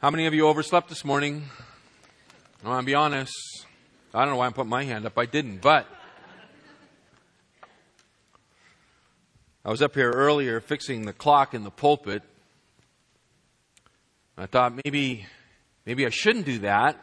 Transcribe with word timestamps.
How 0.00 0.10
many 0.10 0.24
of 0.24 0.32
you 0.32 0.48
overslept 0.48 0.88
this 0.88 1.04
morning? 1.04 1.44
I 2.64 2.68
want 2.68 2.80
to 2.80 2.86
be 2.86 2.94
honest. 2.94 3.34
I 4.14 4.20
don't 4.20 4.30
know 4.30 4.38
why 4.38 4.46
I'm 4.46 4.54
putting 4.54 4.70
my 4.70 4.82
hand 4.82 5.04
up. 5.04 5.18
I 5.18 5.26
didn't, 5.26 5.60
but 5.60 5.86
I 9.62 9.68
was 9.68 9.82
up 9.82 9.94
here 9.94 10.10
earlier 10.10 10.58
fixing 10.60 11.04
the 11.04 11.12
clock 11.12 11.52
in 11.52 11.64
the 11.64 11.70
pulpit. 11.70 12.22
I 14.38 14.46
thought 14.46 14.72
maybe, 14.86 15.26
maybe 15.84 16.06
I 16.06 16.08
shouldn't 16.08 16.46
do 16.46 16.60
that. 16.60 16.96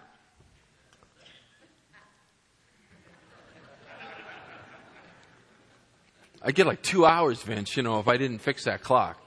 I 6.42 6.50
get 6.52 6.66
like 6.66 6.82
two 6.82 7.06
hours, 7.06 7.44
Vince, 7.44 7.78
you 7.78 7.84
know, 7.84 8.00
if 8.00 8.08
I 8.08 8.18
didn't 8.18 8.40
fix 8.40 8.64
that 8.64 8.82
clock. 8.82 9.22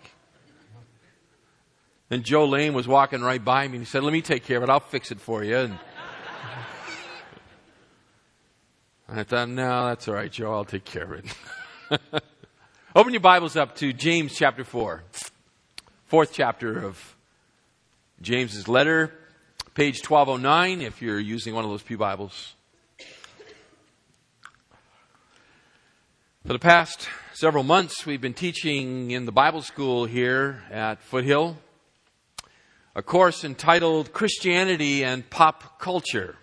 And 2.12 2.24
Joe 2.24 2.45
Lane 2.45 2.74
was 2.74 2.88
walking 2.88 3.20
right 3.23 3.42
by 3.42 3.69
me 3.69 3.77
and 3.77 3.87
he 3.87 3.88
said, 3.88 4.02
let 4.02 4.12
me 4.12 4.20
take 4.20 4.45
care 4.45 4.56
of 4.56 4.64
it. 4.64 4.69
I'll 4.69 4.80
fix 4.80 5.12
it 5.12 5.20
for 5.20 5.45
you. 5.45 5.56
And 5.56 5.78
I 9.09 9.23
thought, 9.23 9.48
no, 9.48 9.86
that's 9.86 10.09
all 10.09 10.14
right, 10.14 10.30
Joe. 10.30 10.52
I'll 10.52 10.64
take 10.64 10.84
care 10.84 11.05
of 11.05 11.12
it. 11.12 12.23
Open 12.96 13.12
your 13.12 13.20
Bibles 13.20 13.56
up 13.56 13.77
to 13.77 13.92
James 13.92 14.34
chapter 14.34 14.64
4. 14.64 15.05
Fourth 16.06 16.33
chapter 16.33 16.84
of 16.84 17.16
James's 18.20 18.66
letter, 18.66 19.14
page 19.74 20.05
1209, 20.05 20.80
if 20.80 21.00
you're 21.00 21.20
using 21.20 21.55
one 21.55 21.64
of 21.64 21.70
those 21.70 21.83
Pew 21.83 21.97
Bibles. 21.97 22.55
For 26.45 26.52
the 26.52 26.58
past 26.58 27.08
several 27.34 27.62
months, 27.62 28.05
we've 28.05 28.20
been 28.20 28.34
teaching 28.34 29.12
in 29.12 29.27
the 29.27 29.33
Bible 29.33 29.62
school 29.62 30.06
here 30.06 30.64
at 30.72 31.00
Foothill 31.02 31.56
a 32.95 33.03
course 33.03 33.45
entitled 33.45 34.12
Christianity 34.12 35.05
and 35.05 35.28
Pop 35.31 35.78
Culture. 35.78 36.37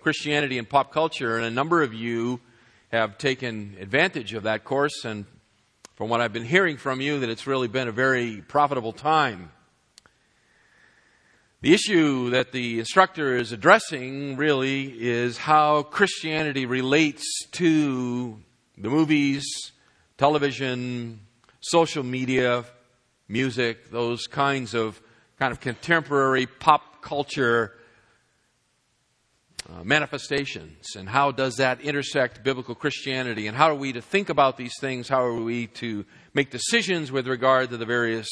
Christianity 0.00 0.56
and 0.56 0.66
Pop 0.66 0.92
Culture, 0.92 1.36
and 1.36 1.44
a 1.44 1.50
number 1.50 1.82
of 1.82 1.92
you 1.92 2.40
have 2.90 3.18
taken 3.18 3.76
advantage 3.78 4.32
of 4.32 4.44
that 4.44 4.64
course, 4.64 5.04
and 5.04 5.26
from 5.94 6.08
what 6.08 6.22
I've 6.22 6.32
been 6.32 6.46
hearing 6.46 6.78
from 6.78 7.02
you, 7.02 7.20
that 7.20 7.28
it's 7.28 7.46
really 7.46 7.68
been 7.68 7.86
a 7.86 7.92
very 7.92 8.40
profitable 8.40 8.92
time. 8.92 9.52
The 11.60 11.74
issue 11.74 12.30
that 12.30 12.52
the 12.52 12.78
instructor 12.78 13.36
is 13.36 13.52
addressing 13.52 14.38
really 14.38 14.86
is 14.98 15.36
how 15.36 15.82
Christianity 15.82 16.64
relates 16.64 17.24
to 17.52 18.38
the 18.78 18.88
movies, 18.88 19.44
television, 20.16 21.20
social 21.60 22.02
media, 22.02 22.64
music, 23.28 23.90
those 23.90 24.26
kinds 24.26 24.74
of 24.74 25.00
kind 25.42 25.50
of 25.50 25.58
contemporary 25.58 26.46
pop 26.46 27.02
culture 27.02 27.72
uh, 29.68 29.82
manifestations 29.82 30.94
and 30.94 31.08
how 31.08 31.32
does 31.32 31.56
that 31.56 31.80
intersect 31.80 32.44
biblical 32.44 32.76
Christianity 32.76 33.48
and 33.48 33.56
how 33.56 33.68
are 33.68 33.74
we 33.74 33.92
to 33.92 34.00
think 34.00 34.28
about 34.28 34.56
these 34.56 34.74
things? 34.80 35.08
How 35.08 35.24
are 35.24 35.34
we 35.34 35.66
to 35.82 36.04
make 36.32 36.52
decisions 36.52 37.10
with 37.10 37.26
regard 37.26 37.70
to 37.70 37.76
the 37.76 37.84
various 37.84 38.28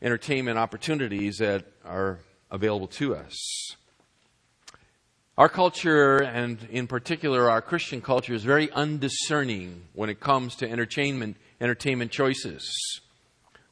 entertainment 0.00 0.56
opportunities 0.56 1.36
that 1.40 1.66
are 1.84 2.20
available 2.50 2.88
to 2.88 3.14
us? 3.16 3.76
Our 5.36 5.50
culture, 5.50 6.22
and 6.22 6.66
in 6.70 6.86
particular 6.86 7.50
our 7.50 7.60
Christian 7.60 8.00
culture, 8.00 8.32
is 8.32 8.44
very 8.44 8.72
undiscerning 8.72 9.88
when 9.92 10.08
it 10.08 10.20
comes 10.20 10.56
to 10.56 10.70
entertainment, 10.70 11.36
entertainment 11.60 12.12
choices. 12.12 13.02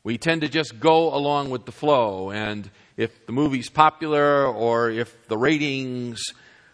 We 0.05 0.19
tend 0.19 0.41
to 0.41 0.49
just 0.49 0.81
go 0.81 1.15
along 1.15 1.51
with 1.51 1.65
the 1.65 1.71
flow, 1.71 2.31
and 2.31 2.69
if 2.97 3.25
the 3.27 3.33
movie's 3.33 3.71
popular 3.71 4.47
or 4.47 4.91
if 4.91 5.29
the 5.29 5.39
ratings 5.39 6.21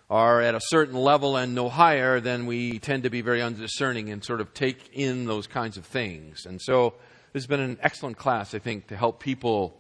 are 0.09 0.41
at 0.41 0.55
a 0.55 0.61
certain 0.63 0.97
level 0.97 1.37
and 1.37 1.55
no 1.55 1.69
higher, 1.69 2.21
then 2.21 2.47
we 2.47 2.79
tend 2.79 3.03
to 3.03 3.11
be 3.11 3.21
very 3.21 3.43
undiscerning 3.43 4.09
and 4.09 4.25
sort 4.25 4.41
of 4.41 4.55
take 4.55 4.89
in 4.95 5.27
those 5.27 5.47
kinds 5.47 5.77
of 5.77 5.85
things. 5.85 6.47
And 6.47 6.59
so 6.63 6.95
this 7.35 7.43
has 7.43 7.47
been 7.47 7.61
an 7.61 7.79
excellent 7.83 8.17
class, 8.17 8.55
I 8.55 8.59
think, 8.59 8.87
to 8.87 8.97
help 8.97 9.21
people 9.21 9.79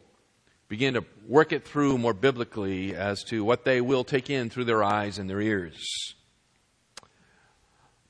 begin 0.69 0.93
to 0.93 1.05
work 1.27 1.51
it 1.51 1.67
through 1.67 1.97
more 1.97 2.13
biblically 2.13 2.95
as 2.95 3.25
to 3.25 3.43
what 3.43 3.65
they 3.65 3.81
will 3.81 4.05
take 4.05 4.29
in 4.29 4.51
through 4.51 4.67
their 4.67 4.85
eyes 4.85 5.19
and 5.19 5.31
their 5.31 5.41
ears. 5.41 5.83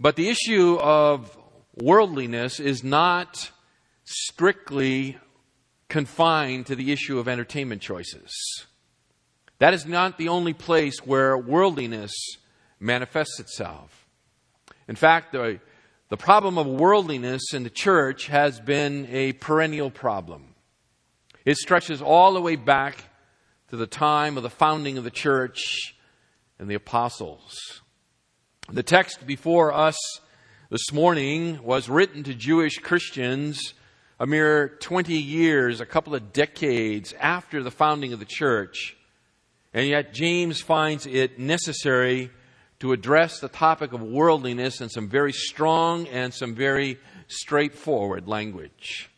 But 0.01 0.17
the 0.17 0.29
issue 0.29 0.77
of 0.81 1.39
worldliness 1.77 2.59
is 2.59 2.83
not 2.83 3.53
strictly 4.03 5.17
confined 5.89 6.67
to 6.67 6.77
the 6.77 6.93
issue 6.93 7.19
of 7.19 7.29
entertainment 7.29 7.83
choices. 7.83 8.31
That 9.59 9.75
is 9.75 9.87
not 9.87 10.19
the 10.19 10.29
only 10.29 10.53
place 10.53 10.99
where 11.05 11.37
worldliness 11.37 12.13
manifests 12.79 13.41
itself. 13.41 14.07
In 14.87 14.95
fact, 14.95 15.33
the, 15.33 15.61
the 16.09 16.17
problem 16.17 16.59
of 16.59 16.67
worldliness 16.67 17.53
in 17.53 17.65
the 17.65 17.71
church 17.71 18.27
has 18.27 18.61
been 18.61 19.09
a 19.11 19.33
perennial 19.33 19.91
problem. 19.91 20.55
It 21.45 21.57
stretches 21.57 22.01
all 22.01 22.35
the 22.35 22.41
way 22.41 22.57
back 22.57 23.05
to 23.71 23.77
the 23.77 23.87
time 23.87 24.37
of 24.37 24.43
the 24.43 24.51
founding 24.51 24.99
of 24.99 25.05
the 25.05 25.11
church 25.11 25.95
and 26.59 26.71
the 26.71 26.75
apostles. 26.75 27.83
The 28.71 28.83
text 28.83 29.27
before 29.27 29.73
us 29.73 29.97
this 30.71 30.93
morning 30.93 31.63
was 31.63 31.89
written 31.89 32.23
to 32.25 32.35
Jewish 32.35 32.79
Christians 32.79 33.75
a 34.21 34.27
mere 34.27 34.69
20 34.81 35.15
years, 35.15 35.81
a 35.81 35.87
couple 35.87 36.15
of 36.15 36.33
decades 36.33 37.15
after 37.21 37.63
the 37.63 37.71
founding 37.71 38.13
of 38.13 38.19
the 38.19 38.25
church. 38.25 38.97
And 39.73 39.87
yet, 39.87 40.13
James 40.13 40.61
finds 40.61 41.07
it 41.07 41.39
necessary 41.39 42.31
to 42.81 42.93
address 42.93 43.41
the 43.41 43.49
topic 43.49 43.93
of 43.93 44.03
worldliness 44.03 44.81
in 44.81 44.89
some 44.89 45.09
very 45.09 45.33
strong 45.33 46.07
and 46.09 46.33
some 46.33 46.55
very 46.55 46.99
straightforward 47.29 48.27
language. 48.27 49.11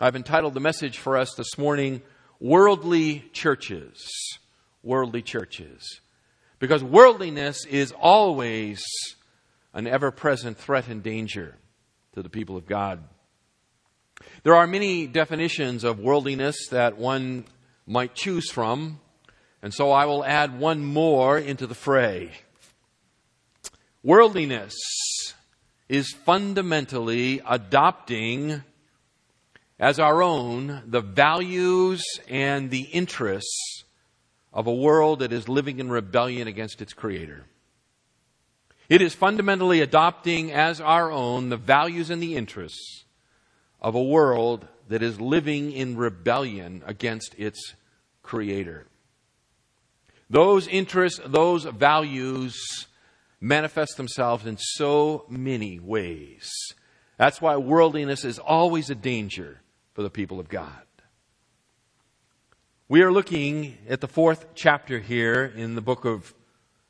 I've 0.00 0.16
entitled 0.16 0.54
the 0.54 0.60
message 0.60 0.98
for 0.98 1.16
us 1.16 1.34
this 1.34 1.56
morning, 1.56 2.02
Worldly 2.40 3.24
Churches. 3.32 4.04
Worldly 4.82 5.22
Churches. 5.22 6.00
Because 6.58 6.82
worldliness 6.82 7.64
is 7.64 7.92
always 7.92 8.82
an 9.74 9.86
ever 9.86 10.10
present 10.10 10.58
threat 10.58 10.88
and 10.88 11.02
danger 11.02 11.56
to 12.14 12.22
the 12.22 12.28
people 12.28 12.56
of 12.56 12.66
God. 12.66 13.02
There 14.44 14.56
are 14.56 14.66
many 14.66 15.06
definitions 15.06 15.84
of 15.84 16.00
worldliness 16.00 16.66
that 16.70 16.98
one 16.98 17.44
might 17.86 18.16
choose 18.16 18.50
from, 18.50 18.98
and 19.62 19.72
so 19.72 19.92
I 19.92 20.06
will 20.06 20.24
add 20.24 20.58
one 20.58 20.84
more 20.84 21.38
into 21.38 21.68
the 21.68 21.76
fray. 21.76 22.32
Worldliness 24.02 24.74
is 25.88 26.10
fundamentally 26.10 27.40
adopting 27.46 28.64
as 29.78 30.00
our 30.00 30.20
own 30.20 30.82
the 30.86 31.00
values 31.00 32.02
and 32.28 32.68
the 32.68 32.82
interests 32.82 33.84
of 34.52 34.66
a 34.66 34.74
world 34.74 35.20
that 35.20 35.32
is 35.32 35.48
living 35.48 35.78
in 35.78 35.88
rebellion 35.88 36.48
against 36.48 36.82
its 36.82 36.92
creator. 36.92 37.44
It 38.88 39.02
is 39.02 39.14
fundamentally 39.14 39.80
adopting 39.80 40.50
as 40.50 40.80
our 40.80 41.12
own 41.12 41.48
the 41.48 41.56
values 41.56 42.10
and 42.10 42.20
the 42.20 42.34
interests 42.34 43.04
of 43.82 43.96
a 43.96 44.02
world 44.02 44.66
that 44.88 45.02
is 45.02 45.20
living 45.20 45.72
in 45.72 45.96
rebellion 45.96 46.82
against 46.86 47.34
its 47.36 47.74
creator. 48.22 48.86
Those 50.30 50.66
interests, 50.68 51.20
those 51.26 51.64
values 51.64 52.86
manifest 53.40 53.96
themselves 53.96 54.46
in 54.46 54.56
so 54.56 55.26
many 55.28 55.78
ways. 55.80 56.50
That's 57.18 57.40
why 57.40 57.56
worldliness 57.56 58.24
is 58.24 58.38
always 58.38 58.88
a 58.88 58.94
danger 58.94 59.60
for 59.94 60.02
the 60.02 60.10
people 60.10 60.40
of 60.40 60.48
God. 60.48 60.82
We 62.88 63.02
are 63.02 63.12
looking 63.12 63.78
at 63.88 64.00
the 64.00 64.08
fourth 64.08 64.54
chapter 64.54 65.00
here 65.00 65.44
in 65.44 65.74
the 65.74 65.80
book 65.80 66.04
of 66.04 66.32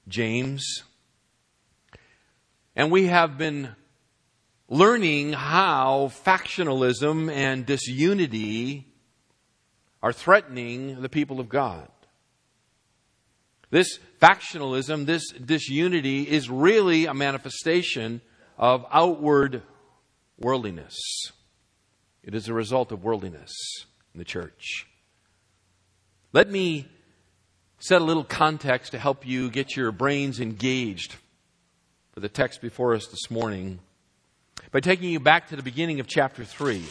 James. 0.08 0.82
And 2.76 2.90
we 2.90 3.06
have 3.06 3.38
been 3.38 3.74
learning 4.72 5.34
how 5.34 6.10
factionalism 6.24 7.30
and 7.30 7.66
disunity 7.66 8.86
are 10.02 10.14
threatening 10.14 11.02
the 11.02 11.10
people 11.10 11.40
of 11.40 11.50
God. 11.50 11.86
This 13.68 13.98
factionalism, 14.18 15.04
this 15.04 15.30
disunity 15.32 16.22
is 16.22 16.48
really 16.48 17.04
a 17.04 17.12
manifestation 17.12 18.22
of 18.56 18.86
outward 18.90 19.62
worldliness. 20.38 20.96
It 22.22 22.34
is 22.34 22.48
a 22.48 22.54
result 22.54 22.92
of 22.92 23.04
worldliness 23.04 23.52
in 24.14 24.18
the 24.18 24.24
church. 24.24 24.86
Let 26.32 26.50
me 26.50 26.88
set 27.78 28.00
a 28.00 28.04
little 28.04 28.24
context 28.24 28.92
to 28.92 28.98
help 28.98 29.26
you 29.26 29.50
get 29.50 29.76
your 29.76 29.92
brains 29.92 30.40
engaged 30.40 31.16
for 32.14 32.20
the 32.20 32.30
text 32.30 32.62
before 32.62 32.94
us 32.94 33.06
this 33.08 33.30
morning 33.30 33.80
by 34.72 34.80
taking 34.80 35.10
you 35.10 35.20
back 35.20 35.48
to 35.48 35.56
the 35.56 35.62
beginning 35.62 36.00
of 36.00 36.06
chapter 36.06 36.44
3. 36.44 36.82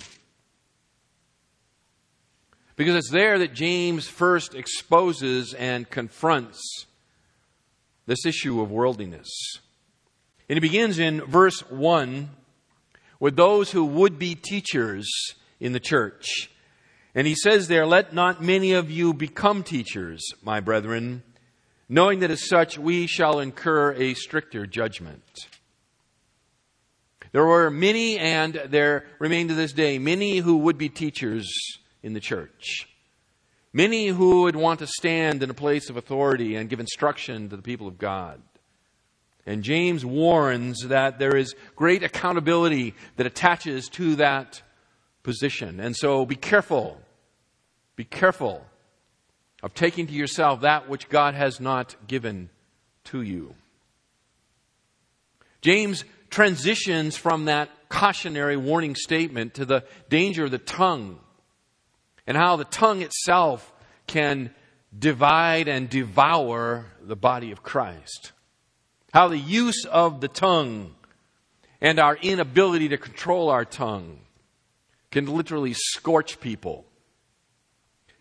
Because 2.76 2.96
it's 2.96 3.10
there 3.10 3.40
that 3.40 3.54
James 3.54 4.08
first 4.08 4.54
exposes 4.54 5.54
and 5.54 5.90
confronts 5.90 6.86
this 8.06 8.26
issue 8.26 8.62
of 8.62 8.72
worldliness. 8.72 9.30
And 10.48 10.58
he 10.58 10.60
begins 10.60 11.00
in 11.00 11.22
verse 11.22 11.60
1 11.70 12.30
with 13.20 13.36
those 13.36 13.72
who 13.72 13.84
would 13.86 14.20
be 14.20 14.36
teachers 14.36 15.10
in 15.60 15.74
the 15.74 15.80
church. 15.80 16.52
And 17.16 17.26
he 17.26 17.36
says 17.36 17.68
there, 17.68 17.86
Let 17.86 18.14
not 18.14 18.44
many 18.44 18.74
of 18.74 18.92
you 18.92 19.14
become 19.14 19.64
teachers, 19.64 20.24
my 20.44 20.60
brethren, 20.60 21.24
knowing 21.90 22.20
that 22.20 22.32
as 22.32 22.48
such 22.48 22.78
we 22.78 23.08
shall 23.08 23.40
incur 23.40 23.94
a 23.94 24.14
stricter 24.14 24.66
judgment. 24.66 25.24
There 27.32 27.46
were 27.46 27.70
many, 27.70 28.18
and 28.18 28.54
there 28.68 29.06
remain 29.20 29.48
to 29.48 29.54
this 29.54 29.74
day, 29.74 30.00
many 30.00 30.38
who 30.38 30.58
would 30.58 30.78
be 30.78 30.90
teachers 30.90 31.50
in 32.04 32.14
the 32.14 32.20
church. 32.20 32.88
Many 33.74 34.08
who 34.08 34.44
would 34.44 34.56
want 34.56 34.80
to 34.80 34.88
stand 34.88 35.42
in 35.42 35.50
a 35.50 35.54
place 35.54 35.90
of 35.90 35.96
authority 35.96 36.56
and 36.56 36.70
give 36.70 36.82
instruction 36.82 37.50
to 37.50 37.56
the 37.56 37.62
people 37.62 37.88
of 37.88 37.98
God. 37.98 38.42
And 39.46 39.64
James 39.64 40.06
warns 40.06 40.88
that 40.88 41.20
there 41.20 41.36
is 41.36 41.56
great 41.76 42.04
accountability 42.04 42.96
that 43.16 43.26
attaches 43.26 43.88
to 43.90 44.16
that 44.18 44.62
position. 45.24 45.80
And 45.80 45.96
so 45.96 46.26
be 46.26 46.36
careful. 46.36 47.02
Be 47.96 48.04
careful 48.04 48.66
of 49.64 49.74
taking 49.74 50.08
to 50.08 50.14
yourself 50.14 50.62
that 50.62 50.90
which 50.90 51.08
God 51.08 51.34
has 51.34 51.60
not 51.60 51.96
given 52.08 52.50
to 53.06 53.22
you. 53.22 53.56
James 55.62 56.04
transitions 56.32 57.16
from 57.16 57.46
that 57.46 57.70
cautionary 57.90 58.58
warning 58.58 58.96
statement 58.96 59.54
to 59.56 59.66
the 59.66 59.84
danger 60.10 60.46
of 60.46 60.52
the 60.52 60.58
tongue 60.58 61.20
and 62.26 62.36
how 62.36 62.56
the 62.56 62.64
tongue 62.64 63.02
itself 63.02 63.72
can 64.08 64.50
divide 64.98 65.68
and 65.68 65.90
devour 65.90 66.86
the 67.02 67.16
body 67.16 67.52
of 67.52 67.62
Christ. 67.62 68.32
How 69.14 69.28
the 69.28 69.38
use 69.38 69.86
of 69.86 70.22
the 70.22 70.30
tongue 70.30 70.96
and 71.82 72.00
our 72.00 72.16
inability 72.16 72.90
to 72.90 72.98
control 72.98 73.50
our 73.50 73.66
tongue 73.66 74.20
can 75.12 75.26
literally 75.26 75.74
scorch 75.74 76.40
people. 76.40 76.86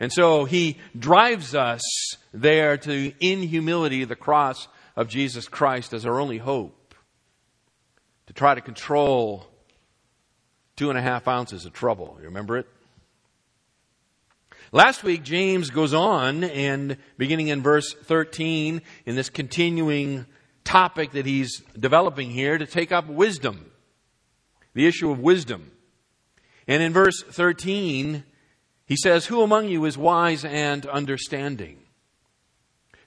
And 0.01 0.13
so 0.13 0.47
he 0.47 0.79
drives 0.99 1.55
us 1.55 1.83
there 2.33 2.77
to, 2.79 3.13
in 3.21 3.43
humility, 3.43 4.05
the 4.05 4.17
cross 4.17 4.67
of 4.97 5.09
Jesus 5.09 5.47
Christ 5.47 5.93
as 5.93 6.07
our 6.07 6.19
only 6.19 6.39
hope. 6.39 6.80
To 8.31 8.35
try 8.35 8.55
to 8.55 8.61
control 8.61 9.45
two 10.77 10.89
and 10.89 10.97
a 10.97 11.03
half 11.03 11.27
ounces 11.27 11.65
of 11.65 11.73
trouble. 11.73 12.17
You 12.21 12.27
remember 12.27 12.59
it? 12.59 12.69
Last 14.71 15.03
week, 15.03 15.25
James 15.25 15.71
goes 15.71 15.93
on 15.93 16.45
and 16.45 16.97
beginning 17.19 17.49
in 17.49 17.61
verse 17.61 17.93
13, 17.93 18.83
in 19.05 19.17
this 19.17 19.31
continuing 19.31 20.27
topic 20.63 21.11
that 21.11 21.27
he's 21.27 21.61
developing 21.77 22.31
here, 22.31 22.57
to 22.57 22.67
take 22.67 22.93
up 22.93 23.09
wisdom. 23.09 23.69
The 24.75 24.87
issue 24.87 25.11
of 25.11 25.19
wisdom. 25.19 25.73
And 26.69 26.85
in 26.85 26.93
verse 26.93 27.25
13, 27.25 28.23
he 28.87 28.97
says, 28.97 29.27
Who 29.27 29.43
among 29.43 29.67
you 29.67 29.87
is 29.87 29.99
wise 29.99 30.45
and 30.45 30.87
understanding? 30.87 31.79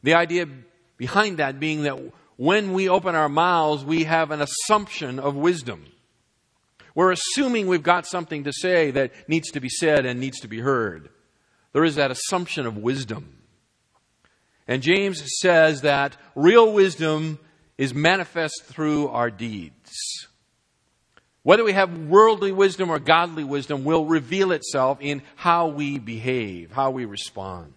The 0.02 0.16
idea 0.16 0.48
behind 0.98 1.38
that 1.38 1.62
being 1.62 1.84
that 1.84 1.98
when 2.38 2.74
we 2.74 2.90
open 2.90 3.16
our 3.16 3.30
mouths, 3.30 3.86
we 3.86 4.06
have 4.06 4.32
an 4.32 4.42
assumption 4.42 5.20
of 5.20 5.36
wisdom. 5.36 5.86
We're 6.96 7.12
assuming 7.12 7.68
we've 7.68 7.84
got 7.84 8.06
something 8.06 8.44
to 8.44 8.54
say 8.54 8.92
that 8.92 9.12
needs 9.28 9.52
to 9.52 9.60
be 9.60 9.70
said 9.70 10.06
and 10.06 10.20
needs 10.20 10.40
to 10.42 10.48
be 10.48 10.60
heard. 10.60 11.10
There 11.72 11.84
is 11.84 11.96
that 11.96 12.12
assumption 12.12 12.66
of 12.66 12.78
wisdom. 12.78 13.38
And 14.68 14.82
James 14.82 15.22
says 15.42 15.82
that 15.82 16.16
real 16.36 16.72
wisdom 16.72 17.40
is 17.78 17.94
manifest 17.94 18.64
through 18.66 19.10
our 19.10 19.30
deeds. 19.30 20.28
Whether 21.42 21.64
we 21.64 21.74
have 21.74 22.08
worldly 22.08 22.54
wisdom 22.54 22.90
or 22.90 23.00
godly 23.00 23.44
wisdom 23.44 23.84
will 23.84 24.06
reveal 24.06 24.52
itself 24.52 25.00
in 25.02 25.24
how 25.36 25.68
we 25.68 26.00
behave, 26.00 26.72
how 26.72 26.92
we 26.92 27.04
respond. 27.04 27.74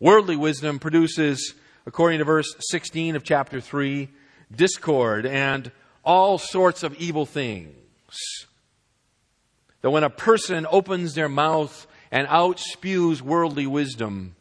Worldly 0.00 0.34
wisdom 0.34 0.80
produces, 0.80 1.54
according 1.86 2.18
to 2.18 2.24
verse 2.24 2.54
16 2.70 3.16
of 3.16 3.24
chapter 3.24 3.60
3, 3.60 4.08
discord 4.54 5.26
and 5.26 5.70
all 6.04 6.38
sorts 6.38 6.82
of 6.82 6.94
evil 6.96 7.26
things. 7.26 7.74
That 9.80 9.90
when 9.90 10.04
a 10.04 10.10
person 10.10 10.66
opens 10.70 11.14
their 11.14 11.28
mouth 11.28 11.86
and 12.10 12.26
out 12.28 12.60
spews 12.60 13.22
worldly 13.22 13.66
wisdom, 13.66 14.36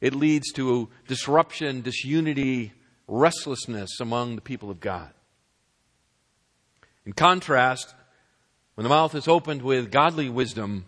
it 0.00 0.14
leads 0.14 0.50
to 0.52 0.88
disruption, 1.06 1.82
disunity, 1.82 2.72
restlessness 3.06 4.00
among 4.00 4.34
the 4.36 4.42
people 4.42 4.70
of 4.70 4.80
God. 4.80 5.10
In 7.04 7.12
contrast, 7.12 7.94
when 8.74 8.84
the 8.84 8.88
mouth 8.88 9.14
is 9.14 9.28
opened 9.28 9.62
with 9.62 9.90
godly 9.90 10.28
wisdom, 10.28 10.86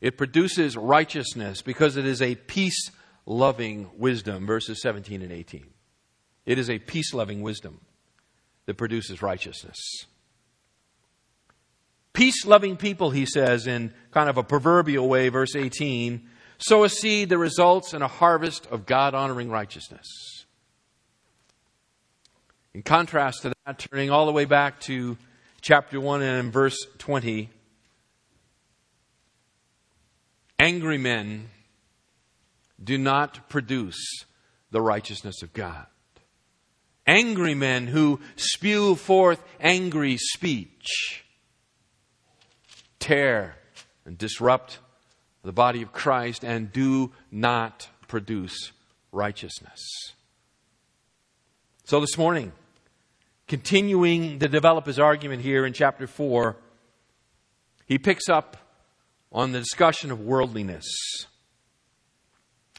it 0.00 0.16
produces 0.16 0.76
righteousness 0.76 1.62
because 1.62 1.96
it 1.96 2.06
is 2.06 2.22
a 2.22 2.36
peace 2.36 2.90
loving 3.28 3.90
wisdom, 3.98 4.46
verses 4.46 4.80
17 4.80 5.20
and 5.20 5.30
18. 5.30 5.66
It 6.46 6.58
is 6.58 6.70
a 6.70 6.78
peace 6.78 7.12
loving 7.12 7.42
wisdom 7.42 7.80
that 8.64 8.78
produces 8.78 9.20
righteousness. 9.20 9.76
Peace 12.14 12.46
loving 12.46 12.76
people, 12.76 13.10
he 13.10 13.26
says 13.26 13.66
in 13.66 13.92
kind 14.12 14.30
of 14.30 14.38
a 14.38 14.42
proverbial 14.42 15.06
way, 15.06 15.28
verse 15.28 15.54
18, 15.54 16.26
sow 16.56 16.84
a 16.84 16.88
seed 16.88 17.28
that 17.28 17.38
results 17.38 17.92
in 17.92 18.00
a 18.00 18.08
harvest 18.08 18.66
of 18.68 18.86
God 18.86 19.14
honoring 19.14 19.50
righteousness. 19.50 20.46
In 22.72 22.82
contrast 22.82 23.42
to 23.42 23.52
that, 23.66 23.78
turning 23.78 24.10
all 24.10 24.24
the 24.24 24.32
way 24.32 24.46
back 24.46 24.80
to 24.80 25.18
chapter 25.60 26.00
1 26.00 26.22
and 26.22 26.52
verse 26.52 26.78
20, 26.96 27.50
angry 30.58 30.98
men 30.98 31.50
do 32.82 32.98
not 32.98 33.48
produce 33.48 34.24
the 34.70 34.80
righteousness 34.80 35.42
of 35.42 35.52
God. 35.52 35.86
Angry 37.06 37.54
men 37.54 37.86
who 37.86 38.20
spew 38.36 38.94
forth 38.94 39.42
angry 39.60 40.16
speech 40.18 41.24
tear 42.98 43.56
and 44.04 44.18
disrupt 44.18 44.78
the 45.42 45.52
body 45.52 45.82
of 45.82 45.92
Christ 45.92 46.44
and 46.44 46.72
do 46.72 47.12
not 47.30 47.88
produce 48.08 48.72
righteousness. 49.12 49.80
So 51.84 52.00
this 52.00 52.18
morning, 52.18 52.52
continuing 53.46 54.38
to 54.40 54.48
develop 54.48 54.84
his 54.84 54.98
argument 54.98 55.40
here 55.40 55.64
in 55.64 55.72
chapter 55.72 56.06
4, 56.06 56.56
he 57.86 57.98
picks 57.98 58.28
up 58.28 58.58
on 59.32 59.52
the 59.52 59.60
discussion 59.60 60.10
of 60.10 60.20
worldliness. 60.20 60.86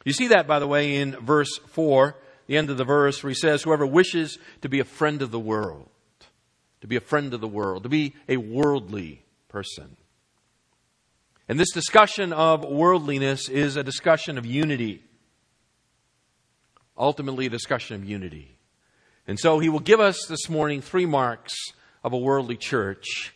You 0.05 0.13
see 0.13 0.27
that, 0.27 0.47
by 0.47 0.59
the 0.59 0.67
way, 0.67 0.97
in 0.97 1.11
verse 1.17 1.57
4, 1.67 2.15
the 2.47 2.57
end 2.57 2.69
of 2.69 2.77
the 2.77 2.85
verse, 2.85 3.21
where 3.21 3.29
he 3.29 3.35
says, 3.35 3.63
Whoever 3.63 3.85
wishes 3.85 4.37
to 4.61 4.69
be 4.69 4.79
a 4.79 4.85
friend 4.85 5.21
of 5.21 5.31
the 5.31 5.39
world, 5.39 5.89
to 6.81 6.87
be 6.87 6.95
a 6.95 7.01
friend 7.01 7.33
of 7.33 7.41
the 7.41 7.47
world, 7.47 7.83
to 7.83 7.89
be 7.89 8.15
a 8.27 8.37
worldly 8.37 9.23
person. 9.49 9.97
And 11.47 11.59
this 11.59 11.71
discussion 11.71 12.31
of 12.31 12.63
worldliness 12.63 13.49
is 13.49 13.75
a 13.75 13.83
discussion 13.83 14.37
of 14.37 14.45
unity. 14.45 15.03
Ultimately, 16.97 17.47
a 17.47 17.49
discussion 17.49 17.95
of 17.95 18.05
unity. 18.05 18.57
And 19.27 19.39
so 19.39 19.59
he 19.59 19.69
will 19.69 19.79
give 19.79 19.99
us 19.99 20.25
this 20.27 20.49
morning 20.49 20.81
three 20.81 21.05
marks 21.05 21.53
of 22.03 22.13
a 22.13 22.17
worldly 22.17 22.57
church 22.57 23.35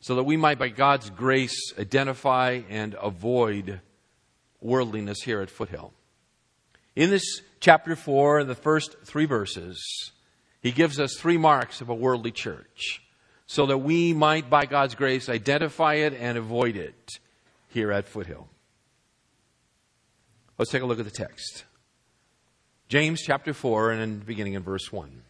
so 0.00 0.14
that 0.14 0.24
we 0.24 0.36
might, 0.36 0.58
by 0.58 0.68
God's 0.68 1.10
grace, 1.10 1.72
identify 1.78 2.62
and 2.68 2.96
avoid 3.00 3.80
worldliness 4.60 5.22
here 5.22 5.40
at 5.40 5.50
Foothill. 5.50 5.92
In 6.96 7.10
this 7.10 7.42
chapter 7.60 7.96
4, 7.96 8.44
the 8.44 8.54
first 8.54 8.96
three 9.04 9.26
verses, 9.26 10.12
he 10.60 10.72
gives 10.72 10.98
us 10.98 11.16
three 11.18 11.38
marks 11.38 11.80
of 11.80 11.88
a 11.88 11.94
worldly 11.94 12.32
church 12.32 13.02
so 13.46 13.66
that 13.66 13.78
we 13.78 14.12
might, 14.12 14.48
by 14.48 14.66
God's 14.66 14.94
grace, 14.94 15.28
identify 15.28 15.94
it 15.94 16.14
and 16.14 16.38
avoid 16.38 16.76
it 16.76 17.18
here 17.68 17.90
at 17.90 18.06
Foothill. 18.06 18.48
Let's 20.58 20.70
take 20.70 20.82
a 20.82 20.86
look 20.86 20.98
at 20.98 21.04
the 21.04 21.10
text. 21.10 21.64
James 22.88 23.22
chapter 23.22 23.54
4 23.54 23.92
and 23.92 24.26
beginning 24.26 24.54
in 24.54 24.62
verse 24.62 24.92
1. 24.92 25.22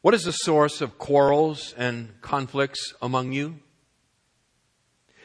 What 0.00 0.14
is 0.14 0.22
the 0.22 0.32
source 0.32 0.80
of 0.80 0.98
quarrels 0.98 1.74
and 1.76 2.20
conflicts 2.20 2.94
among 3.02 3.32
you? 3.32 3.56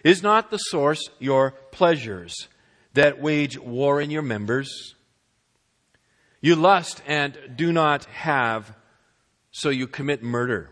Is 0.03 0.21
not 0.21 0.51
the 0.51 0.57
source 0.57 1.01
your 1.19 1.51
pleasures 1.71 2.47
that 2.93 3.21
wage 3.21 3.57
war 3.57 4.01
in 4.01 4.11
your 4.11 4.21
members? 4.21 4.95
You 6.41 6.55
lust 6.55 7.01
and 7.07 7.37
do 7.55 7.71
not 7.71 8.03
have, 8.05 8.75
so 9.51 9.69
you 9.69 9.87
commit 9.87 10.21
murder. 10.21 10.69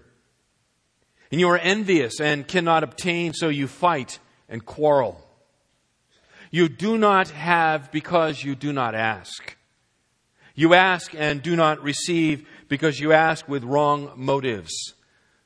And 1.32 1.40
you 1.40 1.48
are 1.50 1.58
envious 1.58 2.20
and 2.20 2.46
cannot 2.46 2.84
obtain, 2.84 3.34
so 3.34 3.48
you 3.48 3.68
fight 3.68 4.20
and 4.50 4.66
quarrel. 4.66 5.26
You 6.52 6.68
do 6.68 6.98
not 6.98 7.30
have 7.30 7.90
because 7.90 8.44
you 8.44 8.56
do 8.56 8.74
not 8.74 8.94
ask. 8.94 9.56
You 10.54 10.74
ask 10.74 11.16
and 11.16 11.42
do 11.42 11.56
not 11.56 11.82
receive 11.82 12.46
because 12.68 13.00
you 13.00 13.14
ask 13.14 13.48
with 13.48 13.64
wrong 13.64 14.12
motives, 14.18 14.74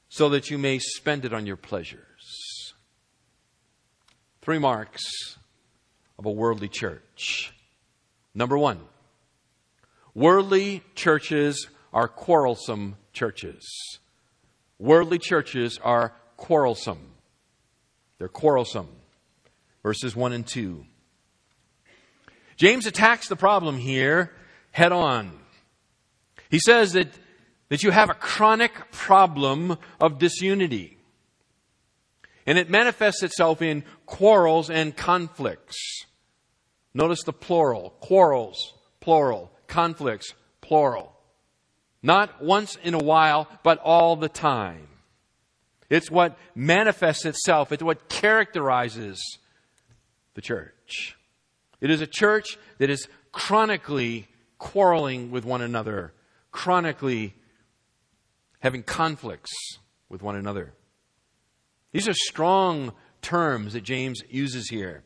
so 0.09 0.29
that 0.29 0.49
you 0.49 0.57
may 0.57 0.79
spend 0.79 1.23
it 1.23 1.33
on 1.33 1.45
your 1.45 1.57
pleasures. 1.57 2.14
Three 4.45 4.59
marks 4.59 5.01
of 6.19 6.27
a 6.27 6.31
worldly 6.31 6.67
church. 6.67 7.51
Number 8.35 8.55
one, 8.55 8.79
worldly 10.13 10.83
churches 10.93 11.67
are 11.91 12.07
quarrelsome 12.07 12.97
churches. 13.11 13.67
Worldly 14.77 15.17
churches 15.17 15.79
are 15.83 16.13
quarrelsome. 16.37 17.13
They're 18.19 18.27
quarrelsome. 18.27 18.89
Verses 19.81 20.15
1 20.15 20.31
and 20.31 20.45
2. 20.45 20.85
James 22.55 22.85
attacks 22.85 23.27
the 23.27 23.35
problem 23.35 23.79
here 23.79 24.31
head 24.69 24.91
on. 24.91 25.31
He 26.51 26.59
says 26.59 26.93
that, 26.93 27.07
that 27.69 27.81
you 27.81 27.89
have 27.89 28.11
a 28.11 28.13
chronic 28.13 28.91
problem 28.91 29.79
of 29.99 30.19
disunity. 30.19 30.94
And 32.45 32.57
it 32.57 32.69
manifests 32.69 33.23
itself 33.23 33.61
in 33.61 33.83
quarrels 34.05 34.69
and 34.69 34.95
conflicts. 34.95 36.05
Notice 36.93 37.23
the 37.23 37.33
plural. 37.33 37.91
Quarrels, 37.99 38.73
plural. 38.99 39.51
Conflicts, 39.67 40.33
plural. 40.61 41.11
Not 42.03 42.43
once 42.43 42.77
in 42.83 42.93
a 42.93 42.99
while, 42.99 43.47
but 43.63 43.79
all 43.79 44.15
the 44.15 44.29
time. 44.29 44.87
It's 45.89 46.11
what 46.11 46.37
manifests 46.53 47.25
itself. 47.25 47.71
It's 47.71 47.83
what 47.83 48.09
characterizes 48.09 49.19
the 50.35 50.41
church. 50.41 51.17
It 51.81 51.89
is 51.89 52.01
a 52.01 52.07
church 52.07 52.57
that 52.77 52.89
is 52.89 53.07
chronically 53.31 54.27
quarreling 54.57 55.31
with 55.31 55.45
one 55.45 55.61
another, 55.61 56.13
chronically 56.51 57.35
having 58.59 58.83
conflicts 58.83 59.51
with 60.09 60.21
one 60.21 60.35
another. 60.35 60.73
These 61.95 62.09
are 62.09 62.13
strong 62.13 62.91
terms 63.21 63.71
that 63.71 63.85
James 63.85 64.21
uses 64.29 64.67
here. 64.67 65.03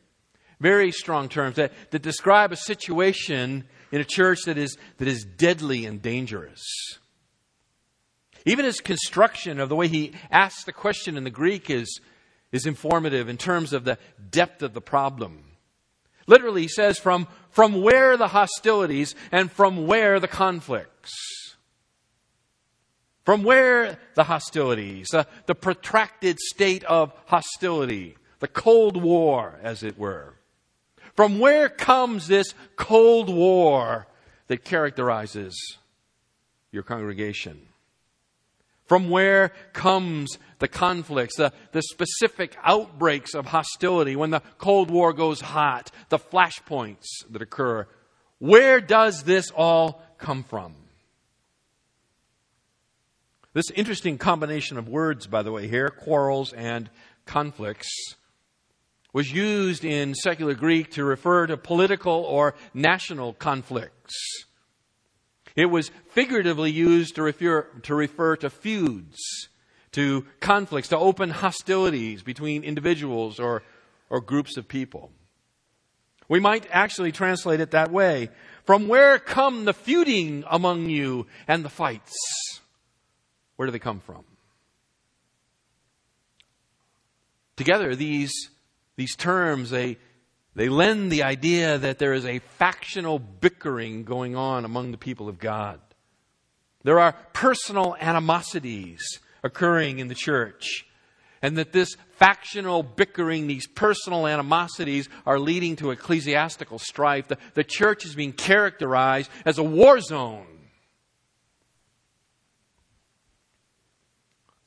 Very 0.59 0.91
strong 0.91 1.29
terms 1.29 1.57
that, 1.57 1.71
that 1.91 2.01
describe 2.01 2.51
a 2.51 2.55
situation 2.55 3.65
in 3.91 4.01
a 4.01 4.03
church 4.03 4.39
that 4.47 4.57
is, 4.57 4.75
that 4.97 5.07
is 5.07 5.23
deadly 5.23 5.85
and 5.85 6.01
dangerous. 6.01 6.65
Even 8.43 8.65
his 8.65 8.81
construction 8.81 9.59
of 9.59 9.69
the 9.69 9.75
way 9.75 9.87
he 9.87 10.13
asks 10.31 10.63
the 10.63 10.73
question 10.73 11.15
in 11.15 11.23
the 11.23 11.29
Greek 11.29 11.69
is, 11.69 12.01
is 12.51 12.65
informative 12.65 13.29
in 13.29 13.37
terms 13.37 13.71
of 13.71 13.83
the 13.83 13.99
depth 14.31 14.63
of 14.63 14.73
the 14.73 14.81
problem. 14.81 15.43
Literally, 16.25 16.63
he 16.63 16.67
says, 16.67 16.97
from, 16.97 17.27
from 17.51 17.83
where 17.83 18.17
the 18.17 18.29
hostilities 18.29 19.13
and 19.31 19.51
from 19.51 19.85
where 19.85 20.19
the 20.19 20.27
conflicts. 20.27 21.38
From 23.29 23.43
where 23.43 23.99
the 24.15 24.23
hostilities, 24.23 25.09
the 25.09 25.53
protracted 25.53 26.39
state 26.39 26.83
of 26.85 27.13
hostility, 27.27 28.17
the 28.39 28.47
Cold 28.47 28.97
War, 28.97 29.59
as 29.61 29.83
it 29.83 29.99
were. 29.99 30.33
From 31.15 31.37
where 31.37 31.69
comes 31.69 32.25
this 32.25 32.55
Cold 32.75 33.29
War 33.29 34.07
that 34.47 34.65
characterizes 34.65 35.77
your 36.71 36.81
congregation? 36.81 37.61
From 38.87 39.11
where 39.11 39.49
comes 39.73 40.39
the 40.57 40.67
conflicts, 40.67 41.35
the, 41.35 41.53
the 41.71 41.83
specific 41.83 42.57
outbreaks 42.63 43.35
of 43.35 43.45
hostility 43.45 44.15
when 44.15 44.31
the 44.31 44.41
Cold 44.57 44.89
War 44.89 45.13
goes 45.13 45.39
hot, 45.39 45.91
the 46.09 46.17
flashpoints 46.17 47.05
that 47.29 47.43
occur? 47.43 47.85
Where 48.39 48.81
does 48.81 49.21
this 49.21 49.51
all 49.51 50.01
come 50.17 50.41
from? 50.41 50.73
This 53.53 53.71
interesting 53.71 54.17
combination 54.17 54.77
of 54.77 54.87
words, 54.87 55.25
by 55.25 55.41
the 55.41 55.51
way, 55.51 55.67
here 55.67 55.89
quarrels 55.89 56.53
and 56.53 56.89
conflicts 57.25 57.89
was 59.11 59.31
used 59.31 59.83
in 59.83 60.13
secular 60.13 60.53
Greek 60.53 60.91
to 60.91 61.03
refer 61.03 61.47
to 61.47 61.57
political 61.57 62.13
or 62.13 62.53
national 62.75 63.33
conflicts. 63.33 64.15
It 65.55 65.65
was 65.65 65.89
figuratively 66.11 66.71
used 66.71 67.15
to 67.15 67.23
refer, 67.23 67.63
to 67.83 67.95
refer 67.95 68.35
to 68.37 68.51
feuds, 68.51 69.17
to 69.93 70.27
conflicts, 70.39 70.89
to 70.89 70.97
open 70.97 71.31
hostilities 71.31 72.21
between 72.21 72.63
individuals 72.63 73.39
or, 73.39 73.63
or 74.11 74.21
groups 74.21 74.57
of 74.57 74.67
people. 74.67 75.11
We 76.27 76.39
might 76.39 76.67
actually 76.69 77.11
translate 77.11 77.59
it 77.59 77.71
that 77.71 77.91
way. 77.91 78.29
From 78.63 78.87
where 78.87 79.17
come 79.17 79.65
the 79.65 79.73
feuding 79.73 80.43
among 80.47 80.89
you 80.89 81.25
and 81.47 81.65
the 81.65 81.69
fights? 81.69 82.13
Where 83.59 83.65
do 83.65 83.73
they 83.73 83.79
come 83.79 83.99
from? 83.99 84.23
Together, 87.57 87.93
these 87.93 88.31
these 88.95 89.17
terms, 89.17 89.69
they, 89.69 89.97
they 90.55 90.69
lend 90.69 91.11
the 91.11 91.23
idea 91.23 91.77
that 91.77 91.99
there 91.99 92.13
is 92.13 92.25
a 92.25 92.39
factional 92.39 93.19
bickering 93.19 94.05
going 94.05 94.37
on 94.37 94.63
among 94.63 94.91
the 94.91 94.97
people 94.97 95.27
of 95.27 95.39
God. 95.39 95.81
There 96.83 97.01
are 97.01 97.11
personal 97.33 97.97
animosities 97.99 99.19
occurring 99.43 99.99
in 99.99 100.07
the 100.07 100.15
church. 100.15 100.85
And 101.41 101.57
that 101.57 101.73
this 101.73 101.97
factional 102.11 102.81
bickering, 102.81 103.47
these 103.47 103.67
personal 103.67 104.25
animosities, 104.25 105.09
are 105.25 105.37
leading 105.37 105.75
to 105.77 105.91
ecclesiastical 105.91 106.79
strife. 106.79 107.27
The, 107.27 107.37
the 107.55 107.65
church 107.65 108.05
is 108.05 108.15
being 108.15 108.31
characterized 108.31 109.29
as 109.45 109.57
a 109.57 109.63
war 109.63 109.99
zone. 109.99 110.58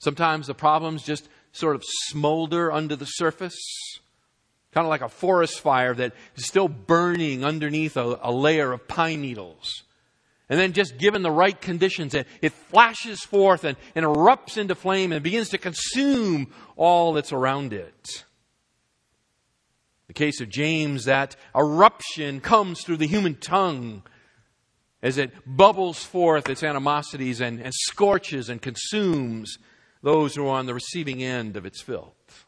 Sometimes 0.03 0.49
the 0.49 0.55
problems 0.55 1.05
just 1.05 1.29
sort 1.53 1.77
of 1.77 1.85
smolder 1.87 2.73
under 2.73 2.97
the 2.97 3.05
surface. 3.05 3.57
Kind 4.73 4.85
of 4.85 4.91
like 4.91 5.01
a 5.01 5.09
forest 5.09 5.61
fire 5.61 5.95
that 5.95 6.13
is 6.35 6.45
still 6.45 6.67
burning 6.67 7.45
underneath 7.45 7.97
a, 7.97 8.19
a 8.21 8.33
layer 8.33 8.73
of 8.73 8.89
pine 8.89 9.21
needles. 9.21 9.85
And 10.49 10.59
then 10.59 10.73
just 10.73 10.99
given 10.99 11.23
the 11.23 11.31
right 11.31 11.59
conditions, 11.59 12.15
it, 12.15 12.27
it 12.41 12.53
flashes 12.53 13.21
forth 13.21 13.63
and, 13.63 13.77
and 13.95 14.05
erupts 14.05 14.59
into 14.59 14.75
flame 14.75 15.13
and 15.13 15.23
begins 15.23 15.51
to 15.51 15.59
consume 15.59 16.53
all 16.75 17.13
that's 17.13 17.33
around 17.33 17.73
it. 17.73 18.25
The 20.09 20.15
case 20.15 20.41
of 20.41 20.49
James, 20.49 21.05
that 21.05 21.37
eruption 21.55 22.41
comes 22.41 22.83
through 22.83 22.97
the 22.97 23.07
human 23.07 23.37
tongue 23.37 24.03
as 25.01 25.17
it 25.17 25.31
bubbles 25.47 26.03
forth 26.03 26.49
its 26.51 26.65
animosities 26.65 27.41
and, 27.41 27.61
and 27.61 27.73
scorches 27.73 28.49
and 28.49 28.61
consumes 28.61 29.59
those 30.03 30.35
who 30.35 30.47
are 30.47 30.59
on 30.59 30.67
the 30.67 30.75
receiving 30.75 31.23
end 31.23 31.57
of 31.57 31.65
its 31.65 31.81
filth. 31.81 32.47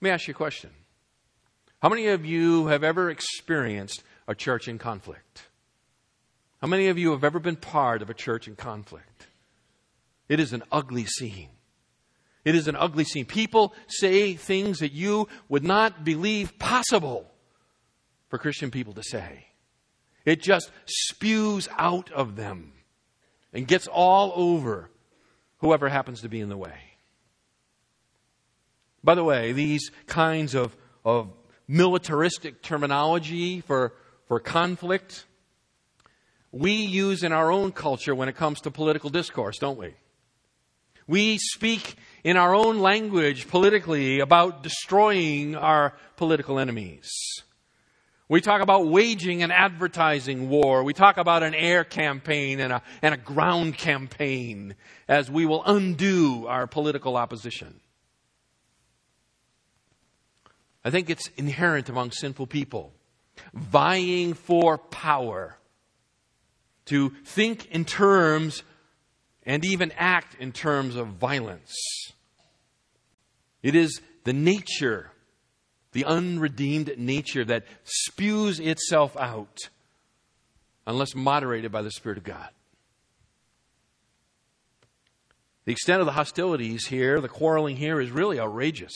Let 0.00 0.08
me 0.08 0.10
ask 0.10 0.26
you 0.26 0.32
a 0.32 0.36
question. 0.36 0.70
How 1.80 1.88
many 1.88 2.08
of 2.08 2.24
you 2.24 2.66
have 2.66 2.82
ever 2.82 3.10
experienced 3.10 4.02
a 4.26 4.34
church 4.34 4.68
in 4.68 4.78
conflict? 4.78 5.48
How 6.60 6.68
many 6.68 6.88
of 6.88 6.98
you 6.98 7.12
have 7.12 7.24
ever 7.24 7.38
been 7.38 7.56
part 7.56 8.02
of 8.02 8.10
a 8.10 8.14
church 8.14 8.48
in 8.48 8.56
conflict? 8.56 9.26
It 10.28 10.40
is 10.40 10.52
an 10.52 10.62
ugly 10.72 11.04
scene. 11.04 11.50
It 12.44 12.54
is 12.54 12.68
an 12.68 12.76
ugly 12.76 13.04
scene. 13.04 13.26
People 13.26 13.74
say 13.88 14.34
things 14.34 14.78
that 14.78 14.92
you 14.92 15.28
would 15.48 15.64
not 15.64 16.04
believe 16.04 16.58
possible 16.58 17.30
for 18.28 18.38
Christian 18.38 18.70
people 18.70 18.94
to 18.94 19.02
say. 19.02 19.46
It 20.24 20.42
just 20.42 20.70
spews 20.86 21.68
out 21.76 22.10
of 22.12 22.36
them 22.36 22.72
and 23.56 23.66
gets 23.66 23.86
all 23.86 24.32
over 24.36 24.90
whoever 25.58 25.88
happens 25.88 26.20
to 26.20 26.28
be 26.28 26.40
in 26.40 26.50
the 26.50 26.58
way. 26.58 26.78
By 29.02 29.14
the 29.14 29.24
way, 29.24 29.52
these 29.52 29.90
kinds 30.06 30.54
of, 30.54 30.76
of 31.06 31.32
militaristic 31.66 32.60
terminology 32.60 33.62
for, 33.62 33.94
for 34.28 34.40
conflict, 34.40 35.24
we 36.52 36.72
use 36.72 37.22
in 37.22 37.32
our 37.32 37.50
own 37.50 37.72
culture 37.72 38.14
when 38.14 38.28
it 38.28 38.36
comes 38.36 38.60
to 38.60 38.70
political 38.70 39.08
discourse, 39.08 39.56
don't 39.56 39.78
we? 39.78 39.94
We 41.06 41.38
speak 41.38 41.96
in 42.24 42.36
our 42.36 42.54
own 42.54 42.80
language 42.80 43.48
politically 43.48 44.20
about 44.20 44.64
destroying 44.64 45.56
our 45.56 45.94
political 46.16 46.58
enemies. 46.58 47.10
We 48.28 48.40
talk 48.40 48.60
about 48.60 48.88
waging 48.88 49.44
an 49.44 49.52
advertising 49.52 50.48
war. 50.48 50.82
We 50.82 50.92
talk 50.92 51.16
about 51.16 51.44
an 51.44 51.54
air 51.54 51.84
campaign 51.84 52.58
and 52.58 52.72
a, 52.72 52.82
and 53.00 53.14
a 53.14 53.16
ground 53.16 53.78
campaign 53.78 54.74
as 55.06 55.30
we 55.30 55.46
will 55.46 55.62
undo 55.64 56.46
our 56.48 56.66
political 56.66 57.16
opposition. 57.16 57.80
I 60.84 60.90
think 60.90 61.08
it's 61.08 61.28
inherent 61.36 61.88
among 61.88 62.10
sinful 62.10 62.48
people, 62.48 62.92
vying 63.54 64.34
for 64.34 64.78
power, 64.78 65.56
to 66.86 67.10
think 67.24 67.66
in 67.66 67.84
terms 67.84 68.62
and 69.44 69.64
even 69.64 69.92
act 69.96 70.36
in 70.40 70.52
terms 70.52 70.96
of 70.96 71.08
violence. 71.08 71.74
It 73.62 73.74
is 73.74 74.00
the 74.24 74.32
nature, 74.32 75.10
the 75.96 76.04
unredeemed 76.04 76.92
nature 76.98 77.42
that 77.42 77.64
spews 77.84 78.60
itself 78.60 79.16
out 79.16 79.70
unless 80.86 81.14
moderated 81.14 81.72
by 81.72 81.80
the 81.80 81.90
Spirit 81.90 82.18
of 82.18 82.24
God. 82.24 82.50
The 85.64 85.72
extent 85.72 86.00
of 86.00 86.06
the 86.06 86.12
hostilities 86.12 86.88
here, 86.88 87.18
the 87.22 87.30
quarreling 87.30 87.76
here, 87.76 87.98
is 87.98 88.10
really 88.10 88.38
outrageous, 88.38 88.92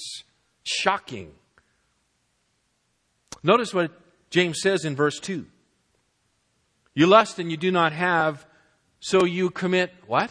shocking. 0.62 1.32
Notice 3.42 3.72
what 3.72 3.92
James 4.28 4.60
says 4.60 4.84
in 4.84 4.94
verse 4.94 5.18
2. 5.20 5.46
You 6.92 7.06
lust 7.06 7.38
and 7.38 7.50
you 7.50 7.56
do 7.56 7.70
not 7.70 7.94
have, 7.94 8.44
so 9.00 9.24
you 9.24 9.48
commit 9.48 9.90
what? 10.06 10.30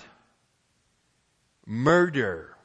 Murder. 1.65 2.55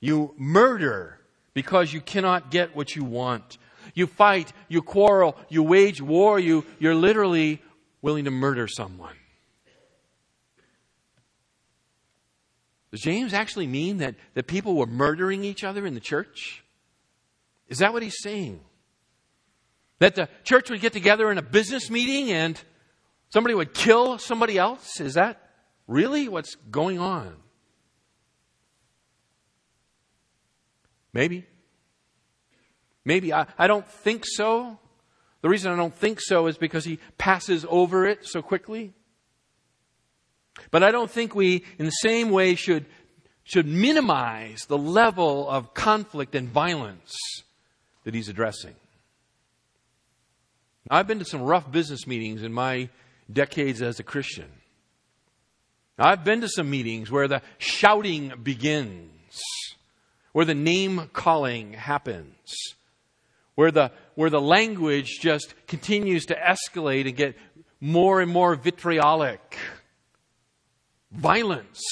You 0.00 0.32
murder 0.38 1.17
because 1.58 1.92
you 1.92 2.00
cannot 2.00 2.52
get 2.52 2.76
what 2.76 2.94
you 2.94 3.02
want. 3.02 3.58
You 3.92 4.06
fight, 4.06 4.52
you 4.68 4.80
quarrel, 4.80 5.36
you 5.48 5.64
wage 5.64 6.00
war, 6.00 6.38
you, 6.38 6.64
you're 6.78 6.94
literally 6.94 7.60
willing 8.00 8.26
to 8.26 8.30
murder 8.30 8.68
someone. 8.68 9.16
Does 12.92 13.00
James 13.00 13.34
actually 13.34 13.66
mean 13.66 13.96
that, 13.96 14.14
that 14.34 14.46
people 14.46 14.76
were 14.76 14.86
murdering 14.86 15.42
each 15.42 15.64
other 15.64 15.84
in 15.84 15.94
the 15.94 16.00
church? 16.00 16.62
Is 17.66 17.78
that 17.78 17.92
what 17.92 18.04
he's 18.04 18.22
saying? 18.22 18.60
That 19.98 20.14
the 20.14 20.28
church 20.44 20.70
would 20.70 20.80
get 20.80 20.92
together 20.92 21.28
in 21.32 21.38
a 21.38 21.42
business 21.42 21.90
meeting 21.90 22.30
and 22.30 22.62
somebody 23.30 23.56
would 23.56 23.74
kill 23.74 24.18
somebody 24.18 24.58
else? 24.58 25.00
Is 25.00 25.14
that 25.14 25.50
really 25.88 26.28
what's 26.28 26.54
going 26.70 27.00
on? 27.00 27.34
Maybe. 31.18 31.44
Maybe. 33.04 33.34
I, 33.34 33.48
I 33.58 33.66
don't 33.66 33.84
think 33.84 34.22
so. 34.24 34.78
The 35.40 35.48
reason 35.48 35.72
I 35.72 35.74
don't 35.74 35.92
think 35.92 36.20
so 36.20 36.46
is 36.46 36.56
because 36.56 36.84
he 36.84 37.00
passes 37.18 37.66
over 37.68 38.06
it 38.06 38.24
so 38.24 38.40
quickly. 38.40 38.92
But 40.70 40.84
I 40.84 40.92
don't 40.92 41.10
think 41.10 41.34
we, 41.34 41.64
in 41.76 41.86
the 41.86 41.90
same 41.90 42.30
way, 42.30 42.54
should, 42.54 42.86
should 43.42 43.66
minimize 43.66 44.60
the 44.68 44.78
level 44.78 45.50
of 45.50 45.74
conflict 45.74 46.36
and 46.36 46.48
violence 46.48 47.16
that 48.04 48.14
he's 48.14 48.28
addressing. 48.28 48.76
I've 50.88 51.08
been 51.08 51.18
to 51.18 51.24
some 51.24 51.42
rough 51.42 51.68
business 51.72 52.06
meetings 52.06 52.44
in 52.44 52.52
my 52.52 52.90
decades 53.30 53.82
as 53.82 53.98
a 53.98 54.04
Christian. 54.04 54.52
I've 55.98 56.22
been 56.22 56.42
to 56.42 56.48
some 56.48 56.70
meetings 56.70 57.10
where 57.10 57.26
the 57.26 57.42
shouting 57.58 58.34
begins, 58.40 59.10
where 60.32 60.44
the 60.44 60.54
name 60.54 61.10
calling 61.12 61.72
happens, 61.72 62.54
where 63.54 63.70
the, 63.70 63.90
where 64.14 64.30
the 64.30 64.40
language 64.40 65.18
just 65.20 65.54
continues 65.66 66.26
to 66.26 66.34
escalate 66.34 67.06
and 67.06 67.16
get 67.16 67.36
more 67.80 68.20
and 68.20 68.30
more 68.30 68.54
vitriolic. 68.54 69.58
Violence 71.10 71.82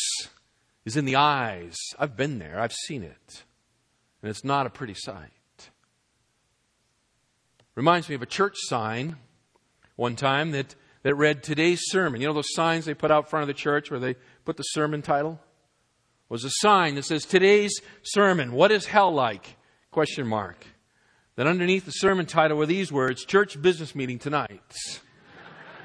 is 0.84 0.96
in 0.96 1.04
the 1.04 1.16
eyes. 1.16 1.76
I've 1.98 2.16
been 2.16 2.38
there, 2.38 2.60
I've 2.60 2.72
seen 2.72 3.02
it. 3.02 3.44
And 4.22 4.30
it's 4.30 4.44
not 4.44 4.66
a 4.66 4.70
pretty 4.70 4.94
sight. 4.94 5.30
Reminds 7.74 8.08
me 8.08 8.14
of 8.14 8.22
a 8.22 8.26
church 8.26 8.54
sign 8.56 9.16
one 9.96 10.16
time 10.16 10.52
that, 10.52 10.74
that 11.02 11.14
read 11.14 11.42
today's 11.42 11.80
sermon. 11.84 12.20
You 12.20 12.28
know 12.28 12.32
those 12.32 12.54
signs 12.54 12.86
they 12.86 12.94
put 12.94 13.10
out 13.10 13.28
front 13.28 13.42
of 13.42 13.48
the 13.48 13.54
church 13.54 13.90
where 13.90 14.00
they 14.00 14.14
put 14.44 14.56
the 14.56 14.62
sermon 14.62 15.02
title? 15.02 15.38
Was 16.28 16.44
a 16.44 16.50
sign 16.50 16.96
that 16.96 17.04
says 17.04 17.24
today's 17.24 17.80
sermon, 18.02 18.52
what 18.52 18.72
is 18.72 18.86
hell 18.86 19.12
like? 19.12 19.56
Question 19.90 20.26
mark. 20.26 20.66
Then 21.36 21.46
underneath 21.46 21.84
the 21.84 21.92
sermon 21.92 22.26
title 22.26 22.56
were 22.56 22.66
these 22.66 22.90
words, 22.90 23.24
church 23.24 23.60
business 23.60 23.94
meeting 23.94 24.18
tonight. 24.18 24.60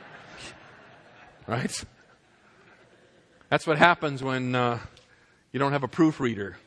right? 1.48 1.84
That's 3.50 3.68
what 3.68 3.78
happens 3.78 4.24
when 4.24 4.56
uh, 4.56 4.80
you 5.52 5.60
don't 5.60 5.74
have 5.74 5.84
a 5.84 5.88
proofreader. 5.88 6.58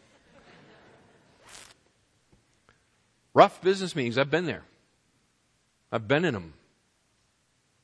Rough 3.33 3.61
business 3.63 3.97
meetings, 3.97 4.19
I've 4.19 4.31
been 4.31 4.47
there. 4.47 4.63
I've 5.91 6.07
been 6.07 6.25
in 6.25 6.35
them. 6.35 6.53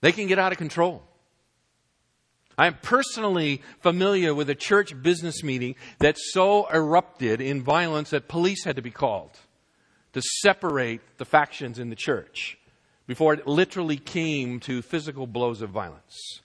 They 0.00 0.12
can 0.12 0.28
get 0.28 0.38
out 0.38 0.52
of 0.52 0.58
control. 0.58 1.02
I 2.60 2.66
am 2.66 2.76
personally 2.82 3.62
familiar 3.80 4.34
with 4.34 4.50
a 4.50 4.54
church 4.54 4.92
business 5.02 5.42
meeting 5.42 5.76
that 5.98 6.18
so 6.18 6.68
erupted 6.70 7.40
in 7.40 7.62
violence 7.62 8.10
that 8.10 8.28
police 8.28 8.64
had 8.64 8.76
to 8.76 8.82
be 8.82 8.90
called 8.90 9.30
to 10.12 10.20
separate 10.20 11.00
the 11.16 11.24
factions 11.24 11.78
in 11.78 11.88
the 11.88 11.96
church 11.96 12.58
before 13.06 13.32
it 13.32 13.46
literally 13.46 13.96
came 13.96 14.60
to 14.60 14.82
physical 14.82 15.26
blows 15.26 15.62
of 15.62 15.70
violence. 15.70 16.42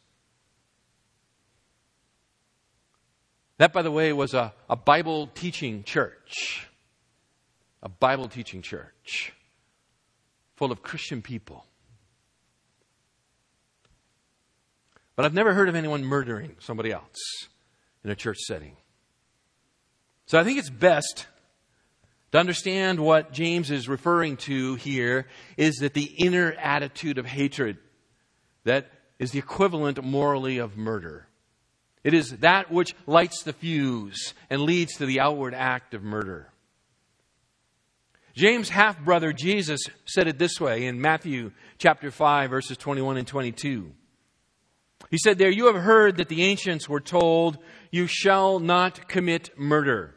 That, 3.57 3.73
by 3.73 3.81
the 3.81 3.91
way, 3.91 4.13
was 4.13 4.33
a, 4.33 4.53
a 4.69 4.77
Bible 4.77 5.27
teaching 5.35 5.83
church. 5.83 6.69
A 7.83 7.89
Bible 7.89 8.29
teaching 8.29 8.61
church 8.61 9.33
full 10.55 10.71
of 10.71 10.81
Christian 10.81 11.21
people. 11.21 11.65
But 15.15 15.25
I've 15.25 15.33
never 15.33 15.53
heard 15.53 15.69
of 15.69 15.75
anyone 15.75 16.03
murdering 16.03 16.55
somebody 16.59 16.91
else 16.91 17.47
in 18.03 18.09
a 18.09 18.15
church 18.15 18.37
setting. 18.39 18.75
So 20.25 20.39
I 20.39 20.43
think 20.43 20.59
it's 20.59 20.69
best 20.69 21.27
to 22.31 22.39
understand 22.39 22.99
what 22.99 23.31
James 23.31 23.71
is 23.71 23.87
referring 23.87 24.37
to 24.37 24.75
here 24.75 25.27
is 25.55 25.77
that 25.77 25.93
the 25.93 26.03
inner 26.03 26.51
attitude 26.53 27.17
of 27.17 27.25
hatred 27.25 27.77
that 28.63 28.89
is 29.19 29.31
the 29.31 29.39
equivalent 29.39 30.03
morally 30.03 30.57
of 30.57 30.75
murder. 30.75 31.27
It 32.03 32.13
is 32.13 32.31
that 32.37 32.71
which 32.71 32.93
lights 33.07 33.43
the 33.43 33.53
fuse 33.53 34.33
and 34.49 34.61
leads 34.61 34.97
to 34.97 35.05
the 35.05 35.21
outward 35.21 35.53
act 35.53 35.93
of 35.93 36.03
murder. 36.03 36.51
James' 38.35 38.69
half 38.69 38.99
brother 38.99 39.31
Jesus 39.31 39.81
said 40.05 40.27
it 40.27 40.37
this 40.37 40.59
way 40.59 40.87
in 40.87 40.99
Matthew 40.99 41.51
chapter 41.77 42.11
5, 42.11 42.49
verses 42.49 42.75
21 42.77 43.17
and 43.17 43.25
22. 43.25 43.91
He 45.11 45.17
said, 45.17 45.37
There 45.37 45.51
you 45.51 45.67
have 45.67 45.81
heard 45.81 46.17
that 46.17 46.29
the 46.29 46.43
ancients 46.43 46.89
were 46.89 46.99
told, 46.99 47.57
You 47.91 48.07
shall 48.07 48.59
not 48.59 49.07
commit 49.07 49.57
murder. 49.57 50.15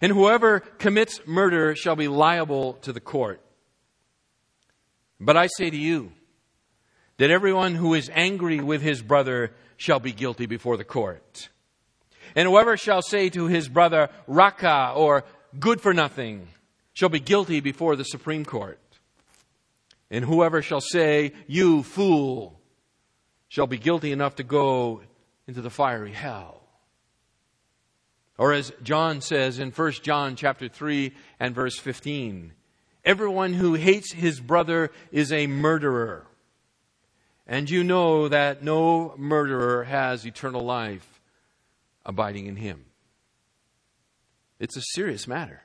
And 0.00 0.12
whoever 0.12 0.60
commits 0.60 1.20
murder 1.26 1.74
shall 1.74 1.96
be 1.96 2.08
liable 2.08 2.74
to 2.82 2.92
the 2.92 3.00
court. 3.00 3.40
But 5.18 5.36
I 5.36 5.48
say 5.56 5.70
to 5.70 5.76
you 5.76 6.12
that 7.16 7.30
everyone 7.30 7.74
who 7.74 7.94
is 7.94 8.10
angry 8.14 8.60
with 8.60 8.82
his 8.82 9.02
brother 9.02 9.52
shall 9.76 9.98
be 9.98 10.12
guilty 10.12 10.46
before 10.46 10.76
the 10.76 10.84
court. 10.84 11.48
And 12.36 12.46
whoever 12.46 12.76
shall 12.76 13.02
say 13.02 13.30
to 13.30 13.46
his 13.46 13.68
brother, 13.68 14.10
Raca, 14.26 14.92
or 14.94 15.24
good 15.58 15.80
for 15.80 15.94
nothing, 15.94 16.48
shall 16.92 17.08
be 17.08 17.20
guilty 17.20 17.60
before 17.60 17.96
the 17.96 18.04
Supreme 18.04 18.44
Court. 18.44 18.78
And 20.10 20.24
whoever 20.24 20.62
shall 20.62 20.80
say, 20.80 21.32
You 21.46 21.82
fool, 21.82 22.57
shall 23.48 23.66
be 23.66 23.78
guilty 23.78 24.12
enough 24.12 24.36
to 24.36 24.42
go 24.42 25.02
into 25.46 25.60
the 25.60 25.70
fiery 25.70 26.12
hell. 26.12 26.62
Or 28.36 28.52
as 28.52 28.72
John 28.82 29.20
says 29.20 29.58
in 29.58 29.70
1 29.72 29.92
John 30.02 30.36
chapter 30.36 30.68
3 30.68 31.12
and 31.40 31.54
verse 31.54 31.76
15, 31.78 32.52
everyone 33.04 33.54
who 33.54 33.74
hates 33.74 34.12
his 34.12 34.40
brother 34.40 34.90
is 35.10 35.32
a 35.32 35.48
murderer. 35.48 36.26
And 37.46 37.68
you 37.68 37.82
know 37.82 38.28
that 38.28 38.62
no 38.62 39.14
murderer 39.16 39.84
has 39.84 40.24
eternal 40.24 40.60
life 40.60 41.20
abiding 42.04 42.46
in 42.46 42.56
him. 42.56 42.84
It's 44.60 44.76
a 44.76 44.82
serious 44.94 45.26
matter. 45.26 45.62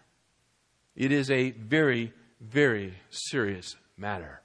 It 0.95 1.11
is 1.11 1.29
a 1.29 1.51
very, 1.51 2.13
very 2.39 2.93
serious 3.09 3.75
matter. 3.97 4.41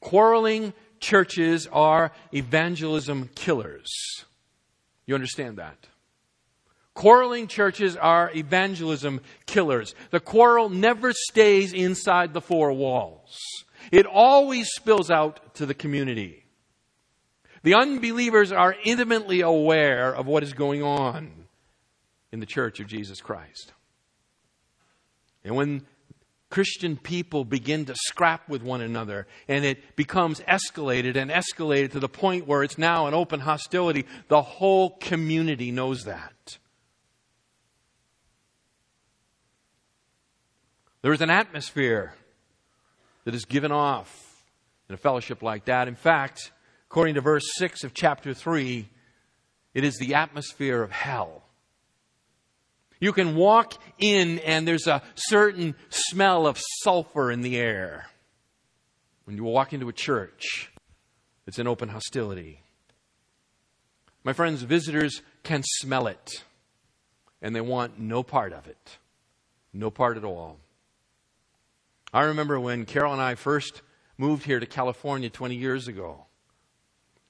Quarreling 0.00 0.74
churches 1.00 1.66
are 1.72 2.12
evangelism 2.32 3.30
killers. 3.34 3.90
You 5.06 5.14
understand 5.14 5.58
that? 5.58 5.86
Quarreling 6.94 7.46
churches 7.46 7.96
are 7.96 8.30
evangelism 8.34 9.20
killers. 9.46 9.94
The 10.10 10.20
quarrel 10.20 10.68
never 10.68 11.12
stays 11.12 11.72
inside 11.72 12.32
the 12.32 12.40
four 12.40 12.72
walls. 12.72 13.38
It 13.92 14.04
always 14.04 14.68
spills 14.70 15.10
out 15.10 15.54
to 15.54 15.66
the 15.66 15.74
community. 15.74 16.44
The 17.62 17.74
unbelievers 17.74 18.52
are 18.52 18.74
intimately 18.84 19.40
aware 19.40 20.14
of 20.14 20.26
what 20.26 20.42
is 20.42 20.52
going 20.52 20.82
on 20.82 21.46
in 22.32 22.40
the 22.40 22.46
church 22.46 22.80
of 22.80 22.86
Jesus 22.86 23.20
Christ. 23.20 23.72
And 25.44 25.54
when 25.54 25.86
Christian 26.50 26.96
people 26.96 27.44
begin 27.44 27.84
to 27.86 27.94
scrap 27.94 28.48
with 28.48 28.62
one 28.62 28.80
another 28.80 29.26
and 29.48 29.64
it 29.64 29.96
becomes 29.96 30.40
escalated 30.40 31.16
and 31.16 31.30
escalated 31.30 31.92
to 31.92 32.00
the 32.00 32.08
point 32.08 32.46
where 32.46 32.62
it's 32.62 32.78
now 32.78 33.06
an 33.06 33.14
open 33.14 33.40
hostility, 33.40 34.06
the 34.28 34.40
whole 34.40 34.96
community 34.98 35.70
knows 35.70 36.04
that. 36.04 36.58
There 41.02 41.12
is 41.12 41.20
an 41.20 41.30
atmosphere 41.30 42.14
that 43.24 43.34
is 43.34 43.44
given 43.44 43.70
off 43.70 44.42
in 44.88 44.94
a 44.94 44.98
fellowship 44.98 45.42
like 45.42 45.66
that. 45.66 45.86
In 45.86 45.94
fact, 45.94 46.50
according 46.90 47.14
to 47.14 47.20
verse 47.20 47.44
6 47.56 47.84
of 47.84 47.92
chapter 47.92 48.32
3, 48.32 48.88
it 49.74 49.84
is 49.84 49.96
the 49.98 50.14
atmosphere 50.14 50.82
of 50.82 50.90
hell. 50.90 51.44
You 53.00 53.12
can 53.12 53.36
walk 53.36 53.74
in 53.98 54.38
and 54.40 54.66
there's 54.66 54.86
a 54.86 55.02
certain 55.14 55.74
smell 55.88 56.46
of 56.46 56.58
sulfur 56.82 57.30
in 57.30 57.42
the 57.42 57.56
air. 57.56 58.06
When 59.24 59.36
you 59.36 59.44
walk 59.44 59.72
into 59.72 59.88
a 59.88 59.92
church, 59.92 60.72
it's 61.46 61.58
an 61.58 61.66
open 61.66 61.88
hostility. 61.88 62.62
My 64.24 64.32
friends, 64.32 64.62
visitors 64.62 65.22
can 65.42 65.62
smell 65.64 66.06
it, 66.06 66.44
and 67.40 67.54
they 67.54 67.60
want 67.60 67.98
no 67.98 68.22
part 68.22 68.52
of 68.52 68.66
it. 68.66 68.98
No 69.72 69.90
part 69.90 70.16
at 70.16 70.24
all. 70.24 70.58
I 72.12 72.24
remember 72.24 72.58
when 72.58 72.84
Carol 72.84 73.12
and 73.12 73.22
I 73.22 73.34
first 73.34 73.82
moved 74.16 74.44
here 74.44 74.60
to 74.60 74.66
California 74.66 75.30
20 75.30 75.54
years 75.54 75.88
ago. 75.88 76.24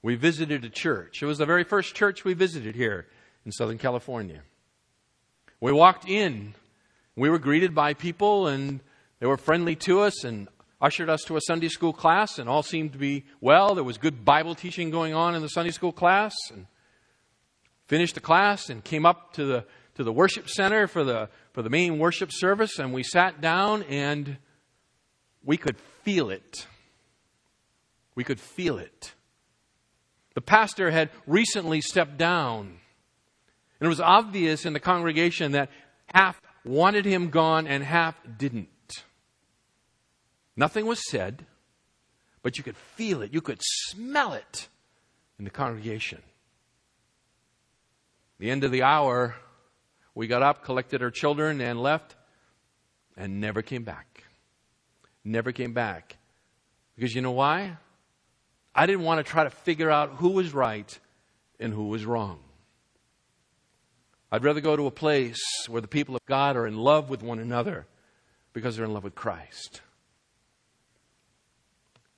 We 0.03 0.15
visited 0.15 0.65
a 0.65 0.71
church. 0.71 1.23
It 1.23 1.27
was 1.27 1.39
the 1.39 1.47
very 1.47 1.65
first 1.65 1.95
church 1.95 2.25
we 2.25 2.35
visited 2.35 2.75
here 2.75 3.07
in 3.45 3.53
Southern 3.53 3.79
California. 3.79 4.43
We 5.61 5.73
walked 5.73 6.09
in. 6.09 6.55
We 7.17 7.31
were 7.31 7.39
greeted 7.39 7.75
by 7.75 7.95
people, 7.95 8.47
and 8.47 8.81
they 9.19 9.27
were 9.27 9.37
friendly 9.37 9.75
to 9.77 10.01
us 10.01 10.25
and 10.25 10.49
ushered 10.81 11.11
us 11.11 11.23
to 11.27 11.37
a 11.37 11.41
Sunday 11.41 11.69
school 11.69 11.93
class, 11.93 12.39
and 12.39 12.49
all 12.49 12.63
seemed 12.63 12.93
to 12.93 12.99
be 12.99 13.25
well. 13.41 13.75
There 13.75 13.85
was 13.85 13.99
good 13.99 14.25
Bible 14.25 14.55
teaching 14.55 14.91
going 14.91 15.15
on 15.15 15.35
in 15.35 15.43
the 15.43 15.49
Sunday 15.49 15.73
school 15.73 15.93
class. 15.93 16.35
And 16.53 16.67
finished 17.89 18.15
the 18.15 18.21
class 18.21 18.69
and 18.69 18.85
came 18.85 19.05
up 19.05 19.33
to 19.33 19.45
the 19.45 19.65
to 19.95 20.05
the 20.05 20.13
worship 20.13 20.49
center 20.49 20.87
for 20.87 21.03
the 21.03 21.29
for 21.53 21.63
the 21.63 21.71
main 21.71 21.99
worship 21.99 22.31
service, 22.33 22.79
and 22.79 22.93
we 22.95 23.03
sat 23.03 23.41
down 23.41 23.83
and 23.85 24.37
we 25.43 25.57
could 25.57 25.77
feel 26.05 26.31
it. 26.31 26.67
We 28.15 28.23
could 28.23 28.39
feel 28.39 28.79
it. 28.79 29.15
The 30.35 30.41
pastor 30.41 30.91
had 30.93 31.11
recently 31.27 31.81
stepped 31.81 32.17
down. 32.17 32.79
And 33.81 33.87
it 33.87 33.89
was 33.89 34.01
obvious 34.01 34.67
in 34.67 34.73
the 34.73 34.81
congregation 34.81 35.53
that 35.53 35.71
half 36.13 36.41
wanted 36.65 37.05
him 37.05 37.31
gone 37.31 37.67
and 37.67 37.83
half 37.85 38.17
didn't. 38.39 38.69
Nothing 40.57 40.87
was 40.87 41.09
said, 41.09 41.47
but 42.43 42.59
you 42.59 42.65
could 42.65 42.77
feel 42.77 43.23
it. 43.23 43.33
You 43.33 43.41
could 43.41 43.61
smell 43.63 44.33
it 44.33 44.69
in 45.39 45.45
the 45.45 45.51
congregation. 45.51 46.21
The 48.39 48.51
end 48.51 48.65
of 48.65 48.73
the 48.73 48.83
hour, 48.83 49.37
we 50.15 50.27
got 50.27 50.43
up, 50.43 50.65
collected 50.65 51.03
our 51.03 51.11
children, 51.11 51.61
and 51.61 51.81
left, 51.81 52.17
and 53.17 53.41
never 53.41 53.63
came 53.63 53.85
back. 53.85 54.25
Never 55.25 55.53
came 55.53 55.73
back. 55.73 56.17
Because 56.97 57.15
you 57.15 57.23
know 57.23 57.33
why? 57.33 57.77
I 58.75 58.87
didn't 58.87 59.05
want 59.05 59.25
to 59.25 59.31
try 59.31 59.45
to 59.45 59.51
figure 59.51 59.91
out 59.91 60.15
who 60.15 60.31
was 60.31 60.53
right 60.53 60.99
and 61.61 61.73
who 61.73 61.89
was 61.89 62.05
wrong. 62.05 62.41
I'd 64.31 64.45
rather 64.45 64.61
go 64.61 64.77
to 64.77 64.87
a 64.87 64.91
place 64.91 65.41
where 65.69 65.81
the 65.81 65.89
people 65.89 66.15
of 66.15 66.25
God 66.27 66.57
are 66.57 66.67
in 66.67 66.77
love 66.77 67.09
with 67.09 67.23
one 67.23 67.39
another 67.39 67.87
because 68.53 68.77
they're 68.77 68.85
in 68.85 68.93
love 68.93 69.05
with 69.05 69.15
Christ. 69.15 69.81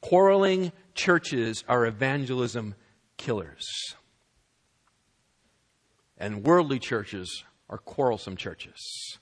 Quarreling 0.01 0.73
churches 0.95 1.63
are 1.69 1.87
evangelism 1.87 2.75
killers. 3.17 3.95
And 6.19 6.45
worldly 6.45 6.79
churches 6.79 7.45
are 7.69 7.79
quarrelsome 7.79 8.37
churches. 8.37 9.19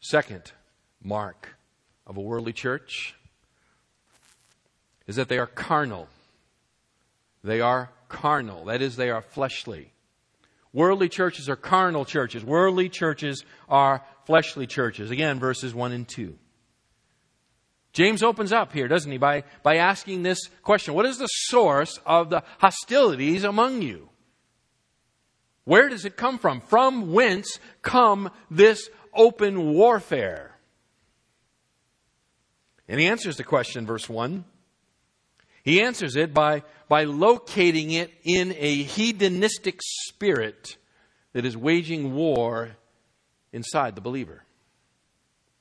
Second 0.00 0.52
mark 1.02 1.56
of 2.06 2.18
a 2.18 2.20
worldly 2.20 2.52
church 2.52 3.14
is 5.06 5.16
that 5.16 5.28
they 5.28 5.38
are 5.38 5.46
carnal. 5.46 6.08
They 7.42 7.60
are 7.62 7.90
carnal. 8.08 8.66
That 8.66 8.82
is, 8.82 8.96
they 8.96 9.10
are 9.10 9.22
fleshly. 9.22 9.93
Worldly 10.74 11.08
churches 11.08 11.48
are 11.48 11.56
carnal 11.56 12.04
churches. 12.04 12.44
Worldly 12.44 12.88
churches 12.88 13.44
are 13.68 14.04
fleshly 14.26 14.66
churches. 14.66 15.12
Again, 15.12 15.38
verses 15.38 15.72
1 15.72 15.92
and 15.92 16.06
2. 16.06 16.36
James 17.92 18.24
opens 18.24 18.52
up 18.52 18.72
here, 18.72 18.88
doesn't 18.88 19.10
he, 19.10 19.18
by, 19.18 19.44
by 19.62 19.76
asking 19.76 20.24
this 20.24 20.48
question 20.62 20.94
What 20.94 21.06
is 21.06 21.18
the 21.18 21.28
source 21.28 22.00
of 22.04 22.28
the 22.28 22.42
hostilities 22.58 23.44
among 23.44 23.82
you? 23.82 24.08
Where 25.62 25.88
does 25.88 26.04
it 26.04 26.16
come 26.16 26.38
from? 26.38 26.60
From 26.60 27.12
whence 27.12 27.60
come 27.80 28.30
this 28.50 28.90
open 29.14 29.74
warfare? 29.74 30.58
And 32.88 32.98
he 32.98 33.06
answers 33.06 33.36
the 33.36 33.44
question, 33.44 33.86
verse 33.86 34.08
1. 34.08 34.44
He 35.64 35.80
answers 35.80 36.14
it 36.14 36.34
by, 36.34 36.62
by 36.88 37.04
locating 37.04 37.90
it 37.90 38.12
in 38.22 38.54
a 38.58 38.82
hedonistic 38.82 39.80
spirit 39.82 40.76
that 41.32 41.46
is 41.46 41.56
waging 41.56 42.14
war 42.14 42.76
inside 43.52 43.94
the 43.94 44.02
believer. 44.02 44.44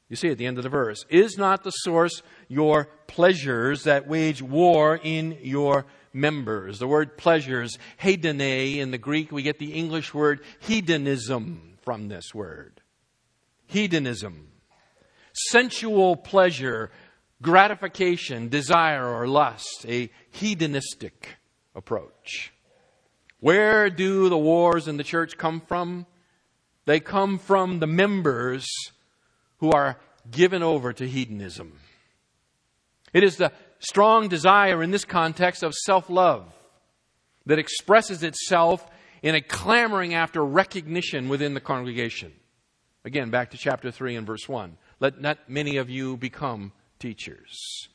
You 0.09 0.17
see 0.17 0.29
at 0.29 0.37
the 0.37 0.45
end 0.45 0.57
of 0.57 0.63
the 0.63 0.69
verse, 0.69 1.05
is 1.09 1.37
not 1.37 1.63
the 1.63 1.71
source 1.71 2.21
your 2.49 2.89
pleasures 3.07 3.85
that 3.85 4.07
wage 4.07 4.41
war 4.41 4.99
in 5.01 5.37
your 5.41 5.85
members? 6.11 6.79
The 6.79 6.87
word 6.87 7.17
pleasures, 7.17 7.79
hedone 7.97 8.77
in 8.77 8.91
the 8.91 8.97
Greek, 8.97 9.31
we 9.31 9.41
get 9.41 9.57
the 9.57 9.73
English 9.73 10.13
word 10.13 10.41
hedonism 10.59 11.77
from 11.81 12.09
this 12.09 12.33
word. 12.33 12.81
Hedonism. 13.67 14.49
Sensual 15.49 16.15
pleasure 16.15 16.91
gratification, 17.41 18.49
desire, 18.49 19.07
or 19.07 19.27
lust, 19.27 19.85
a 19.87 20.09
hedonistic 20.31 21.37
approach. 21.75 22.53
Where 23.39 23.89
do 23.89 24.29
the 24.29 24.37
wars 24.37 24.87
in 24.87 24.97
the 24.97 25.03
church 25.03 25.37
come 25.37 25.61
from? 25.61 26.05
They 26.85 26.99
come 26.99 27.37
from 27.37 27.79
the 27.79 27.87
members 27.87 28.67
who 29.57 29.71
are 29.71 29.97
given 30.29 30.63
over 30.63 30.93
to 30.93 31.07
hedonism. 31.07 31.79
It 33.13 33.23
is 33.23 33.37
the 33.37 33.51
strong 33.79 34.27
desire 34.27 34.81
in 34.81 34.91
this 34.91 35.05
context 35.05 35.63
of 35.63 35.73
self 35.73 36.09
love 36.09 36.53
that 37.45 37.59
expresses 37.59 38.23
itself 38.23 38.85
in 39.21 39.35
a 39.35 39.41
clamoring 39.41 40.13
after 40.13 40.43
recognition 40.43 41.29
within 41.29 41.53
the 41.53 41.61
congregation. 41.61 42.33
Again, 43.05 43.29
back 43.29 43.51
to 43.51 43.57
chapter 43.57 43.91
3 43.91 44.15
and 44.15 44.25
verse 44.25 44.47
1. 44.47 44.77
Let 44.99 45.19
not 45.19 45.49
many 45.49 45.77
of 45.77 45.89
you 45.89 46.15
become 46.15 46.71
teachers. 47.03 47.89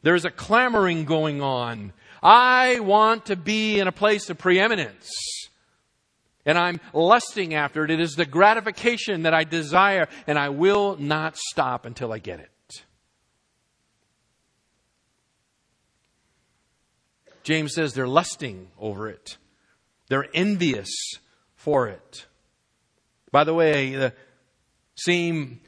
There's 0.00 0.24
a 0.24 0.30
clamoring 0.30 1.04
going 1.04 1.42
on. 1.42 1.92
I 2.22 2.80
want 2.80 3.26
to 3.26 3.36
be 3.36 3.78
in 3.78 3.86
a 3.86 3.92
place 3.92 4.30
of 4.30 4.38
preeminence. 4.38 5.10
And 6.46 6.56
I'm 6.56 6.80
lusting 6.94 7.52
after 7.52 7.84
it. 7.84 7.90
It 7.90 8.00
is 8.00 8.14
the 8.14 8.24
gratification 8.24 9.24
that 9.24 9.34
I 9.34 9.44
desire, 9.44 10.08
and 10.26 10.38
I 10.38 10.48
will 10.48 10.96
not 10.96 11.36
stop 11.36 11.84
until 11.84 12.10
I 12.10 12.18
get 12.18 12.40
it. 12.40 12.82
James 17.42 17.74
says 17.74 17.92
they're 17.92 18.08
lusting 18.08 18.68
over 18.78 19.10
it, 19.10 19.36
they're 20.08 20.28
envious 20.32 20.88
for 21.56 21.88
it. 21.88 22.26
By 23.30 23.44
the 23.44 23.52
way, 23.52 23.94
the 23.94 24.14
same 24.94 25.60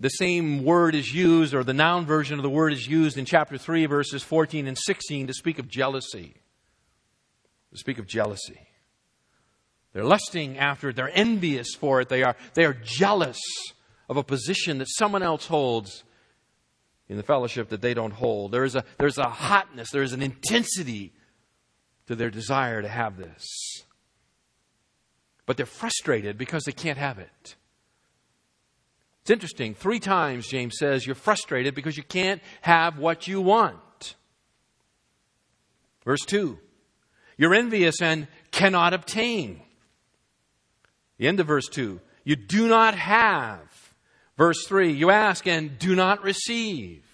the 0.00 0.08
same 0.08 0.64
word 0.64 0.94
is 0.94 1.12
used, 1.14 1.52
or 1.52 1.62
the 1.62 1.74
noun 1.74 2.06
version 2.06 2.38
of 2.38 2.42
the 2.42 2.50
word 2.50 2.72
is 2.72 2.86
used 2.86 3.18
in 3.18 3.26
chapter 3.26 3.58
3, 3.58 3.84
verses 3.84 4.22
14 4.22 4.66
and 4.66 4.76
16 4.76 5.26
to 5.26 5.34
speak 5.34 5.58
of 5.58 5.68
jealousy. 5.68 6.34
To 7.70 7.78
speak 7.78 7.98
of 7.98 8.06
jealousy. 8.06 8.66
They're 9.92 10.04
lusting 10.04 10.58
after 10.58 10.88
it, 10.88 10.96
they're 10.96 11.10
envious 11.12 11.74
for 11.74 12.00
it, 12.00 12.08
they 12.08 12.22
are, 12.22 12.34
they 12.54 12.64
are 12.64 12.72
jealous 12.72 13.38
of 14.08 14.16
a 14.16 14.22
position 14.22 14.78
that 14.78 14.88
someone 14.88 15.22
else 15.22 15.46
holds 15.46 16.02
in 17.08 17.18
the 17.18 17.22
fellowship 17.22 17.68
that 17.68 17.82
they 17.82 17.92
don't 17.92 18.12
hold. 18.12 18.52
There's 18.52 18.76
a, 18.76 18.84
there's 18.98 19.18
a 19.18 19.28
hotness, 19.28 19.90
there's 19.90 20.14
an 20.14 20.22
intensity 20.22 21.12
to 22.06 22.16
their 22.16 22.30
desire 22.30 22.80
to 22.80 22.88
have 22.88 23.18
this. 23.18 23.46
But 25.44 25.56
they're 25.56 25.66
frustrated 25.66 26.38
because 26.38 26.62
they 26.64 26.72
can't 26.72 26.98
have 26.98 27.18
it. 27.18 27.56
It's 29.22 29.30
interesting. 29.30 29.74
Three 29.74 30.00
times, 30.00 30.48
James 30.48 30.76
says, 30.78 31.06
you're 31.06 31.14
frustrated 31.14 31.74
because 31.74 31.96
you 31.96 32.02
can't 32.02 32.42
have 32.62 32.98
what 32.98 33.28
you 33.28 33.40
want. 33.40 34.16
Verse 36.04 36.24
2 36.26 36.58
You're 37.36 37.54
envious 37.54 38.00
and 38.00 38.28
cannot 38.50 38.94
obtain. 38.94 39.62
The 41.18 41.28
end 41.28 41.40
of 41.40 41.46
verse 41.46 41.68
2 41.68 42.00
You 42.24 42.36
do 42.36 42.68
not 42.68 42.94
have. 42.94 43.60
Verse 44.36 44.64
3 44.66 44.92
You 44.92 45.10
ask 45.10 45.46
and 45.46 45.78
do 45.78 45.94
not 45.94 46.22
receive. 46.22 47.04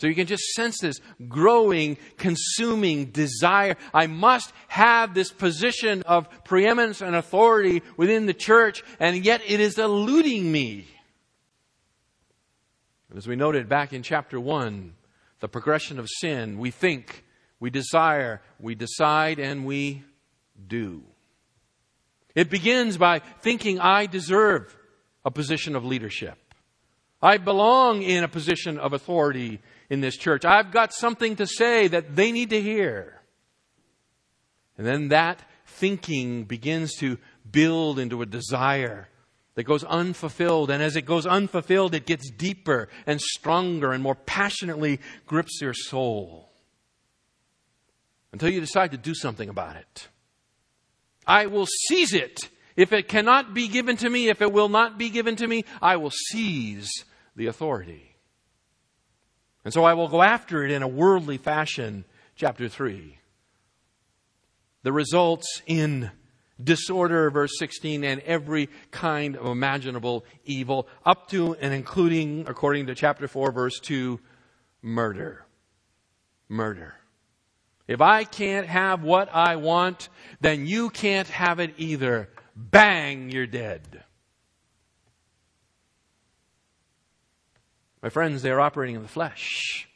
So 0.00 0.06
you 0.06 0.14
can 0.14 0.26
just 0.26 0.54
sense 0.54 0.78
this 0.78 0.98
growing, 1.28 1.98
consuming 2.16 3.10
desire. 3.10 3.76
I 3.92 4.06
must 4.06 4.50
have 4.68 5.12
this 5.12 5.30
position 5.30 6.02
of 6.04 6.26
preeminence 6.44 7.02
and 7.02 7.14
authority 7.14 7.82
within 7.98 8.24
the 8.24 8.32
church, 8.32 8.82
and 8.98 9.22
yet 9.22 9.42
it 9.46 9.60
is 9.60 9.78
eluding 9.78 10.50
me. 10.50 10.86
As 13.14 13.28
we 13.28 13.36
noted 13.36 13.68
back 13.68 13.92
in 13.92 14.02
chapter 14.02 14.40
1, 14.40 14.94
the 15.40 15.48
progression 15.48 15.98
of 15.98 16.08
sin, 16.08 16.58
we 16.58 16.70
think, 16.70 17.22
we 17.58 17.68
desire, 17.68 18.40
we 18.58 18.74
decide, 18.74 19.38
and 19.38 19.66
we 19.66 20.02
do. 20.66 21.02
It 22.34 22.48
begins 22.48 22.96
by 22.96 23.18
thinking 23.42 23.78
I 23.78 24.06
deserve 24.06 24.74
a 25.26 25.30
position 25.30 25.76
of 25.76 25.84
leadership. 25.84 26.38
I 27.22 27.36
belong 27.36 28.02
in 28.02 28.24
a 28.24 28.28
position 28.28 28.78
of 28.78 28.92
authority 28.92 29.60
in 29.90 30.00
this 30.00 30.16
church. 30.16 30.44
I've 30.44 30.72
got 30.72 30.92
something 30.92 31.36
to 31.36 31.46
say 31.46 31.88
that 31.88 32.16
they 32.16 32.32
need 32.32 32.50
to 32.50 32.60
hear. 32.60 33.20
And 34.78 34.86
then 34.86 35.08
that 35.08 35.42
thinking 35.66 36.44
begins 36.44 36.94
to 36.96 37.18
build 37.50 37.98
into 37.98 38.22
a 38.22 38.26
desire 38.26 39.08
that 39.54 39.64
goes 39.64 39.84
unfulfilled. 39.84 40.70
And 40.70 40.82
as 40.82 40.96
it 40.96 41.02
goes 41.02 41.26
unfulfilled, 41.26 41.94
it 41.94 42.06
gets 42.06 42.30
deeper 42.30 42.88
and 43.06 43.20
stronger 43.20 43.92
and 43.92 44.02
more 44.02 44.14
passionately 44.14 45.00
grips 45.26 45.60
your 45.60 45.74
soul 45.74 46.48
until 48.32 48.48
you 48.48 48.60
decide 48.60 48.92
to 48.92 48.96
do 48.96 49.14
something 49.14 49.48
about 49.48 49.76
it. 49.76 50.08
I 51.26 51.46
will 51.46 51.66
seize 51.66 52.14
it. 52.14 52.48
If 52.76 52.92
it 52.92 53.08
cannot 53.08 53.52
be 53.52 53.68
given 53.68 53.96
to 53.98 54.08
me, 54.08 54.28
if 54.28 54.40
it 54.40 54.52
will 54.52 54.68
not 54.70 54.96
be 54.96 55.10
given 55.10 55.36
to 55.36 55.46
me, 55.46 55.64
I 55.82 55.96
will 55.96 56.12
seize 56.12 56.90
the 57.40 57.46
authority. 57.46 58.14
And 59.64 59.72
so 59.72 59.82
I 59.82 59.94
will 59.94 60.08
go 60.08 60.20
after 60.20 60.62
it 60.62 60.70
in 60.70 60.82
a 60.82 60.88
worldly 60.88 61.38
fashion. 61.38 62.04
Chapter 62.36 62.68
3. 62.68 63.18
The 64.82 64.92
results 64.92 65.62
in 65.66 66.10
disorder, 66.62 67.30
verse 67.30 67.52
16, 67.58 68.04
and 68.04 68.20
every 68.22 68.68
kind 68.90 69.36
of 69.36 69.46
imaginable 69.46 70.26
evil, 70.44 70.86
up 71.04 71.28
to 71.30 71.54
and 71.54 71.72
including, 71.72 72.44
according 72.46 72.86
to 72.86 72.94
chapter 72.94 73.26
4, 73.26 73.52
verse 73.52 73.80
2, 73.80 74.20
murder. 74.82 75.46
Murder. 76.48 76.94
If 77.88 78.02
I 78.02 78.24
can't 78.24 78.66
have 78.66 79.02
what 79.02 79.34
I 79.34 79.56
want, 79.56 80.10
then 80.42 80.66
you 80.66 80.90
can't 80.90 81.28
have 81.28 81.58
it 81.58 81.72
either. 81.78 82.28
Bang, 82.54 83.30
you're 83.30 83.46
dead. 83.46 84.04
My 88.02 88.08
friends, 88.08 88.42
they 88.42 88.50
are 88.50 88.60
operating 88.60 88.96
in 88.96 89.02
the 89.02 89.08
flesh. 89.08 89.88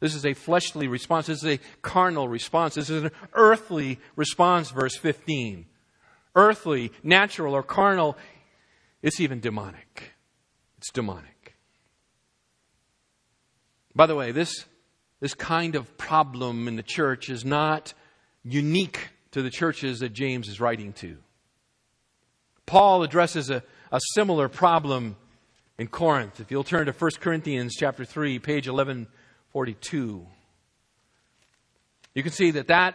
This 0.00 0.14
is 0.14 0.26
a 0.26 0.34
fleshly 0.34 0.88
response. 0.88 1.26
This 1.26 1.42
is 1.42 1.58
a 1.58 1.60
carnal 1.82 2.28
response. 2.28 2.74
This 2.74 2.90
is 2.90 3.04
an 3.04 3.10
earthly 3.34 3.98
response, 4.14 4.70
verse 4.70 4.96
15 4.96 5.66
earthly, 6.36 6.92
natural, 7.02 7.54
or 7.54 7.64
carnal. 7.64 8.16
It's 9.02 9.18
even 9.20 9.40
demonic. 9.40 10.12
It's 10.76 10.92
demonic. 10.92 11.56
By 13.94 14.06
the 14.06 14.14
way, 14.14 14.30
this, 14.30 14.66
this 15.20 15.34
kind 15.34 15.74
of 15.74 15.96
problem 15.96 16.68
in 16.68 16.76
the 16.76 16.82
church 16.82 17.30
is 17.30 17.44
not 17.44 17.94
unique 18.44 19.08
to 19.32 19.42
the 19.42 19.50
churches 19.50 20.00
that 20.00 20.12
James 20.12 20.48
is 20.48 20.60
writing 20.60 20.92
to. 20.92 21.16
Paul 22.66 23.02
addresses 23.02 23.48
a, 23.48 23.62
a 23.90 24.00
similar 24.14 24.48
problem 24.48 25.16
in 25.78 25.88
Corinth. 25.88 26.40
If 26.40 26.50
you'll 26.50 26.64
turn 26.64 26.86
to 26.86 26.92
1 26.92 27.10
Corinthians 27.20 27.74
chapter 27.78 28.04
3, 28.04 28.38
page 28.38 28.68
1142, 28.68 30.26
you 32.14 32.22
can 32.22 32.32
see 32.32 32.52
that 32.52 32.68
that 32.68 32.94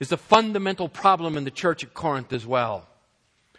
is 0.00 0.08
the 0.08 0.16
fundamental 0.16 0.88
problem 0.88 1.36
in 1.36 1.44
the 1.44 1.50
church 1.50 1.84
at 1.84 1.94
Corinth 1.94 2.32
as 2.32 2.46
well. 2.46 2.88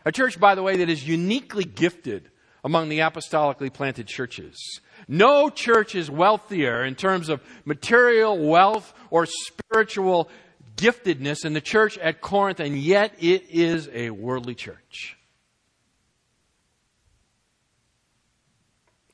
A 0.05 0.11
church, 0.11 0.39
by 0.39 0.55
the 0.55 0.63
way, 0.63 0.77
that 0.77 0.89
is 0.89 1.07
uniquely 1.07 1.63
gifted 1.63 2.29
among 2.63 2.89
the 2.89 2.99
apostolically 2.99 3.71
planted 3.71 4.07
churches. 4.07 4.81
No 5.07 5.49
church 5.49 5.95
is 5.95 6.09
wealthier 6.09 6.83
in 6.83 6.95
terms 6.95 7.29
of 7.29 7.41
material 7.65 8.37
wealth 8.37 8.93
or 9.09 9.25
spiritual 9.25 10.29
giftedness 10.75 11.45
in 11.45 11.53
the 11.53 11.61
church 11.61 11.97
at 11.99 12.21
Corinth, 12.21 12.59
and 12.59 12.77
yet 12.77 13.13
it 13.19 13.45
is 13.49 13.89
a 13.93 14.09
worldly 14.09 14.55
church. 14.55 15.17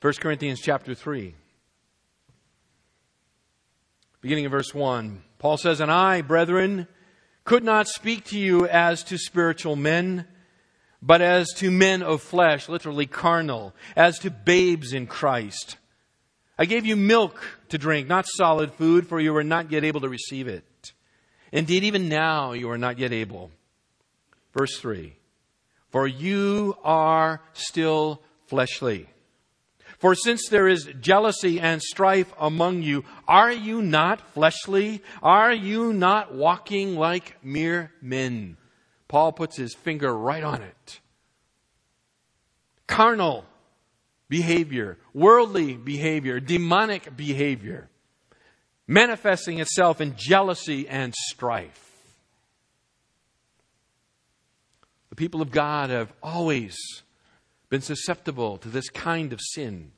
1 0.02 0.14
Corinthians 0.14 0.62
chapter 0.62 0.94
3, 0.94 1.34
beginning 4.22 4.46
of 4.46 4.50
verse 4.50 4.72
1. 4.72 5.22
Paul 5.38 5.58
says, 5.58 5.80
And 5.80 5.92
I, 5.92 6.22
brethren, 6.22 6.88
could 7.44 7.62
not 7.62 7.86
speak 7.86 8.24
to 8.26 8.38
you 8.38 8.66
as 8.66 9.04
to 9.04 9.18
spiritual 9.18 9.76
men, 9.76 10.26
but 11.02 11.20
as 11.20 11.48
to 11.56 11.70
men 11.70 12.02
of 12.02 12.22
flesh, 12.22 12.66
literally 12.66 13.04
carnal, 13.04 13.74
as 13.94 14.18
to 14.20 14.30
babes 14.30 14.94
in 14.94 15.06
Christ. 15.06 15.76
I 16.58 16.64
gave 16.64 16.86
you 16.86 16.96
milk 16.96 17.38
to 17.68 17.76
drink, 17.76 18.08
not 18.08 18.24
solid 18.26 18.72
food, 18.72 19.06
for 19.06 19.20
you 19.20 19.34
were 19.34 19.44
not 19.44 19.70
yet 19.70 19.84
able 19.84 20.00
to 20.00 20.08
receive 20.08 20.48
it. 20.48 20.94
Indeed, 21.52 21.84
even 21.84 22.08
now 22.08 22.52
you 22.52 22.70
are 22.70 22.78
not 22.78 22.98
yet 22.98 23.12
able. 23.12 23.50
Verse 24.54 24.78
3 24.78 25.12
For 25.90 26.06
you 26.06 26.78
are 26.84 27.42
still 27.52 28.22
fleshly. 28.46 29.06
For 30.00 30.14
since 30.14 30.48
there 30.48 30.66
is 30.66 30.88
jealousy 30.98 31.60
and 31.60 31.82
strife 31.82 32.32
among 32.38 32.82
you, 32.82 33.04
are 33.28 33.52
you 33.52 33.82
not 33.82 34.32
fleshly? 34.32 35.02
Are 35.22 35.52
you 35.52 35.92
not 35.92 36.34
walking 36.34 36.96
like 36.96 37.36
mere 37.44 37.92
men? 38.00 38.56
Paul 39.08 39.32
puts 39.32 39.58
his 39.58 39.74
finger 39.74 40.16
right 40.16 40.42
on 40.42 40.62
it. 40.62 41.00
Carnal 42.86 43.44
behavior, 44.30 44.96
worldly 45.12 45.76
behavior, 45.76 46.40
demonic 46.40 47.14
behavior, 47.14 47.90
manifesting 48.86 49.58
itself 49.58 50.00
in 50.00 50.14
jealousy 50.16 50.88
and 50.88 51.12
strife. 51.14 52.16
The 55.10 55.16
people 55.16 55.42
of 55.42 55.50
God 55.50 55.90
have 55.90 56.10
always 56.22 56.78
been 57.70 57.80
susceptible 57.80 58.58
to 58.58 58.68
this 58.68 58.90
kind 58.90 59.32
of 59.32 59.40
sin, 59.40 59.92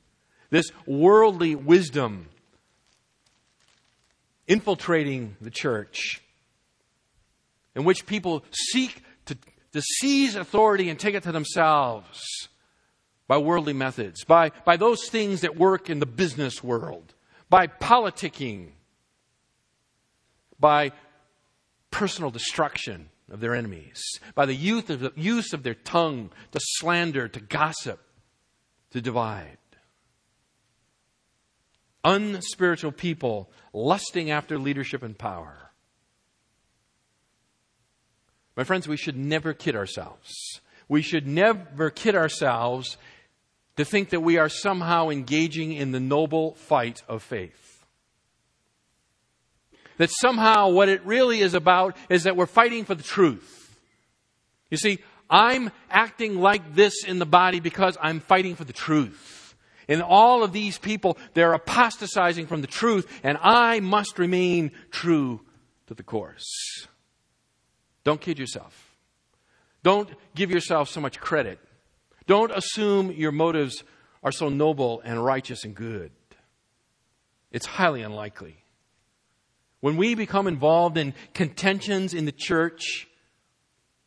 this 0.51 0.71
worldly 0.85 1.55
wisdom 1.55 2.27
infiltrating 4.47 5.35
the 5.41 5.49
church, 5.49 6.21
in 7.75 7.83
which 7.83 8.05
people 8.05 8.43
seek 8.51 9.03
to, 9.25 9.35
to 9.73 9.81
seize 9.81 10.35
authority 10.35 10.89
and 10.89 10.99
take 10.99 11.15
it 11.15 11.23
to 11.23 11.31
themselves 11.31 12.47
by 13.27 13.37
worldly 13.37 13.73
methods, 13.73 14.23
by, 14.23 14.51
by 14.63 14.77
those 14.77 15.09
things 15.09 15.41
that 15.41 15.57
work 15.57 15.89
in 15.89 15.99
the 15.99 16.05
business 16.05 16.63
world, 16.63 17.15
by 17.49 17.65
politicking, 17.65 18.69
by 20.59 20.91
personal 21.89 22.29
destruction 22.29 23.09
of 23.33 23.39
their 23.39 23.55
enemies, 23.55 23.99
by 24.35 24.45
the 24.45 24.53
use 24.53 25.53
of, 25.53 25.63
their 25.63 25.73
tongue 25.73 26.29
to 26.51 26.59
slander, 26.61 27.27
to 27.27 27.39
gossip, 27.39 27.99
to 28.91 29.01
divide. 29.01 29.57
Unspiritual 32.05 32.91
people 32.91 33.49
lusting 33.73 34.29
after 34.29 34.59
leadership 34.59 35.01
and 35.01 35.17
power. 35.17 35.71
My 38.55 38.63
friends, 38.63 38.87
we 38.87 38.97
should 38.97 39.17
never 39.17 39.53
kid 39.53 39.75
ourselves. 39.75 40.31
We 40.87 41.01
should 41.01 41.25
never 41.25 41.89
kid 41.89 42.13
ourselves 42.13 42.97
to 43.77 43.83
think 43.83 44.09
that 44.09 44.19
we 44.19 44.37
are 44.37 44.49
somehow 44.49 45.09
engaging 45.09 45.73
in 45.73 45.91
the 45.91 45.99
noble 45.99 46.53
fight 46.53 47.01
of 47.09 47.23
faith 47.23 47.72
that 49.97 50.09
somehow 50.11 50.69
what 50.69 50.89
it 50.89 51.05
really 51.05 51.39
is 51.39 51.53
about 51.53 51.95
is 52.09 52.23
that 52.23 52.35
we're 52.35 52.45
fighting 52.45 52.85
for 52.85 52.95
the 52.95 53.03
truth. 53.03 53.79
You 54.69 54.77
see, 54.77 54.99
I'm 55.29 55.71
acting 55.89 56.39
like 56.39 56.75
this 56.75 57.03
in 57.03 57.19
the 57.19 57.25
body 57.25 57.59
because 57.59 57.97
I'm 58.01 58.19
fighting 58.19 58.55
for 58.55 58.63
the 58.63 58.73
truth. 58.73 59.55
And 59.87 60.01
all 60.01 60.43
of 60.43 60.53
these 60.53 60.77
people, 60.77 61.17
they're 61.33 61.53
apostatizing 61.53 62.47
from 62.47 62.61
the 62.61 62.67
truth, 62.67 63.07
and 63.23 63.37
I 63.41 63.79
must 63.79 64.17
remain 64.17 64.71
true 64.91 65.41
to 65.87 65.93
the 65.93 66.03
course. 66.03 66.87
Don't 68.03 68.21
kid 68.21 68.39
yourself. 68.39 68.95
Don't 69.83 70.09
give 70.35 70.51
yourself 70.51 70.89
so 70.89 71.01
much 71.01 71.19
credit. 71.19 71.59
Don't 72.25 72.51
assume 72.51 73.11
your 73.11 73.31
motives 73.31 73.83
are 74.23 74.31
so 74.31 74.47
noble 74.49 75.01
and 75.03 75.23
righteous 75.23 75.65
and 75.65 75.75
good. 75.75 76.11
It's 77.51 77.65
highly 77.65 78.01
unlikely. 78.01 78.62
When 79.83 79.97
we 79.97 80.15
become 80.15 80.47
involved 80.47 80.97
in 80.97 81.13
contentions 81.33 82.13
in 82.13 82.23
the 82.23 82.31
church, 82.31 83.05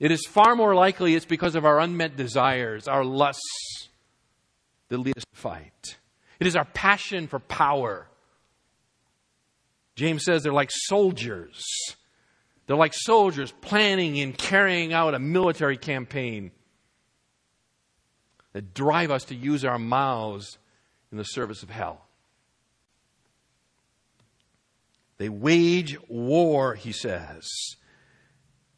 it 0.00 0.10
is 0.10 0.24
far 0.24 0.56
more 0.56 0.74
likely 0.74 1.14
it's 1.14 1.26
because 1.26 1.54
of 1.54 1.66
our 1.66 1.80
unmet 1.80 2.16
desires, 2.16 2.88
our 2.88 3.04
lusts 3.04 3.90
that 4.88 4.96
lead 4.96 5.18
us 5.18 5.24
to 5.24 5.38
fight. 5.38 5.98
It 6.40 6.46
is 6.46 6.56
our 6.56 6.64
passion 6.64 7.26
for 7.26 7.40
power. 7.40 8.06
James 9.96 10.24
says 10.24 10.42
they're 10.42 10.50
like 10.50 10.70
soldiers. 10.72 11.62
They're 12.66 12.74
like 12.74 12.94
soldiers 12.94 13.52
planning 13.60 14.18
and 14.20 14.34
carrying 14.34 14.94
out 14.94 15.12
a 15.12 15.18
military 15.18 15.76
campaign 15.76 16.52
that 18.54 18.72
drive 18.72 19.10
us 19.10 19.24
to 19.24 19.34
use 19.34 19.62
our 19.62 19.78
mouths 19.78 20.56
in 21.12 21.18
the 21.18 21.24
service 21.24 21.62
of 21.62 21.68
hell. 21.68 22.05
They 25.18 25.28
wage 25.28 25.96
war, 26.08 26.74
he 26.74 26.92
says. 26.92 27.48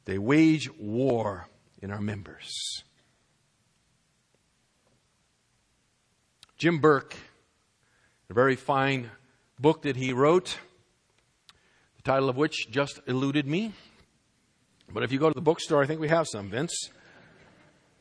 They 0.05 0.19
wage 0.19 0.71
war 0.79 1.49
in 1.83 1.91
our 1.91 2.01
members. 2.01 2.53
Jim 6.57 6.79
Burke, 6.79 7.17
a 8.31 8.35
very 8.35 8.57
fine 8.57 9.11
book 9.61 9.83
that 9.83 9.97
he 9.97 10.13
wrote, 10.13 10.59
the 11.97 12.03
title 12.03 12.29
of 12.29 12.37
which 12.37 12.71
just 12.71 13.01
eluded 13.07 13.47
me. 13.47 13.73
But 14.93 15.03
if 15.03 15.13
you 15.13 15.19
go 15.19 15.29
to 15.29 15.35
the 15.35 15.41
bookstore, 15.41 15.83
I 15.83 15.87
think 15.87 16.01
we 16.01 16.09
have 16.09 16.27
some, 16.27 16.51
Vince. 16.51 16.91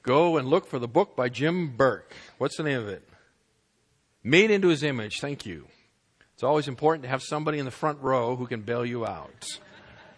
Go 0.04 0.38
and 0.38 0.48
look 0.48 0.68
for 0.68 0.80
the 0.80 0.88
book 0.88 1.16
by 1.16 1.30
Jim 1.30 1.76
Burke. 1.76 2.14
What's 2.38 2.58
the 2.58 2.64
name 2.64 2.80
of 2.80 2.88
it? 2.88 3.08
Made 4.24 4.52
into 4.52 4.70
his 4.70 4.84
image. 4.84 5.20
Thank 5.20 5.46
you. 5.46 5.68
It's 6.38 6.44
always 6.44 6.68
important 6.68 7.02
to 7.02 7.10
have 7.10 7.24
somebody 7.24 7.58
in 7.58 7.66
the 7.66 7.72
front 7.72 8.00
row 8.00 8.36
who 8.36 8.46
can 8.46 8.62
bail 8.62 8.86
you 8.86 9.08
out. 9.08 9.48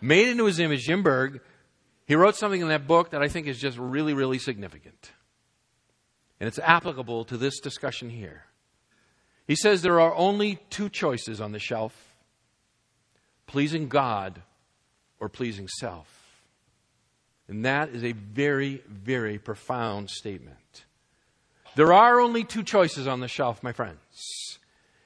Made 0.02 0.28
into 0.28 0.44
his 0.44 0.60
image, 0.60 0.84
Jim 0.84 1.02
Burke, 1.02 1.42
he 2.08 2.16
wrote 2.16 2.36
something 2.36 2.60
in 2.60 2.68
that 2.68 2.88
book 2.88 3.12
that 3.12 3.22
I 3.22 3.30
think 3.30 3.48
is 3.48 3.58
just 3.58 3.78
really, 3.78 4.14
really 4.14 4.38
significant. 4.38 5.14
And 6.38 6.50
it's 6.50 6.60
applicable 6.60 7.24
to 7.24 7.38
this 7.38 7.62
discussion 7.62 8.10
here. 8.10 8.44
He 9.48 9.56
says 9.56 9.82
there 9.82 10.02
are 10.02 10.14
only 10.14 10.60
two 10.70 10.90
choices 10.90 11.40
on 11.40 11.54
the 11.54 11.60
shelf 11.60 11.96
pleasing 13.48 13.88
God 13.88 14.42
or 15.22 15.30
pleasing 15.30 15.70
self. 15.70 16.44
And 17.48 17.64
that 17.64 17.92
is 17.92 18.04
a 18.04 18.12
very, 18.12 18.84
very 18.90 19.40
profound 19.40 20.10
statement. 20.10 20.84
There 21.76 21.94
are 21.94 22.20
only 22.20 22.44
two 22.44 22.64
choices 22.64 23.08
on 23.08 23.22
the 23.22 23.30
shelf, 23.30 23.64
my 23.64 23.72
friends. 23.72 24.60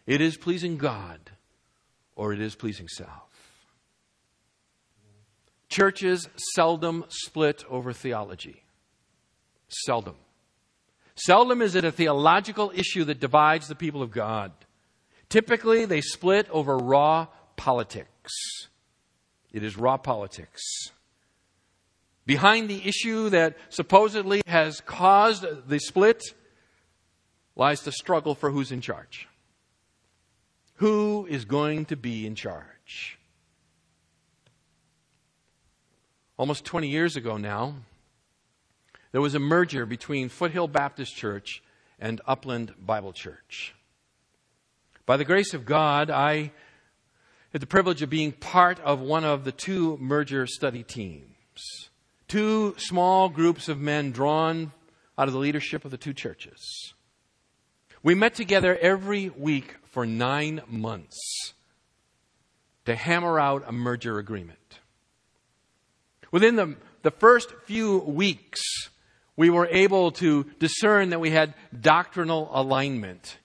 It 0.05 0.21
is 0.21 0.37
pleasing 0.37 0.77
God 0.77 1.31
or 2.15 2.33
it 2.33 2.41
is 2.41 2.55
pleasing 2.55 2.87
self. 2.87 3.29
Churches 5.69 6.27
seldom 6.53 7.05
split 7.09 7.63
over 7.69 7.93
theology. 7.93 8.63
Seldom. 9.69 10.15
Seldom 11.15 11.61
is 11.61 11.75
it 11.75 11.85
a 11.85 11.91
theological 11.91 12.71
issue 12.75 13.05
that 13.05 13.19
divides 13.19 13.67
the 13.67 13.75
people 13.75 14.01
of 14.01 14.11
God. 14.11 14.51
Typically, 15.29 15.85
they 15.85 16.01
split 16.01 16.47
over 16.51 16.77
raw 16.77 17.27
politics. 17.55 18.31
It 19.51 19.63
is 19.63 19.77
raw 19.77 19.97
politics. 19.97 20.61
Behind 22.25 22.69
the 22.69 22.87
issue 22.87 23.29
that 23.29 23.57
supposedly 23.69 24.41
has 24.47 24.79
caused 24.81 25.45
the 25.67 25.79
split 25.79 26.23
lies 27.55 27.81
the 27.81 27.91
struggle 27.91 28.35
for 28.35 28.51
who's 28.51 28.71
in 28.71 28.81
charge. 28.81 29.27
Who 30.83 31.25
is 31.29 31.45
going 31.45 31.85
to 31.85 31.95
be 31.95 32.27
in 32.27 32.35
charge? 32.35 33.17
Almost 36.35 36.65
20 36.65 36.89
years 36.89 37.15
ago 37.15 37.37
now, 37.37 37.75
there 39.13 39.21
was 39.21 39.33
a 39.33 39.39
merger 39.39 39.85
between 39.85 40.27
Foothill 40.27 40.67
Baptist 40.67 41.15
Church 41.15 41.63
and 42.01 42.19
Upland 42.27 42.73
Bible 42.85 43.13
Church. 43.13 43.73
By 45.05 45.15
the 45.15 45.23
grace 45.23 45.53
of 45.53 45.65
God, 45.65 46.09
I 46.09 46.51
had 47.53 47.61
the 47.61 47.65
privilege 47.65 48.01
of 48.01 48.09
being 48.09 48.33
part 48.33 48.77
of 48.81 48.99
one 48.99 49.23
of 49.23 49.45
the 49.45 49.53
two 49.53 49.95
merger 50.01 50.45
study 50.45 50.83
teams. 50.83 51.87
Two 52.27 52.75
small 52.77 53.29
groups 53.29 53.69
of 53.69 53.79
men 53.79 54.11
drawn 54.11 54.73
out 55.17 55.29
of 55.29 55.33
the 55.33 55.39
leadership 55.39 55.85
of 55.85 55.91
the 55.91 55.97
two 55.97 56.13
churches. 56.13 56.93
We 58.03 58.15
met 58.15 58.35
together 58.35 58.77
every 58.81 59.29
week 59.29 59.77
for 59.93 60.05
nine 60.07 60.61
months 60.67 61.53
to 62.85 62.95
hammer 62.95 63.39
out 63.39 63.63
a 63.67 63.71
merger 63.71 64.17
agreement. 64.17 64.79
Within 66.31 66.55
the, 66.55 66.75
the 67.03 67.11
first 67.11 67.53
few 67.65 67.99
weeks, 67.99 68.59
we 69.37 69.51
were 69.51 69.67
able 69.67 70.11
to 70.13 70.45
discern 70.57 71.11
that 71.11 71.19
we 71.19 71.29
had 71.29 71.53
doctrinal 71.79 72.49
alignment 72.51 73.37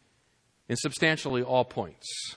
in 0.71 0.77
substantially 0.77 1.43
all 1.43 1.67
points. 1.67 2.35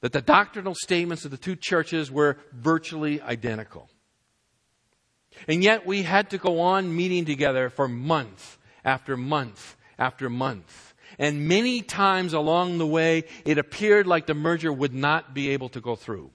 That 0.00 0.12
the 0.12 0.20
doctrinal 0.20 0.74
statements 0.74 1.24
of 1.24 1.30
the 1.30 1.36
two 1.36 1.54
churches 1.54 2.10
were 2.10 2.36
virtually 2.52 3.20
identical. 3.22 3.88
And 5.46 5.62
yet 5.62 5.86
we 5.86 6.02
had 6.02 6.30
to 6.30 6.38
go 6.38 6.60
on 6.60 6.94
meeting 6.94 7.26
together 7.26 7.70
for 7.70 7.86
month 7.86 8.58
after 8.84 9.16
month 9.16 9.76
after 9.98 10.28
month. 10.28 10.94
And 11.18 11.48
many 11.48 11.82
times 11.82 12.32
along 12.32 12.78
the 12.78 12.86
way, 12.86 13.24
it 13.44 13.58
appeared 13.58 14.06
like 14.06 14.26
the 14.26 14.34
merger 14.34 14.72
would 14.72 14.94
not 14.94 15.34
be 15.34 15.50
able 15.50 15.68
to 15.70 15.80
go 15.80 15.96
through. 15.96 16.30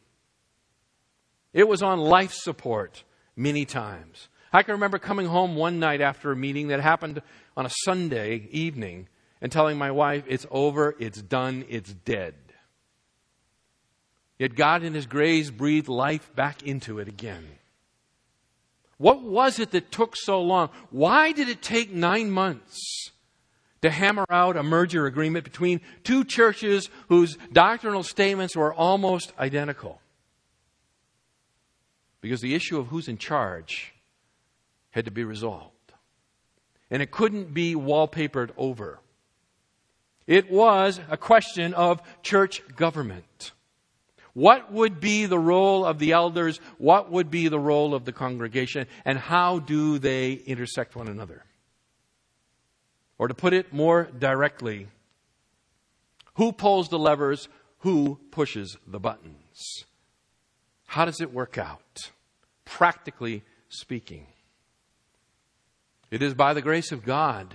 It 1.54 1.68
was 1.68 1.84
on 1.84 2.00
life 2.00 2.34
support 2.34 3.04
many 3.36 3.66
times. 3.66 4.30
I 4.54 4.64
can 4.64 4.74
remember 4.74 5.00
coming 5.00 5.28
home 5.28 5.56
one 5.56 5.80
night 5.80 6.02
after 6.02 6.32
a 6.32 6.36
meeting 6.36 6.70
that 6.70 6.82
happened 6.82 7.22
on 7.56 7.66
a 7.66 7.72
Sunday 7.84 8.48
evening 8.52 9.08
and 9.42 9.52
telling 9.52 9.78
my 9.78 9.92
wife, 9.92 10.24
it's 10.28 10.46
over, 10.52 10.96
it's 11.00 11.22
done, 11.22 11.66
it's 11.70 11.94
dead. 11.94 12.36
Yet 14.38 14.56
God 14.56 14.84
in 14.84 14.94
His 14.94 15.06
grace 15.06 15.50
breathed 15.50 15.88
life 15.88 16.34
back 16.36 16.64
into 16.64 17.00
it 17.00 17.08
again. 17.08 17.48
What 18.98 19.24
was 19.24 19.60
it 19.60 19.72
that 19.72 19.92
took 19.92 20.16
so 20.16 20.42
long? 20.42 20.70
Why 20.90 21.32
did 21.32 21.50
it 21.50 21.62
take 21.62 21.92
nine 21.92 22.30
months 22.30 23.12
to 23.82 23.90
hammer 23.90 24.26
out 24.30 24.58
a 24.58 24.64
merger 24.64 25.06
agreement 25.06 25.44
between 25.44 25.82
two 26.04 26.24
churches 26.24 26.90
whose 27.10 27.38
doctrinal 27.52 28.04
statements 28.04 28.56
were 28.56 28.74
almost 28.74 29.34
identical? 29.40 30.00
Because 32.22 32.42
the 32.42 32.54
issue 32.54 32.80
of 32.80 32.88
who's 32.88 33.08
in 33.08 33.18
charge 33.18 33.94
had 34.92 35.06
to 35.06 35.12
be 35.12 35.24
resolved. 35.24 35.72
And 36.92 37.02
it 37.02 37.12
couldn't 37.12 37.54
be 37.54 37.74
wallpapered 37.74 38.52
over. 38.58 39.00
It 40.28 40.52
was 40.52 41.00
a 41.10 41.18
question 41.18 41.74
of 41.74 42.02
church 42.22 42.62
government. 42.76 43.52
What 44.34 44.72
would 44.72 45.00
be 45.00 45.26
the 45.26 45.40
role 45.40 45.86
of 45.86 46.00
the 46.00 46.14
elders? 46.14 46.60
What 46.78 47.12
would 47.12 47.30
be 47.30 47.48
the 47.48 47.60
role 47.60 47.94
of 47.94 48.06
the 48.06 48.14
congregation? 48.14 48.88
And 49.04 49.18
how 49.18 49.60
do 49.60 50.00
they 50.00 50.34
intersect 50.34 50.96
one 50.96 51.08
another? 51.08 51.44
Or 53.22 53.28
to 53.28 53.36
put 53.36 53.54
it 53.54 53.72
more 53.72 54.10
directly, 54.18 54.88
who 56.38 56.52
pulls 56.52 56.90
the 56.90 56.98
levers? 56.98 57.50
Who 57.82 58.18
pushes 58.32 58.78
the 58.88 59.00
buttons? 59.00 59.86
How 60.88 61.06
does 61.06 61.22
it 61.22 61.32
work 61.32 61.56
out? 61.56 62.00
Practically 62.66 63.44
speaking. 63.70 64.26
It 66.10 66.24
is 66.24 66.34
by 66.34 66.56
the 66.56 66.64
grace 66.64 66.92
of 66.92 67.06
God 67.06 67.54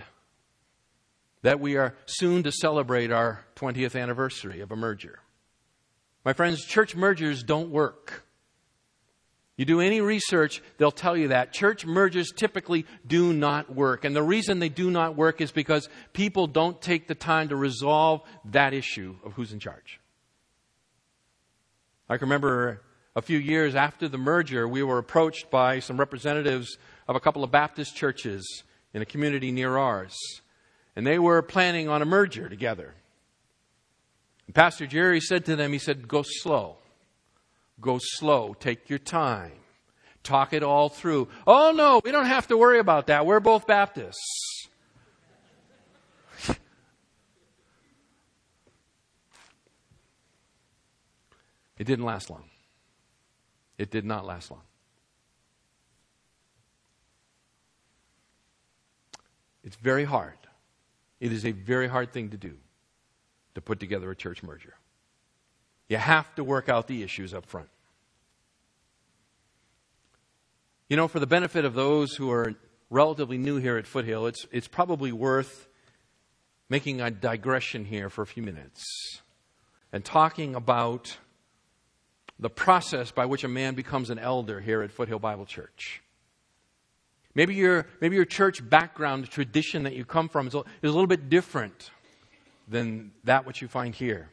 that 1.42 1.58
we 1.58 1.76
are 1.76 1.96
soon 2.06 2.44
to 2.44 2.52
celebrate 2.52 3.10
our 3.10 3.44
20th 3.56 4.00
anniversary 4.00 4.60
of 4.60 4.70
a 4.70 4.76
merger. 4.76 5.18
My 6.24 6.32
friends, 6.32 6.64
church 6.64 6.94
mergers 6.94 7.42
don't 7.42 7.70
work. 7.70 8.22
You 9.56 9.64
do 9.64 9.80
any 9.80 10.02
research, 10.02 10.62
they'll 10.76 10.90
tell 10.90 11.16
you 11.16 11.28
that. 11.28 11.52
Church 11.52 11.86
mergers 11.86 12.30
typically 12.30 12.84
do 13.06 13.32
not 13.32 13.74
work. 13.74 14.04
And 14.04 14.14
the 14.14 14.22
reason 14.22 14.58
they 14.58 14.68
do 14.68 14.90
not 14.90 15.16
work 15.16 15.40
is 15.40 15.50
because 15.50 15.88
people 16.12 16.46
don't 16.46 16.80
take 16.80 17.08
the 17.08 17.14
time 17.14 17.48
to 17.48 17.56
resolve 17.56 18.20
that 18.46 18.74
issue 18.74 19.16
of 19.24 19.32
who's 19.32 19.52
in 19.52 19.58
charge. 19.58 19.98
I 22.08 22.18
can 22.18 22.26
remember 22.28 22.82
a 23.16 23.22
few 23.22 23.38
years 23.38 23.74
after 23.74 24.08
the 24.08 24.18
merger, 24.18 24.68
we 24.68 24.82
were 24.82 24.98
approached 24.98 25.50
by 25.50 25.80
some 25.80 25.98
representatives 25.98 26.76
of 27.08 27.16
a 27.16 27.20
couple 27.20 27.42
of 27.42 27.50
Baptist 27.50 27.96
churches 27.96 28.62
in 28.92 29.00
a 29.00 29.06
community 29.06 29.52
near 29.52 29.78
ours. 29.78 30.14
And 30.94 31.06
they 31.06 31.18
were 31.18 31.40
planning 31.40 31.88
on 31.88 32.02
a 32.02 32.06
merger 32.06 32.50
together. 32.50 32.94
And 34.46 34.54
Pastor 34.54 34.86
Jerry 34.86 35.20
said 35.20 35.46
to 35.46 35.56
them, 35.56 35.72
he 35.72 35.78
said, 35.78 36.06
go 36.06 36.22
slow. 36.22 36.76
Go 37.80 37.98
slow. 38.00 38.54
Take 38.54 38.88
your 38.88 38.98
time. 38.98 39.52
Talk 40.22 40.52
it 40.52 40.62
all 40.62 40.88
through. 40.88 41.28
Oh 41.46 41.72
no, 41.74 42.00
we 42.04 42.10
don't 42.10 42.26
have 42.26 42.48
to 42.48 42.56
worry 42.56 42.78
about 42.78 43.08
that. 43.08 43.26
We're 43.26 43.40
both 43.40 43.66
Baptists. 43.66 44.68
it 46.48 46.58
didn't 51.84 52.04
last 52.04 52.28
long. 52.28 52.44
It 53.78 53.90
did 53.90 54.04
not 54.04 54.26
last 54.26 54.50
long. 54.50 54.62
It's 59.62 59.76
very 59.76 60.04
hard. 60.04 60.38
It 61.20 61.32
is 61.32 61.44
a 61.44 61.52
very 61.52 61.88
hard 61.88 62.12
thing 62.12 62.30
to 62.30 62.36
do 62.36 62.54
to 63.54 63.60
put 63.60 63.80
together 63.80 64.10
a 64.10 64.16
church 64.16 64.42
merger. 64.42 64.74
You 65.88 65.96
have 65.98 66.34
to 66.34 66.44
work 66.44 66.68
out 66.68 66.86
the 66.86 67.02
issues 67.02 67.32
up 67.32 67.46
front. 67.46 67.68
You 70.88 70.96
know, 70.96 71.08
for 71.08 71.20
the 71.20 71.26
benefit 71.26 71.64
of 71.64 71.74
those 71.74 72.14
who 72.14 72.30
are 72.30 72.54
relatively 72.90 73.38
new 73.38 73.56
here 73.56 73.76
at 73.76 73.86
Foothill, 73.86 74.26
it's, 74.26 74.46
it's 74.52 74.68
probably 74.68 75.12
worth 75.12 75.66
making 76.68 77.00
a 77.00 77.10
digression 77.10 77.84
here 77.84 78.08
for 78.08 78.22
a 78.22 78.26
few 78.26 78.42
minutes 78.42 78.84
and 79.92 80.04
talking 80.04 80.54
about 80.54 81.16
the 82.38 82.50
process 82.50 83.10
by 83.10 83.24
which 83.26 83.44
a 83.44 83.48
man 83.48 83.74
becomes 83.74 84.10
an 84.10 84.18
elder 84.18 84.60
here 84.60 84.82
at 84.82 84.90
Foothill 84.92 85.18
Bible 85.18 85.46
Church. 85.46 86.02
Maybe 87.34 87.54
your, 87.54 87.86
maybe 88.00 88.16
your 88.16 88.24
church 88.24 88.68
background, 88.68 89.28
tradition 89.30 89.82
that 89.84 89.94
you 89.94 90.04
come 90.04 90.28
from 90.28 90.48
is 90.48 90.54
a, 90.54 90.58
is 90.58 90.90
a 90.90 90.92
little 90.92 91.06
bit 91.06 91.28
different 91.28 91.90
than 92.68 93.12
that 93.24 93.46
which 93.46 93.60
you 93.60 93.68
find 93.68 93.94
here. 93.94 94.30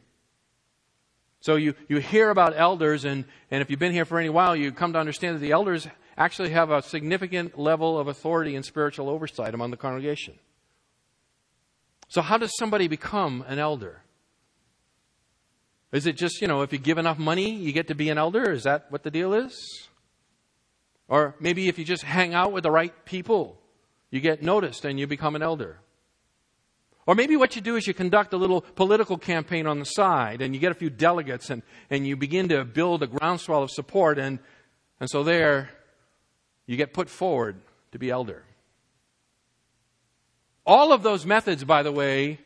So 1.44 1.58
you, 1.58 1.74
you 1.90 1.98
hear 1.98 2.30
about 2.30 2.54
elders, 2.56 3.04
and, 3.04 3.26
and 3.52 3.62
if 3.62 3.70
you've 3.70 3.78
been 3.78 3.92
here 3.92 4.06
for 4.06 4.18
any 4.18 4.30
while, 4.30 4.56
you 4.56 4.72
come 4.72 4.94
to 4.94 5.00
understand 5.00 5.36
that 5.36 5.40
the 5.42 5.52
elders 5.52 5.86
actually 6.16 6.52
have 6.52 6.72
a 6.72 6.82
significant 6.82 7.60
level 7.60 8.00
of 8.00 8.08
authority 8.08 8.56
and 8.56 8.64
spiritual 8.64 9.10
oversight 9.10 9.54
among 9.54 9.70
the 9.70 9.76
congregation. 9.76 10.36
So, 12.08 12.22
how 12.22 12.38
does 12.38 12.56
somebody 12.58 12.88
become 12.88 13.44
an 13.46 13.60
elder? 13.60 14.04
Is 15.92 16.06
it 16.06 16.16
just, 16.16 16.42
you 16.42 16.48
know, 16.48 16.62
if 16.62 16.72
you 16.72 16.80
give 16.80 16.98
enough 16.98 17.20
money, 17.20 17.54
you 17.54 17.74
get 17.74 17.90
to 17.90 17.96
be 17.96 18.08
an 18.08 18.18
elder? 18.18 18.50
Is 18.50 18.64
that 18.64 18.86
what 18.90 19.04
the 19.04 19.12
deal 19.12 19.34
is? 19.34 19.90
Or 21.10 21.36
maybe 21.42 21.68
if 21.68 21.78
you 21.78 21.84
just 21.84 22.04
hang 22.04 22.34
out 22.34 22.54
with 22.54 22.64
the 22.64 22.72
right 22.72 22.94
people, 23.04 23.60
you 24.12 24.22
get 24.22 24.42
noticed 24.42 24.86
and 24.86 24.98
you 24.98 25.08
become 25.08 25.36
an 25.36 25.42
elder. 25.42 25.80
Or 27.06 27.16
maybe 27.16 27.36
what 27.36 27.56
you 27.56 27.62
do 27.62 27.76
is 27.76 27.86
you 27.86 27.94
conduct 27.94 28.34
a 28.34 28.38
little 28.38 28.62
political 28.62 29.18
campaign 29.18 29.68
on 29.68 29.80
the 29.80 29.86
side 29.86 30.42
and 30.42 30.54
you 30.54 30.62
get 30.62 30.72
a 30.72 30.76
few 30.76 30.90
delegates 30.90 31.50
and, 31.50 31.62
and 31.90 32.08
you 32.08 32.16
begin 32.16 32.50
to 32.50 32.64
build 32.64 33.04
a 33.04 33.08
groundswell 33.08 33.64
of 33.64 33.72
support 33.72 34.18
and, 34.18 34.40
and 35.00 35.10
so 35.10 35.24
there 35.24 35.70
you 36.66 36.78
get 36.78 36.94
put 36.94 37.10
forward 37.10 37.58
to 37.92 38.00
be 38.00 38.10
elder. 38.10 38.44
All 40.66 40.94
of 40.94 41.04
those 41.04 41.26
methods, 41.26 41.64
by 41.64 41.84
the 41.84 41.92
way, 41.92 42.40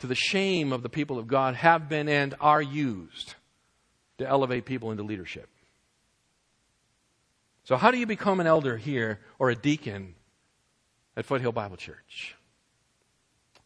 to 0.00 0.06
the 0.06 0.14
shame 0.14 0.72
of 0.72 0.82
the 0.82 0.90
people 0.90 1.18
of 1.18 1.26
God, 1.26 1.54
have 1.54 1.88
been 1.88 2.08
and 2.08 2.34
are 2.38 2.60
used 2.60 3.34
to 4.18 4.28
elevate 4.28 4.66
people 4.66 4.90
into 4.90 5.02
leadership. 5.02 5.48
So, 7.64 7.76
how 7.76 7.90
do 7.90 7.98
you 7.98 8.06
become 8.06 8.40
an 8.40 8.46
elder 8.46 8.76
here 8.76 9.20
or 9.38 9.50
a 9.50 9.56
deacon 9.56 10.14
at 11.16 11.24
Foothill 11.24 11.52
Bible 11.52 11.76
Church? 11.76 12.35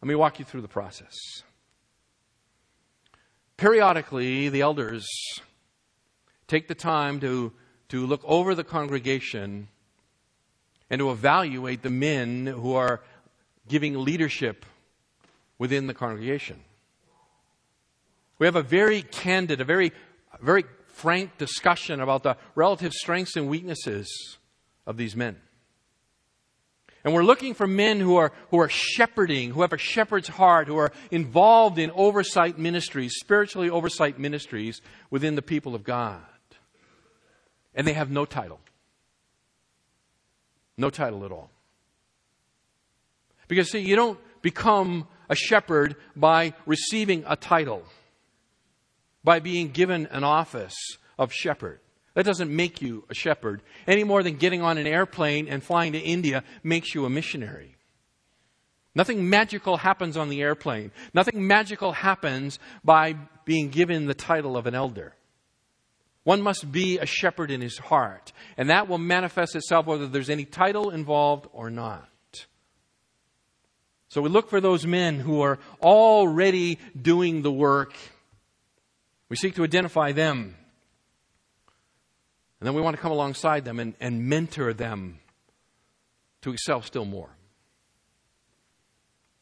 Let 0.02 0.08
me 0.08 0.14
walk 0.14 0.38
you 0.38 0.44
through 0.44 0.62
the 0.62 0.68
process. 0.68 1.14
Periodically, 3.56 4.48
the 4.48 4.62
elders 4.62 5.06
take 6.48 6.68
the 6.68 6.74
time 6.74 7.20
to, 7.20 7.52
to 7.90 8.06
look 8.06 8.22
over 8.24 8.54
the 8.54 8.64
congregation 8.64 9.68
and 10.88 10.98
to 10.98 11.10
evaluate 11.10 11.82
the 11.82 11.90
men 11.90 12.46
who 12.46 12.74
are 12.74 13.02
giving 13.68 14.02
leadership 14.02 14.64
within 15.58 15.86
the 15.86 15.94
congregation. 15.94 16.60
We 18.38 18.46
have 18.46 18.56
a 18.56 18.62
very 18.62 19.02
candid, 19.02 19.60
a 19.60 19.64
very, 19.64 19.92
very 20.40 20.64
frank 20.86 21.36
discussion 21.36 22.00
about 22.00 22.22
the 22.22 22.38
relative 22.54 22.94
strengths 22.94 23.36
and 23.36 23.48
weaknesses 23.48 24.38
of 24.86 24.96
these 24.96 25.14
men. 25.14 25.36
And 27.02 27.14
we're 27.14 27.24
looking 27.24 27.54
for 27.54 27.66
men 27.66 27.98
who 27.98 28.16
are, 28.16 28.32
who 28.50 28.60
are 28.60 28.68
shepherding, 28.68 29.52
who 29.52 29.62
have 29.62 29.72
a 29.72 29.78
shepherd's 29.78 30.28
heart, 30.28 30.68
who 30.68 30.76
are 30.76 30.92
involved 31.10 31.78
in 31.78 31.90
oversight 31.92 32.58
ministries, 32.58 33.14
spiritually 33.18 33.70
oversight 33.70 34.18
ministries 34.18 34.82
within 35.10 35.34
the 35.34 35.42
people 35.42 35.74
of 35.74 35.82
God. 35.82 36.20
And 37.74 37.86
they 37.86 37.94
have 37.94 38.10
no 38.10 38.26
title. 38.26 38.60
No 40.76 40.90
title 40.90 41.24
at 41.24 41.32
all. 41.32 41.50
Because, 43.48 43.70
see, 43.70 43.80
you 43.80 43.96
don't 43.96 44.18
become 44.42 45.08
a 45.28 45.34
shepherd 45.34 45.96
by 46.14 46.52
receiving 46.66 47.24
a 47.26 47.36
title, 47.36 47.82
by 49.24 49.40
being 49.40 49.70
given 49.70 50.06
an 50.06 50.24
office 50.24 50.76
of 51.18 51.32
shepherd. 51.32 51.80
That 52.20 52.26
doesn't 52.26 52.54
make 52.54 52.82
you 52.82 53.04
a 53.08 53.14
shepherd 53.14 53.62
any 53.86 54.04
more 54.04 54.22
than 54.22 54.36
getting 54.36 54.60
on 54.60 54.76
an 54.76 54.86
airplane 54.86 55.48
and 55.48 55.64
flying 55.64 55.94
to 55.94 55.98
India 55.98 56.44
makes 56.62 56.94
you 56.94 57.06
a 57.06 57.08
missionary. 57.10 57.76
Nothing 58.94 59.30
magical 59.30 59.78
happens 59.78 60.18
on 60.18 60.28
the 60.28 60.42
airplane. 60.42 60.92
Nothing 61.14 61.46
magical 61.46 61.92
happens 61.92 62.58
by 62.84 63.14
being 63.46 63.70
given 63.70 64.04
the 64.04 64.12
title 64.12 64.58
of 64.58 64.66
an 64.66 64.74
elder. 64.74 65.14
One 66.22 66.42
must 66.42 66.70
be 66.70 66.98
a 66.98 67.06
shepherd 67.06 67.50
in 67.50 67.62
his 67.62 67.78
heart, 67.78 68.34
and 68.58 68.68
that 68.68 68.86
will 68.86 68.98
manifest 68.98 69.56
itself 69.56 69.86
whether 69.86 70.06
there's 70.06 70.28
any 70.28 70.44
title 70.44 70.90
involved 70.90 71.48
or 71.54 71.70
not. 71.70 72.06
So 74.08 74.20
we 74.20 74.28
look 74.28 74.50
for 74.50 74.60
those 74.60 74.86
men 74.86 75.20
who 75.20 75.40
are 75.40 75.58
already 75.80 76.80
doing 77.00 77.40
the 77.40 77.50
work. 77.50 77.94
We 79.30 79.36
seek 79.36 79.54
to 79.54 79.64
identify 79.64 80.12
them 80.12 80.56
and 82.60 82.66
then 82.66 82.74
we 82.74 82.82
want 82.82 82.94
to 82.94 83.02
come 83.02 83.10
alongside 83.10 83.64
them 83.64 83.80
and, 83.80 83.94
and 84.00 84.26
mentor 84.26 84.74
them 84.74 85.18
to 86.42 86.52
excel 86.52 86.82
still 86.82 87.06
more. 87.06 87.30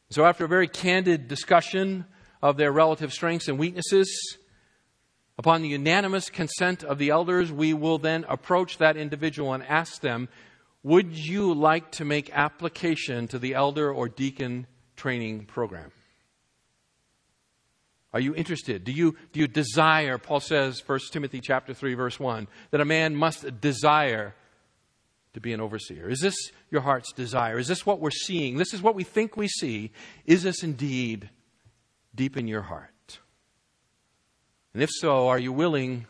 So, 0.09 0.25
after 0.25 0.45
a 0.45 0.47
very 0.47 0.67
candid 0.67 1.27
discussion 1.27 2.05
of 2.41 2.57
their 2.57 2.71
relative 2.71 3.11
strengths 3.13 3.47
and 3.47 3.59
weaknesses, 3.59 4.37
upon 5.37 5.61
the 5.61 5.69
unanimous 5.69 6.29
consent 6.29 6.83
of 6.83 6.97
the 6.97 7.09
elders, 7.09 7.51
we 7.51 7.73
will 7.73 7.97
then 7.97 8.25
approach 8.27 8.77
that 8.77 8.97
individual 8.97 9.53
and 9.53 9.63
ask 9.63 10.01
them, 10.01 10.29
Would 10.81 11.15
you 11.15 11.53
like 11.53 11.91
to 11.93 12.05
make 12.05 12.31
application 12.33 13.27
to 13.27 13.37
the 13.37 13.53
elder 13.53 13.93
or 13.93 14.09
deacon 14.09 14.65
training 14.95 15.45
program? 15.45 15.91
Are 18.11 18.19
you 18.19 18.33
interested? 18.33 18.83
Do 18.83 18.91
you, 18.91 19.15
do 19.33 19.39
you 19.39 19.47
desire, 19.47 20.17
Paul 20.17 20.39
says, 20.39 20.81
1 20.85 20.99
Timothy 21.11 21.41
chapter 21.41 21.73
3, 21.73 21.93
verse 21.93 22.19
1, 22.19 22.47
that 22.71 22.81
a 22.81 22.85
man 22.85 23.15
must 23.15 23.61
desire 23.61 24.33
to 25.33 25.39
be 25.39 25.53
an 25.53 25.61
overseer? 25.61 26.09
Is 26.09 26.19
this 26.19 26.35
your 26.71 26.81
heart's 26.81 27.13
desire? 27.13 27.59
Is 27.59 27.67
this 27.67 27.85
what 27.85 27.99
we're 27.99 28.09
seeing? 28.09 28.57
This 28.57 28.73
is 28.73 28.81
what 28.81 28.95
we 28.95 29.03
think 29.03 29.37
we 29.37 29.47
see. 29.47 29.91
Is 30.25 30.41
this 30.41 30.63
indeed 30.63 31.29
deep 32.15 32.35
in 32.35 32.47
your 32.47 32.63
heart? 32.63 33.19
And 34.73 34.81
if 34.81 34.89
so, 34.91 35.27
are 35.27 35.39
you 35.39 35.51
willing 35.51 36.07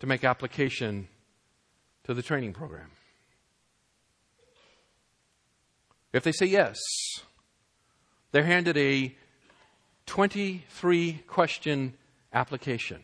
to 0.00 0.06
make 0.06 0.24
application 0.24 1.08
to 2.04 2.14
the 2.14 2.22
training 2.22 2.52
program? 2.52 2.90
If 6.12 6.24
they 6.24 6.32
say 6.32 6.46
yes, 6.46 6.78
they're 8.32 8.44
handed 8.44 8.76
a 8.76 9.16
23 10.08 11.22
question 11.26 11.92
application 12.32 13.02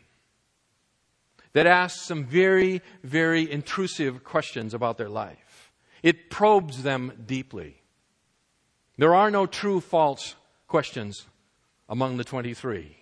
that 1.53 1.67
asks 1.67 2.03
some 2.03 2.25
very, 2.25 2.83
very 3.03 3.51
intrusive 3.51 4.25
questions 4.25 4.75
about 4.75 4.99
their 4.99 5.09
life. 5.09 5.71
It 6.03 6.31
probes 6.31 6.83
them 6.83 7.13
deeply. 7.27 7.77
There 8.97 9.15
are 9.15 9.31
no 9.31 9.47
true 9.47 9.81
false 9.81 10.35
questions 10.67 11.27
among 11.89 12.17
the 12.17 12.25
23. 12.25 12.97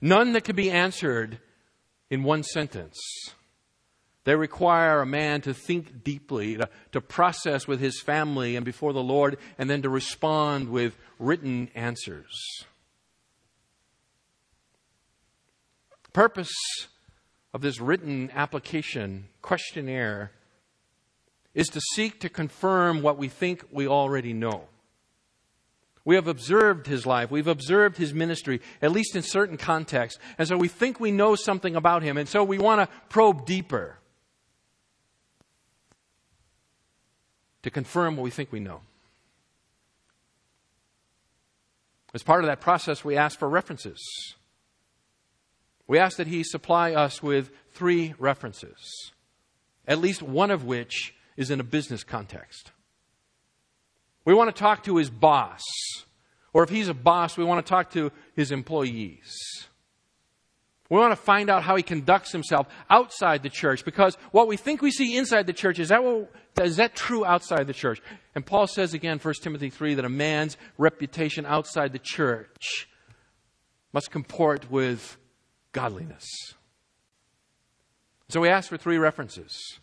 None 0.00 0.32
that 0.32 0.44
can 0.44 0.56
be 0.56 0.70
answered 0.70 1.38
in 2.10 2.24
one 2.24 2.42
sentence. 2.42 2.98
They 4.24 4.34
require 4.34 5.00
a 5.00 5.06
man 5.06 5.42
to 5.42 5.54
think 5.54 6.02
deeply, 6.02 6.56
to, 6.56 6.68
to 6.90 7.00
process 7.00 7.68
with 7.68 7.78
his 7.78 8.00
family 8.00 8.56
and 8.56 8.64
before 8.64 8.92
the 8.92 9.02
Lord, 9.02 9.38
and 9.58 9.70
then 9.70 9.82
to 9.82 9.88
respond 9.88 10.70
with 10.70 10.98
written 11.20 11.70
answers. 11.74 12.66
Purpose 16.16 16.88
of 17.52 17.60
this 17.60 17.78
written 17.78 18.30
application 18.34 19.28
questionnaire 19.42 20.32
is 21.52 21.68
to 21.68 21.78
seek 21.92 22.18
to 22.20 22.30
confirm 22.30 23.02
what 23.02 23.18
we 23.18 23.28
think 23.28 23.62
we 23.70 23.86
already 23.86 24.32
know. 24.32 24.64
We 26.06 26.14
have 26.14 26.26
observed 26.26 26.86
his 26.86 27.04
life. 27.04 27.30
We've 27.30 27.46
observed 27.46 27.98
his 27.98 28.14
ministry, 28.14 28.62
at 28.80 28.92
least 28.92 29.14
in 29.14 29.20
certain 29.20 29.58
contexts. 29.58 30.18
And 30.38 30.48
so 30.48 30.56
we 30.56 30.68
think 30.68 30.98
we 30.98 31.10
know 31.10 31.34
something 31.34 31.76
about 31.76 32.02
him. 32.02 32.16
And 32.16 32.26
so 32.26 32.42
we 32.42 32.56
want 32.56 32.80
to 32.80 32.88
probe 33.10 33.44
deeper 33.44 33.98
to 37.62 37.70
confirm 37.70 38.16
what 38.16 38.22
we 38.22 38.30
think 38.30 38.50
we 38.50 38.60
know. 38.60 38.80
As 42.14 42.22
part 42.22 42.42
of 42.42 42.48
that 42.48 42.62
process, 42.62 43.04
we 43.04 43.18
ask 43.18 43.38
for 43.38 43.50
references. 43.50 44.00
We 45.86 45.98
ask 45.98 46.16
that 46.16 46.26
he 46.26 46.42
supply 46.42 46.92
us 46.92 47.22
with 47.22 47.50
three 47.72 48.14
references, 48.18 49.12
at 49.86 49.98
least 49.98 50.22
one 50.22 50.50
of 50.50 50.64
which 50.64 51.14
is 51.36 51.50
in 51.50 51.60
a 51.60 51.64
business 51.64 52.02
context. 52.02 52.72
We 54.24 54.34
want 54.34 54.54
to 54.54 54.60
talk 54.60 54.84
to 54.84 54.96
his 54.96 55.10
boss, 55.10 55.62
or 56.52 56.64
if 56.64 56.70
he's 56.70 56.88
a 56.88 56.94
boss, 56.94 57.36
we 57.36 57.44
want 57.44 57.64
to 57.64 57.68
talk 57.68 57.90
to 57.92 58.10
his 58.34 58.50
employees. 58.50 59.32
We 60.88 60.98
want 60.98 61.12
to 61.12 61.16
find 61.16 61.50
out 61.50 61.64
how 61.64 61.76
he 61.76 61.82
conducts 61.82 62.32
himself 62.32 62.68
outside 62.88 63.42
the 63.42 63.50
church 63.50 63.84
because 63.84 64.16
what 64.30 64.46
we 64.46 64.56
think 64.56 64.82
we 64.82 64.92
see 64.92 65.16
inside 65.16 65.46
the 65.46 65.52
church 65.52 65.80
is 65.80 65.88
that, 65.88 66.02
what, 66.02 66.30
is 66.62 66.76
that 66.76 66.94
true 66.94 67.24
outside 67.24 67.66
the 67.66 67.72
church? 67.72 68.00
And 68.34 68.46
Paul 68.46 68.68
says 68.68 68.94
again, 68.94 69.18
1 69.18 69.34
Timothy 69.42 69.68
3, 69.68 69.94
that 69.94 70.04
a 70.04 70.08
man's 70.08 70.56
reputation 70.78 71.44
outside 71.44 71.92
the 71.92 71.98
church 71.98 72.88
must 73.92 74.12
comport 74.12 74.70
with 74.70 75.16
godliness. 75.76 76.24
So 78.30 78.40
we 78.40 78.48
ask 78.48 78.70
for 78.70 78.78
three 78.78 78.96
references. 78.96 79.78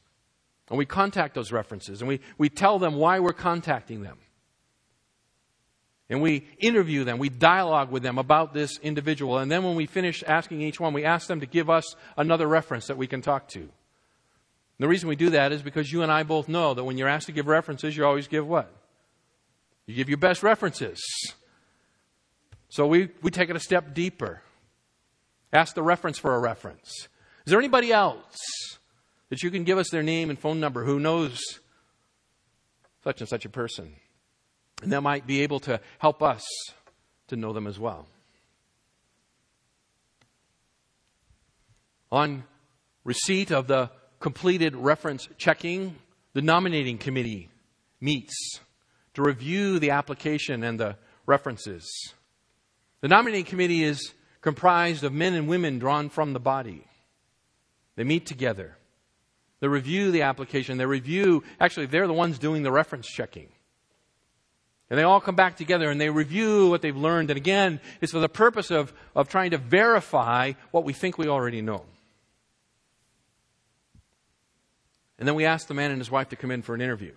And 0.69 0.77
we 0.79 0.85
contact 0.87 1.35
those 1.35 1.51
references 1.51 2.01
and 2.01 2.07
we, 2.07 2.19
we 2.39 2.49
tell 2.49 2.79
them 2.79 2.95
why 2.95 3.19
we're 3.19 3.31
contacting 3.31 4.01
them. 4.01 4.17
And 6.09 6.19
we 6.19 6.47
interview 6.57 7.03
them, 7.03 7.19
we 7.19 7.29
dialogue 7.29 7.91
with 7.91 8.01
them 8.01 8.17
about 8.17 8.55
this 8.55 8.79
individual. 8.79 9.37
And 9.37 9.51
then 9.51 9.63
when 9.63 9.75
we 9.75 9.85
finish 9.85 10.23
asking 10.25 10.61
each 10.61 10.79
one, 10.79 10.93
we 10.93 11.05
ask 11.05 11.27
them 11.27 11.41
to 11.41 11.45
give 11.45 11.69
us 11.69 11.95
another 12.17 12.47
reference 12.47 12.87
that 12.87 12.97
we 12.97 13.05
can 13.05 13.21
talk 13.21 13.47
to. 13.49 13.59
And 13.59 13.69
the 14.79 14.87
reason 14.87 15.09
we 15.09 15.15
do 15.15 15.29
that 15.29 15.51
is 15.51 15.61
because 15.61 15.91
you 15.91 16.01
and 16.01 16.11
I 16.11 16.23
both 16.23 16.49
know 16.49 16.73
that 16.73 16.83
when 16.83 16.97
you're 16.97 17.07
asked 17.07 17.27
to 17.27 17.33
give 17.33 17.45
references, 17.45 17.95
you 17.95 18.03
always 18.03 18.27
give 18.27 18.47
what? 18.47 18.73
You 19.85 19.93
give 19.95 20.09
your 20.09 20.17
best 20.17 20.41
references. 20.41 20.99
So 22.69 22.87
we, 22.87 23.09
we 23.21 23.29
take 23.29 23.51
it 23.51 23.55
a 23.55 23.59
step 23.59 23.93
deeper. 23.93 24.41
Ask 25.53 25.75
the 25.75 25.83
reference 25.83 26.17
for 26.17 26.35
a 26.35 26.39
reference. 26.39 27.07
Is 27.45 27.51
there 27.51 27.59
anybody 27.59 27.93
else 27.93 28.79
that 29.29 29.43
you 29.43 29.51
can 29.51 29.63
give 29.63 29.77
us 29.77 29.89
their 29.91 30.01
name 30.01 30.31
and 30.31 30.39
phone 30.39 30.59
number 30.59 30.83
who 30.83 30.99
knows 30.99 31.39
such 33.03 33.21
and 33.21 33.29
such 33.29 33.45
a 33.45 33.49
person? 33.49 33.93
And 34.81 34.91
that 34.91 35.01
might 35.01 35.27
be 35.27 35.41
able 35.41 35.59
to 35.61 35.79
help 35.99 36.23
us 36.23 36.43
to 37.27 37.35
know 37.35 37.53
them 37.53 37.67
as 37.67 37.79
well. 37.79 38.07
On 42.11 42.43
receipt 43.03 43.51
of 43.51 43.67
the 43.67 43.91
completed 44.19 44.75
reference 44.75 45.27
checking, 45.37 45.95
the 46.33 46.41
nominating 46.41 46.97
committee 46.97 47.49
meets 48.01 48.59
to 49.13 49.21
review 49.21 49.77
the 49.79 49.91
application 49.91 50.63
and 50.63 50.79
the 50.79 50.95
references. 51.25 51.85
The 53.01 53.07
nominating 53.07 53.45
committee 53.45 53.83
is 53.83 54.13
comprised 54.43 55.03
of 55.03 55.13
men 55.13 55.33
and 55.33 55.47
women 55.47 55.79
drawn 55.79 56.09
from 56.09 56.33
the 56.33 56.39
body. 56.39 56.85
They 57.95 58.03
meet 58.03 58.27
together. 58.27 58.77
They 59.61 59.67
review 59.67 60.11
the 60.11 60.23
application. 60.23 60.77
They 60.77 60.85
review, 60.85 61.43
actually, 61.59 61.87
they're 61.87 62.07
the 62.07 62.13
ones 62.13 62.37
doing 62.37 62.61
the 62.61 62.71
reference 62.71 63.07
checking. 63.07 63.47
And 64.89 64.99
they 64.99 65.03
all 65.03 65.21
come 65.21 65.35
back 65.35 65.55
together 65.55 65.89
and 65.89 65.99
they 65.99 66.09
review 66.09 66.69
what 66.69 66.81
they've 66.81 66.95
learned. 66.95 67.31
And 67.31 67.37
again, 67.37 67.79
it's 68.01 68.11
for 68.11 68.19
the 68.19 68.29
purpose 68.29 68.69
of, 68.69 68.93
of 69.15 69.29
trying 69.29 69.51
to 69.51 69.57
verify 69.57 70.51
what 70.71 70.83
we 70.83 70.91
think 70.91 71.17
we 71.17 71.27
already 71.27 71.61
know. 71.61 71.85
And 75.17 75.27
then 75.27 75.35
we 75.35 75.45
ask 75.45 75.67
the 75.67 75.73
man 75.73 75.91
and 75.91 75.99
his 75.99 76.11
wife 76.11 76.29
to 76.29 76.35
come 76.35 76.51
in 76.51 76.61
for 76.61 76.75
an 76.75 76.81
interview. 76.81 77.13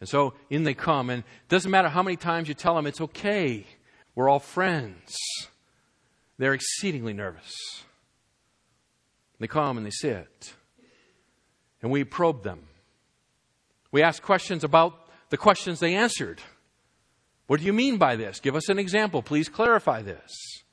And 0.00 0.08
so 0.08 0.32
in 0.48 0.64
they 0.64 0.74
come, 0.74 1.10
and 1.10 1.22
it 1.22 1.48
doesn't 1.48 1.70
matter 1.70 1.88
how 1.88 2.02
many 2.02 2.16
times 2.16 2.48
you 2.48 2.54
tell 2.54 2.74
them 2.74 2.86
it's 2.86 3.00
okay, 3.00 3.66
we're 4.18 4.28
all 4.28 4.40
friends. 4.40 5.16
They're 6.38 6.52
exceedingly 6.52 7.12
nervous. 7.12 7.54
They 9.38 9.46
come 9.46 9.76
and 9.76 9.86
they 9.86 9.92
sit, 9.92 10.54
and 11.80 11.92
we 11.92 12.02
probe 12.02 12.42
them. 12.42 12.64
We 13.92 14.02
ask 14.02 14.20
questions 14.20 14.64
about 14.64 15.08
the 15.30 15.36
questions 15.36 15.78
they 15.78 15.94
answered. 15.94 16.40
What 17.46 17.60
do 17.60 17.66
you 17.66 17.72
mean 17.72 17.96
by 17.96 18.16
this? 18.16 18.40
Give 18.40 18.56
us 18.56 18.68
an 18.68 18.80
example. 18.80 19.22
Please 19.22 19.48
clarify 19.48 20.02
this. 20.02 20.64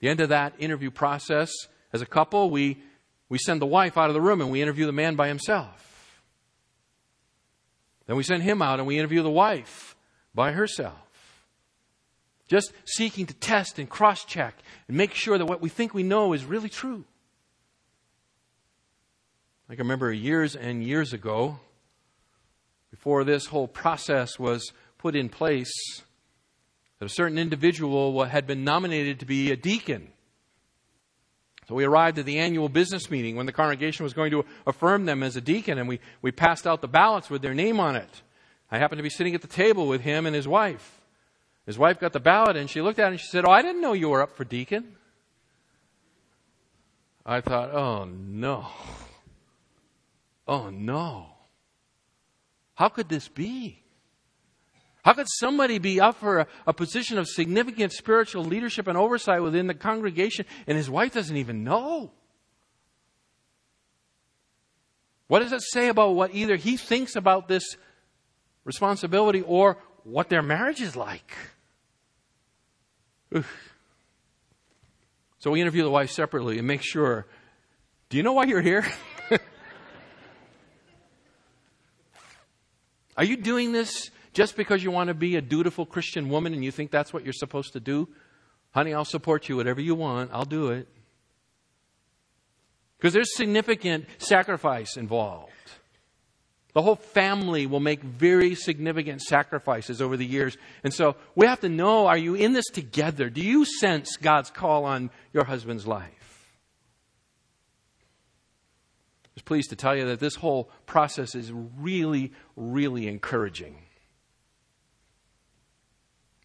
The 0.00 0.08
end 0.08 0.20
of 0.20 0.30
that 0.30 0.54
interview 0.58 0.90
process, 0.90 1.52
as 1.92 2.02
a 2.02 2.06
couple, 2.06 2.50
we 2.50 2.82
we 3.28 3.38
send 3.38 3.62
the 3.62 3.66
wife 3.66 3.96
out 3.96 4.10
of 4.10 4.14
the 4.14 4.20
room 4.20 4.40
and 4.40 4.50
we 4.50 4.62
interview 4.62 4.86
the 4.86 4.90
man 4.90 5.14
by 5.14 5.28
himself. 5.28 5.92
Then 8.08 8.16
we 8.16 8.24
send 8.24 8.42
him 8.42 8.60
out 8.60 8.80
and 8.80 8.88
we 8.88 8.98
interview 8.98 9.22
the 9.22 9.30
wife 9.30 9.91
by 10.34 10.52
herself. 10.52 10.98
Just 12.48 12.72
seeking 12.84 13.26
to 13.26 13.34
test 13.34 13.78
and 13.78 13.88
cross 13.88 14.24
check 14.24 14.54
and 14.88 14.96
make 14.96 15.14
sure 15.14 15.38
that 15.38 15.46
what 15.46 15.62
we 15.62 15.68
think 15.68 15.94
we 15.94 16.02
know 16.02 16.32
is 16.32 16.44
really 16.44 16.68
true. 16.68 17.04
I 19.68 19.74
can 19.74 19.84
remember 19.84 20.12
years 20.12 20.54
and 20.54 20.82
years 20.84 21.12
ago, 21.12 21.60
before 22.90 23.24
this 23.24 23.46
whole 23.46 23.68
process 23.68 24.38
was 24.38 24.72
put 24.98 25.16
in 25.16 25.30
place, 25.30 25.72
that 26.98 27.06
a 27.06 27.08
certain 27.08 27.38
individual 27.38 28.24
had 28.24 28.46
been 28.46 28.64
nominated 28.64 29.20
to 29.20 29.26
be 29.26 29.50
a 29.50 29.56
deacon 29.56 30.12
so 31.68 31.76
we 31.76 31.84
arrived 31.84 32.18
at 32.18 32.26
the 32.26 32.38
annual 32.38 32.68
business 32.68 33.10
meeting 33.10 33.36
when 33.36 33.46
the 33.46 33.52
congregation 33.52 34.04
was 34.04 34.12
going 34.12 34.32
to 34.32 34.44
affirm 34.66 35.06
them 35.06 35.22
as 35.22 35.36
a 35.36 35.40
deacon, 35.40 35.78
and 35.78 35.88
we, 35.88 36.00
we 36.20 36.32
passed 36.32 36.66
out 36.66 36.80
the 36.80 36.88
ballots 36.88 37.30
with 37.30 37.40
their 37.40 37.54
name 37.54 37.78
on 37.78 37.96
it. 37.96 38.22
I 38.72 38.78
happened 38.78 38.98
to 38.98 39.02
be 39.02 39.10
sitting 39.10 39.34
at 39.34 39.42
the 39.42 39.48
table 39.48 39.86
with 39.86 40.00
him 40.00 40.24
and 40.24 40.34
his 40.34 40.48
wife. 40.48 41.02
His 41.66 41.78
wife 41.78 42.00
got 42.00 42.14
the 42.14 42.20
ballot, 42.20 42.56
and 42.56 42.70
she 42.70 42.80
looked 42.80 42.98
at 42.98 43.08
it 43.08 43.10
and 43.10 43.20
she 43.20 43.26
said, 43.26 43.44
Oh, 43.44 43.50
I 43.50 43.60
didn't 43.60 43.82
know 43.82 43.92
you 43.92 44.08
were 44.08 44.22
up 44.22 44.34
for 44.34 44.44
deacon. 44.44 44.96
I 47.24 47.42
thought, 47.42 47.70
Oh, 47.74 48.04
no. 48.06 48.66
Oh, 50.48 50.70
no. 50.70 51.26
How 52.74 52.88
could 52.88 53.10
this 53.10 53.28
be? 53.28 53.78
How 55.04 55.12
could 55.12 55.28
somebody 55.28 55.78
be 55.78 56.00
up 56.00 56.16
for 56.16 56.40
a, 56.40 56.46
a, 56.66 56.72
position 56.72 57.18
of 57.18 57.28
significant 57.28 57.92
spiritual 57.92 58.44
leadership 58.44 58.86
and 58.86 58.96
oversight 58.96 59.42
within 59.42 59.66
the 59.66 59.74
congregation 59.74 60.46
and 60.66 60.78
his 60.78 60.88
wife 60.88 61.12
doesn't 61.12 61.36
even 61.36 61.62
know? 61.62 62.10
What 65.26 65.40
does 65.40 65.52
it 65.52 65.62
say 65.62 65.88
about 65.88 66.14
what 66.14 66.34
either 66.34 66.56
he 66.56 66.76
thinks 66.76 67.16
about 67.16 67.48
this 67.48 67.76
responsibility 68.64 69.42
or 69.42 69.78
what 70.04 70.28
their 70.28 70.42
marriage 70.42 70.80
is 70.80 70.96
like? 70.96 71.32
Oof. 73.34 73.72
So 75.38 75.50
we 75.50 75.60
interview 75.60 75.82
the 75.82 75.90
wife 75.90 76.10
separately 76.10 76.58
and 76.58 76.66
make 76.66 76.82
sure 76.82 77.26
do 78.08 78.16
you 78.18 78.22
know 78.22 78.34
why 78.34 78.44
you're 78.44 78.60
here? 78.60 78.84
Are 83.16 83.24
you 83.24 83.36
doing 83.38 83.72
this 83.72 84.10
just 84.32 84.56
because 84.56 84.84
you 84.84 84.90
want 84.90 85.08
to 85.08 85.14
be 85.14 85.36
a 85.36 85.40
dutiful 85.40 85.86
Christian 85.86 86.28
woman 86.28 86.52
and 86.54 86.64
you 86.64 86.70
think 86.70 86.90
that's 86.90 87.12
what 87.12 87.24
you're 87.24 87.32
supposed 87.32 87.72
to 87.74 87.80
do, 87.80 88.08
honey, 88.70 88.94
I'll 88.94 89.04
support 89.04 89.48
you, 89.48 89.56
whatever 89.56 89.80
you 89.80 89.94
want, 89.94 90.30
I'll 90.32 90.44
do 90.44 90.68
it. 90.68 90.88
Because 92.98 93.12
there's 93.12 93.34
significant 93.34 94.06
sacrifice 94.18 94.96
involved. 94.96 95.52
The 96.74 96.82
whole 96.82 96.96
family 96.96 97.66
will 97.66 97.80
make 97.80 98.02
very 98.02 98.54
significant 98.54 99.20
sacrifices 99.20 100.00
over 100.00 100.16
the 100.16 100.24
years. 100.26 100.56
And 100.82 100.92
so 100.92 101.16
we 101.34 101.46
have 101.46 101.60
to 101.60 101.68
know 101.68 102.06
are 102.06 102.16
you 102.16 102.34
in 102.34 102.54
this 102.54 102.66
together? 102.66 103.28
Do 103.28 103.42
you 103.42 103.64
sense 103.64 104.16
God's 104.16 104.50
call 104.50 104.84
on 104.84 105.10
your 105.32 105.44
husband's 105.44 105.86
life? 105.86 106.48
I 109.24 109.30
was 109.34 109.42
pleased 109.42 109.70
to 109.70 109.76
tell 109.76 109.94
you 109.96 110.06
that 110.06 110.20
this 110.20 110.36
whole 110.36 110.70
process 110.86 111.34
is 111.34 111.52
really, 111.52 112.32
really 112.56 113.06
encouraging 113.06 113.76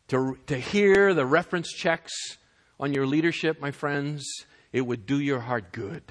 to, 0.07 0.37
to 0.47 0.57
hear 0.57 1.13
the 1.13 1.25
reference 1.25 1.71
checks 1.71 2.37
on 2.79 2.93
your 2.93 3.05
leadership, 3.05 3.59
my 3.59 3.71
friends, 3.71 4.25
it 4.71 4.81
would 4.81 5.05
do 5.05 5.19
your 5.19 5.41
heart 5.41 5.71
good. 5.71 6.03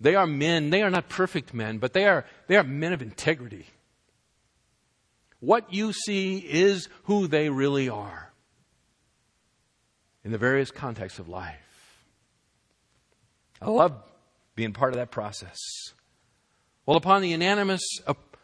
They 0.00 0.14
are 0.14 0.26
men, 0.26 0.70
they 0.70 0.82
are 0.82 0.90
not 0.90 1.08
perfect 1.08 1.52
men, 1.52 1.78
but 1.78 1.92
they 1.92 2.04
are, 2.04 2.24
they 2.46 2.56
are 2.56 2.62
men 2.62 2.92
of 2.92 3.02
integrity. 3.02 3.66
What 5.40 5.72
you 5.72 5.92
see 5.92 6.38
is 6.38 6.88
who 7.04 7.26
they 7.26 7.48
really 7.48 7.88
are 7.88 8.32
in 10.24 10.32
the 10.32 10.38
various 10.38 10.70
contexts 10.70 11.18
of 11.18 11.28
life. 11.28 11.56
I 13.60 13.70
love 13.70 13.94
being 14.54 14.72
part 14.72 14.92
of 14.92 14.98
that 14.98 15.10
process. 15.10 15.58
Well, 16.86 16.96
upon 16.96 17.22
the 17.22 17.28
unanimous 17.28 17.82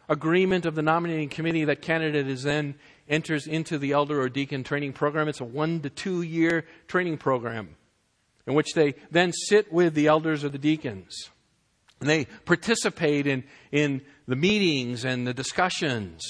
agreement 0.07 0.65
of 0.65 0.75
the 0.75 0.81
nominating 0.81 1.29
committee, 1.29 1.65
that 1.65 1.81
candidate 1.81 2.27
is 2.27 2.43
then 2.43 2.75
enters 3.07 3.47
into 3.47 3.77
the 3.77 3.91
elder 3.91 4.21
or 4.21 4.29
deacon 4.29 4.63
training 4.63 4.93
program. 4.93 5.27
It's 5.27 5.41
a 5.41 5.45
one 5.45 5.81
to 5.81 5.89
two 5.89 6.21
year 6.21 6.65
training 6.87 7.17
program 7.17 7.75
in 8.45 8.53
which 8.53 8.73
they 8.73 8.95
then 9.11 9.31
sit 9.31 9.71
with 9.71 9.93
the 9.93 10.07
elders 10.07 10.43
or 10.43 10.49
the 10.49 10.57
deacons. 10.57 11.29
And 11.99 12.09
they 12.09 12.25
participate 12.45 13.25
in, 13.27 13.43
in 13.71 14.01
the 14.27 14.35
meetings 14.35 15.05
and 15.05 15.25
the 15.25 15.33
discussions. 15.33 16.21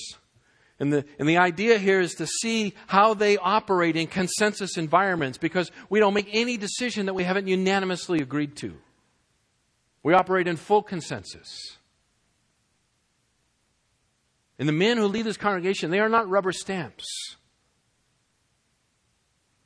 And 0.79 0.91
the, 0.91 1.05
and 1.17 1.27
the 1.27 1.37
idea 1.37 1.77
here 1.77 2.01
is 2.01 2.15
to 2.15 2.27
see 2.27 2.73
how 2.87 3.13
they 3.13 3.37
operate 3.37 3.95
in 3.95 4.07
consensus 4.07 4.77
environments 4.77 5.37
because 5.37 5.71
we 5.89 5.99
don't 5.99 6.13
make 6.13 6.29
any 6.31 6.57
decision 6.57 7.05
that 7.05 7.13
we 7.13 7.23
haven't 7.23 7.47
unanimously 7.47 8.19
agreed 8.19 8.55
to. 8.57 8.75
We 10.03 10.13
operate 10.13 10.47
in 10.47 10.57
full 10.57 10.83
consensus. 10.83 11.77
And 14.59 14.67
the 14.67 14.73
men 14.73 14.97
who 14.97 15.07
lead 15.07 15.25
this 15.25 15.37
congregation, 15.37 15.91
they 15.91 15.99
are 15.99 16.09
not 16.09 16.29
rubber 16.29 16.51
stamps. 16.51 17.05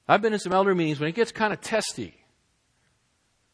I've 0.07 0.21
been 0.21 0.33
in 0.33 0.39
some 0.39 0.53
elder 0.53 0.73
meetings 0.73 0.99
when 0.99 1.09
it 1.09 1.15
gets 1.15 1.31
kind 1.31 1.53
of 1.53 1.61
testy. 1.61 2.18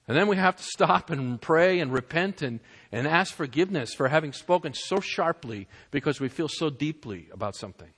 And 0.08 0.16
then 0.16 0.28
we 0.28 0.36
have 0.36 0.56
to 0.56 0.64
stop 0.64 1.10
and 1.10 1.42
pray 1.42 1.80
and 1.80 1.92
repent 1.92 2.44
and, 2.44 2.60
and 2.92 3.08
ask 3.08 3.34
forgiveness 3.34 3.94
for 3.94 4.08
having 4.08 4.34
spoken 4.34 4.74
so 4.74 5.00
sharply 5.00 5.68
because 5.90 6.20
we 6.20 6.30
feel 6.30 6.48
so 6.48 6.70
deeply 6.70 7.28
about 7.32 7.56
something. 7.56 7.90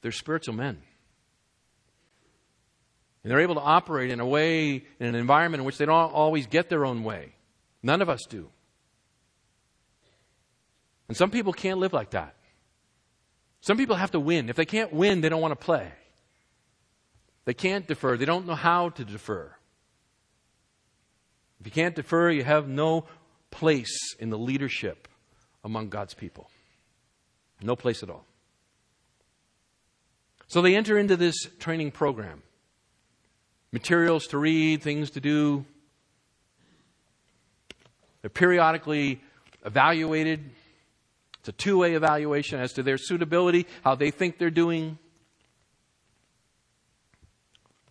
They're 0.00 0.12
spiritual 0.12 0.54
men. 0.54 0.78
And 3.22 3.30
they're 3.30 3.40
able 3.40 3.56
to 3.56 3.60
operate 3.60 4.10
in 4.10 4.18
a 4.18 4.26
way, 4.26 4.84
in 4.98 5.06
an 5.06 5.14
environment 5.14 5.60
in 5.60 5.66
which 5.66 5.76
they 5.76 5.84
don't 5.84 5.94
always 5.94 6.46
get 6.46 6.70
their 6.70 6.86
own 6.86 7.04
way. 7.04 7.34
None 7.82 8.00
of 8.00 8.08
us 8.08 8.20
do. 8.28 8.48
And 11.08 11.16
some 11.16 11.30
people 11.30 11.52
can't 11.52 11.78
live 11.78 11.92
like 11.92 12.10
that. 12.10 12.34
Some 13.60 13.76
people 13.76 13.96
have 13.96 14.12
to 14.12 14.20
win. 14.20 14.48
If 14.48 14.56
they 14.56 14.64
can't 14.64 14.90
win, 14.90 15.20
they 15.20 15.28
don't 15.28 15.42
want 15.42 15.52
to 15.52 15.64
play. 15.64 15.92
They 17.44 17.54
can't 17.54 17.86
defer. 17.86 18.16
They 18.16 18.24
don't 18.24 18.46
know 18.46 18.54
how 18.54 18.90
to 18.90 19.04
defer. 19.04 19.54
If 21.60 21.66
you 21.66 21.72
can't 21.72 21.94
defer, 21.94 22.30
you 22.30 22.44
have 22.44 22.68
no 22.68 23.06
place 23.50 24.14
in 24.18 24.30
the 24.30 24.38
leadership 24.38 25.08
among 25.64 25.88
God's 25.88 26.14
people. 26.14 26.50
No 27.62 27.76
place 27.76 28.02
at 28.02 28.10
all. 28.10 28.24
So 30.48 30.62
they 30.62 30.74
enter 30.74 30.98
into 30.98 31.16
this 31.16 31.36
training 31.58 31.92
program 31.92 32.42
materials 33.72 34.26
to 34.28 34.38
read, 34.38 34.82
things 34.82 35.10
to 35.10 35.20
do. 35.20 35.64
They're 38.20 38.30
periodically 38.30 39.20
evaluated. 39.64 40.50
It's 41.38 41.48
a 41.48 41.52
two 41.52 41.78
way 41.78 41.94
evaluation 41.94 42.60
as 42.60 42.72
to 42.74 42.82
their 42.82 42.98
suitability, 42.98 43.66
how 43.82 43.94
they 43.94 44.10
think 44.10 44.38
they're 44.38 44.50
doing. 44.50 44.98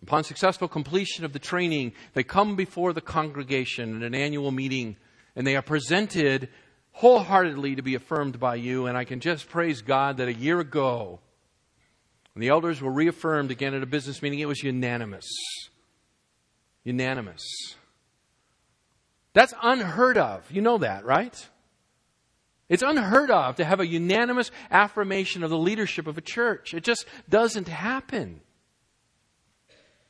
Upon 0.02 0.24
successful 0.24 0.68
completion 0.68 1.24
of 1.24 1.32
the 1.32 1.38
training, 1.38 1.92
they 2.14 2.22
come 2.22 2.56
before 2.56 2.92
the 2.92 3.00
congregation 3.00 3.96
at 3.96 4.02
an 4.02 4.14
annual 4.14 4.50
meeting 4.50 4.96
and 5.36 5.46
they 5.46 5.56
are 5.56 5.62
presented 5.62 6.48
wholeheartedly 6.92 7.76
to 7.76 7.82
be 7.82 7.94
affirmed 7.94 8.40
by 8.40 8.56
you. 8.56 8.86
And 8.86 8.96
I 8.96 9.04
can 9.04 9.20
just 9.20 9.48
praise 9.48 9.82
God 9.82 10.16
that 10.16 10.28
a 10.28 10.34
year 10.34 10.60
ago, 10.60 11.20
when 12.34 12.40
the 12.40 12.48
elders 12.48 12.80
were 12.80 12.92
reaffirmed 12.92 13.50
again 13.50 13.74
at 13.74 13.82
a 13.82 13.86
business 13.86 14.22
meeting, 14.22 14.40
it 14.40 14.48
was 14.48 14.62
unanimous. 14.62 15.28
Unanimous. 16.84 17.44
That's 19.32 19.54
unheard 19.62 20.18
of. 20.18 20.50
You 20.50 20.60
know 20.60 20.78
that, 20.78 21.04
right? 21.04 21.48
It's 22.68 22.82
unheard 22.82 23.30
of 23.30 23.56
to 23.56 23.64
have 23.64 23.80
a 23.80 23.86
unanimous 23.86 24.50
affirmation 24.70 25.42
of 25.42 25.50
the 25.50 25.58
leadership 25.58 26.06
of 26.06 26.18
a 26.18 26.22
church. 26.22 26.72
It 26.72 26.84
just 26.84 27.04
doesn't 27.28 27.68
happen. 27.68 28.40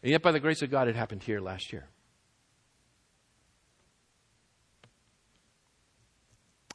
And 0.02 0.10
yet, 0.10 0.22
by 0.22 0.32
the 0.32 0.40
grace 0.40 0.62
of 0.62 0.70
God, 0.70 0.88
it 0.88 0.96
happened 0.96 1.22
here 1.22 1.40
last 1.40 1.72
year. 1.72 1.88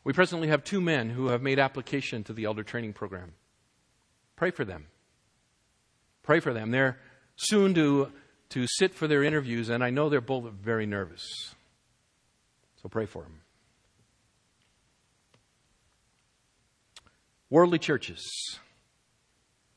We 0.03 0.13
presently 0.13 0.49
have 0.49 0.63
two 0.63 0.79
men 0.79 1.09
who 1.09 1.29
have 1.29 1.41
made 1.41 1.57
application 1.57 2.23
to 2.25 2.33
the 2.33 2.45
elder 2.45 2.63
training 2.63 2.93
program. 2.93 3.33
Pray 4.35 4.51
for 4.51 4.63
them. 4.63 4.85
Pray 6.21 6.39
for 6.39 6.53
them. 6.53 6.69
They're 6.69 6.99
soon 7.35 7.73
to, 7.73 8.11
to 8.49 8.67
sit 8.67 8.93
for 8.93 9.07
their 9.07 9.23
interviews, 9.23 9.69
and 9.69 9.83
I 9.83 9.89
know 9.89 10.09
they're 10.09 10.21
both 10.21 10.51
very 10.53 10.85
nervous. 10.85 11.55
So 12.83 12.89
pray 12.89 13.07
for 13.07 13.23
them. 13.23 13.41
Worldly 17.49 17.79
churches. 17.79 18.59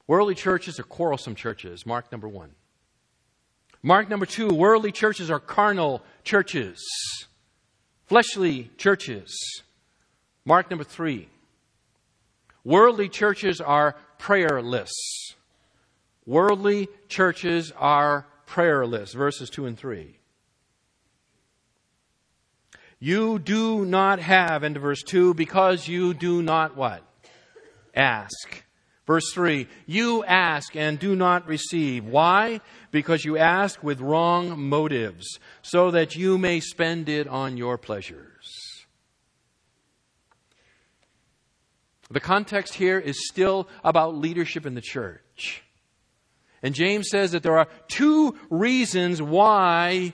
Worldly 0.06 0.34
churches 0.34 0.78
are 0.78 0.84
quarrelsome 0.84 1.34
churches. 1.34 1.86
Mark 1.86 2.12
number 2.12 2.28
one. 2.28 2.50
Mark 3.82 4.08
number 4.08 4.26
two, 4.26 4.48
worldly 4.48 4.92
churches 4.92 5.30
are 5.30 5.40
carnal 5.40 6.02
churches, 6.24 6.84
fleshly 8.06 8.70
churches. 8.76 9.62
Mark 10.44 10.70
number 10.70 10.84
three, 10.84 11.28
worldly 12.64 13.08
churches 13.08 13.60
are 13.60 13.94
prayerless. 14.18 14.92
Worldly 16.26 16.88
churches 17.08 17.72
are 17.76 18.26
prayerless. 18.46 19.14
Verses 19.14 19.48
two 19.48 19.66
and 19.66 19.78
three. 19.78 20.18
You 23.00 23.38
do 23.38 23.84
not 23.84 24.18
have, 24.18 24.64
into 24.64 24.80
verse 24.80 25.02
2, 25.02 25.34
because 25.34 25.86
you 25.86 26.14
do 26.14 26.42
not 26.42 26.76
what? 26.76 27.02
Ask. 27.94 28.64
Verse 29.08 29.32
3 29.32 29.66
You 29.86 30.22
ask 30.22 30.76
and 30.76 30.98
do 30.98 31.16
not 31.16 31.48
receive. 31.48 32.04
Why? 32.04 32.60
Because 32.92 33.24
you 33.24 33.38
ask 33.38 33.82
with 33.82 34.00
wrong 34.00 34.60
motives, 34.60 35.40
so 35.62 35.90
that 35.90 36.14
you 36.14 36.36
may 36.38 36.60
spend 36.60 37.08
it 37.08 37.26
on 37.26 37.56
your 37.56 37.78
pleasures. 37.78 38.84
The 42.10 42.20
context 42.20 42.74
here 42.74 42.98
is 42.98 43.28
still 43.28 43.68
about 43.82 44.14
leadership 44.14 44.66
in 44.66 44.74
the 44.74 44.80
church. 44.82 45.62
And 46.62 46.74
James 46.74 47.08
says 47.10 47.32
that 47.32 47.42
there 47.42 47.58
are 47.58 47.68
two 47.88 48.36
reasons 48.50 49.22
why 49.22 50.12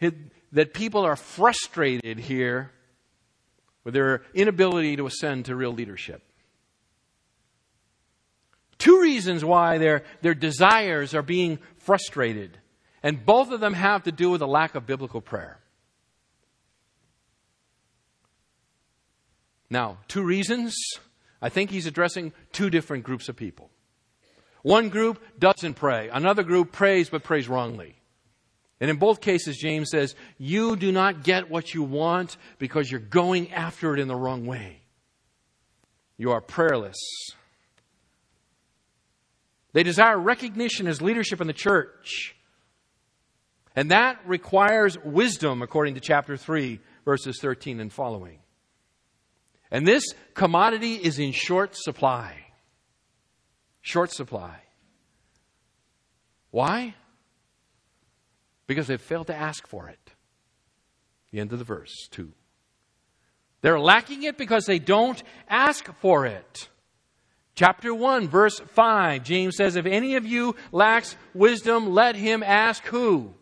it, 0.00 0.14
that 0.52 0.74
people 0.74 1.04
are 1.04 1.16
frustrated 1.16 2.18
here 2.18 2.72
with 3.84 3.94
their 3.94 4.22
inability 4.34 4.96
to 4.96 5.06
ascend 5.06 5.44
to 5.44 5.54
real 5.54 5.72
leadership. 5.72 6.22
Two 8.78 9.00
reasons 9.00 9.44
why 9.44 9.78
their, 9.78 10.02
their 10.22 10.34
desires 10.34 11.14
are 11.14 11.22
being 11.22 11.58
frustrated. 11.78 12.58
And 13.02 13.24
both 13.24 13.50
of 13.50 13.60
them 13.60 13.74
have 13.74 14.04
to 14.04 14.12
do 14.12 14.30
with 14.30 14.42
a 14.42 14.46
lack 14.46 14.74
of 14.74 14.86
biblical 14.86 15.20
prayer. 15.20 15.58
Now, 19.70 19.98
two 20.08 20.22
reasons. 20.22 20.74
I 21.42 21.48
think 21.48 21.70
he's 21.70 21.86
addressing 21.86 22.32
two 22.52 22.70
different 22.70 23.04
groups 23.04 23.28
of 23.28 23.36
people. 23.36 23.70
One 24.62 24.88
group 24.88 25.22
doesn't 25.38 25.74
pray, 25.74 26.08
another 26.08 26.42
group 26.42 26.72
prays 26.72 27.10
but 27.10 27.22
prays 27.22 27.48
wrongly. 27.48 27.96
And 28.80 28.90
in 28.90 28.96
both 28.96 29.20
cases, 29.20 29.58
James 29.58 29.90
says, 29.90 30.14
You 30.38 30.76
do 30.76 30.90
not 30.90 31.22
get 31.22 31.50
what 31.50 31.74
you 31.74 31.82
want 31.82 32.36
because 32.58 32.90
you're 32.90 33.00
going 33.00 33.52
after 33.52 33.94
it 33.94 34.00
in 34.00 34.08
the 34.08 34.16
wrong 34.16 34.46
way. 34.46 34.80
You 36.16 36.32
are 36.32 36.40
prayerless. 36.40 36.96
They 39.74 39.82
desire 39.82 40.18
recognition 40.18 40.86
as 40.86 41.02
leadership 41.02 41.40
in 41.40 41.48
the 41.48 41.52
church. 41.52 42.36
And 43.76 43.90
that 43.90 44.20
requires 44.24 44.96
wisdom, 45.04 45.62
according 45.62 45.94
to 45.94 46.00
chapter 46.00 46.36
3, 46.36 46.78
verses 47.04 47.38
13 47.40 47.80
and 47.80 47.92
following. 47.92 48.38
And 49.72 49.86
this 49.86 50.04
commodity 50.32 50.94
is 50.94 51.18
in 51.18 51.32
short 51.32 51.74
supply. 51.74 52.36
Short 53.82 54.12
supply. 54.12 54.60
Why? 56.52 56.94
Because 58.68 58.86
they've 58.86 59.00
failed 59.00 59.26
to 59.26 59.34
ask 59.34 59.66
for 59.66 59.88
it. 59.88 60.14
The 61.32 61.40
end 61.40 61.52
of 61.52 61.58
the 61.58 61.64
verse, 61.64 62.06
2. 62.12 62.30
They're 63.60 63.80
lacking 63.80 64.22
it 64.22 64.38
because 64.38 64.66
they 64.66 64.78
don't 64.78 65.20
ask 65.48 65.92
for 65.96 66.26
it. 66.26 66.68
Chapter 67.54 67.94
1, 67.94 68.28
verse 68.28 68.58
5, 68.58 69.22
James 69.22 69.56
says, 69.56 69.76
If 69.76 69.86
any 69.86 70.16
of 70.16 70.26
you 70.26 70.56
lacks 70.72 71.16
wisdom, 71.34 71.94
let 71.94 72.16
him 72.16 72.42
ask 72.42 72.84
who? 72.86 73.32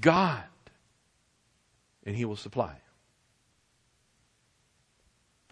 God. 0.00 0.42
And 2.06 2.16
he 2.16 2.24
will 2.24 2.36
supply. 2.36 2.74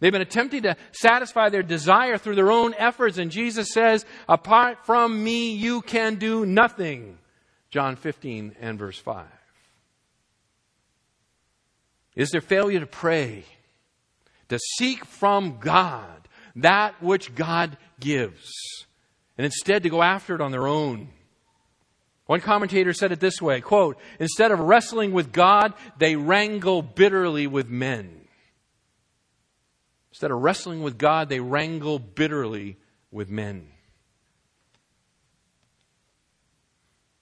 They've 0.01 0.11
been 0.11 0.23
attempting 0.23 0.63
to 0.63 0.77
satisfy 0.91 1.51
their 1.51 1.63
desire 1.63 2.19
through 2.19 2.35
their 2.35 2.51
own 2.51 2.75
efforts, 2.75 3.19
and 3.19 3.31
Jesus 3.31 3.71
says, 3.73 4.05
Apart 4.29 4.85
from 4.85 5.23
me, 5.23 5.53
you 5.53 5.83
can 5.83 6.17
do 6.17 6.45
nothing. 6.45 7.19
John 7.71 7.97
15 7.97 8.57
and 8.61 8.79
verse 8.79 8.99
5. 8.99 9.25
Is 12.17 12.31
there 12.31 12.41
failure 12.41 12.81
to 12.81 12.87
pray, 12.87 13.45
to 14.49 14.59
seek 14.77 15.05
from 15.05 15.59
God? 15.61 16.29
That 16.57 17.03
which 17.03 17.35
God 17.35 17.77
gives, 18.01 18.53
and 19.39 19.45
instead 19.45 19.83
to 19.83 19.91
go 19.91 20.03
after 20.03 20.35
it 20.35 20.41
on 20.41 20.53
their 20.53 20.67
own. 20.67 21.09
One 22.27 22.41
commentator 22.41 22.93
said 22.93 23.13
it 23.13 23.21
this 23.21 23.43
way 23.43 23.61
quote, 23.61 23.99
instead 24.19 24.53
of 24.53 24.61
wrestling 24.61 25.13
with 25.13 25.33
God, 25.33 25.75
they 25.99 26.17
wrangle 26.17 26.83
bitterly 26.83 27.47
with 27.47 27.69
men. 27.69 28.21
Instead 30.11 30.31
of 30.31 30.43
wrestling 30.43 30.83
with 30.83 30.99
God, 30.99 31.29
they 31.29 31.41
wrangle 31.41 31.99
bitterly 31.99 32.77
with 33.11 33.31
men. 33.31 33.69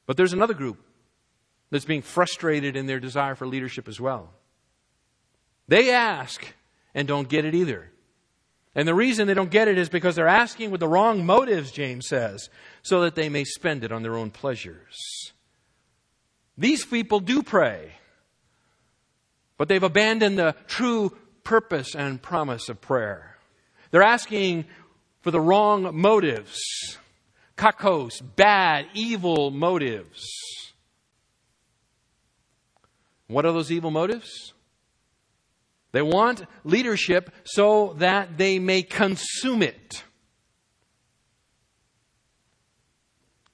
But 0.07 0.17
there's 0.17 0.33
another 0.33 0.55
group 0.55 0.77
that's 1.71 1.85
being 1.85 2.03
frustrated 2.03 2.77
in 2.77 2.87
their 2.87 2.99
desire 2.99 3.37
for 3.37 3.47
leadership 3.47 3.87
as 3.87 4.01
well. 4.01 4.33
They 5.69 5.93
ask 5.93 6.45
and 6.95 7.07
don't 7.07 7.29
get 7.29 7.45
it 7.45 7.55
either. 7.55 7.93
And 8.75 8.87
the 8.87 8.95
reason 8.95 9.27
they 9.27 9.35
don't 9.35 9.51
get 9.51 9.69
it 9.69 9.79
is 9.79 9.89
because 9.89 10.15
they're 10.15 10.29
asking 10.29 10.71
with 10.71 10.81
the 10.81 10.89
wrong 10.89 11.27
motives, 11.27 11.73
James 11.73 12.07
says, 12.07 12.49
so 12.83 13.01
that 13.03 13.17
they 13.17 13.29
may 13.29 13.45
spend 13.45 13.83
it 13.83 13.91
on 13.91 14.03
their 14.03 14.17
own 14.17 14.31
pleasures. 14.31 15.33
These 16.57 16.85
people 16.85 17.21
do 17.21 17.43
pray, 17.43 17.93
but 19.57 19.69
they've 19.69 19.83
abandoned 19.83 20.39
the 20.39 20.55
true 20.67 21.17
purpose 21.43 21.95
and 21.95 22.23
promise 22.23 22.69
of 22.69 22.81
prayer. 22.81 23.37
They're 23.91 24.03
asking 24.03 24.67
for 25.23 25.31
the 25.31 25.41
wrong 25.41 25.97
motives. 25.97 26.61
kakos, 27.57 28.23
bad, 28.37 28.87
evil 28.95 29.51
motives. 29.51 30.23
What 33.27 33.45
are 33.45 33.53
those 33.53 33.71
evil 33.71 33.91
motives? 33.91 34.55
They 35.93 36.03
want 36.03 36.45
leadership 36.65 37.31
so 37.45 37.95
that 37.99 38.39
they 38.39 38.59
may 38.59 38.83
consume 38.83 39.63
it. 39.63 40.05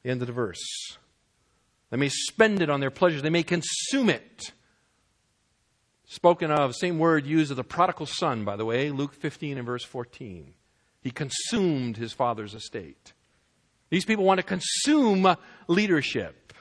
The 0.02 0.10
end 0.10 0.20
of 0.20 0.26
the 0.26 0.32
verse. 0.32 0.64
They 1.90 1.96
may 1.96 2.08
spend 2.08 2.60
it 2.60 2.70
on 2.70 2.80
their 2.80 2.90
pleasures. 2.90 3.22
They 3.22 3.30
may 3.30 3.42
consume 3.42 4.10
it. 4.10 4.52
Spoken 6.04 6.50
of, 6.50 6.76
same 6.76 6.98
word 6.98 7.26
used 7.26 7.50
of 7.50 7.56
the 7.56 7.64
prodigal 7.64 8.06
son, 8.06 8.44
by 8.44 8.56
the 8.56 8.64
way, 8.64 8.90
Luke 8.90 9.14
15 9.14 9.58
and 9.58 9.66
verse 9.66 9.84
14. 9.84 10.54
He 11.00 11.10
consumed 11.10 11.96
his 11.96 12.12
father's 12.12 12.54
estate. 12.54 13.12
These 13.90 14.04
people 14.04 14.24
want 14.24 14.38
to 14.38 14.44
consume 14.44 15.36
leadership. 15.68 16.52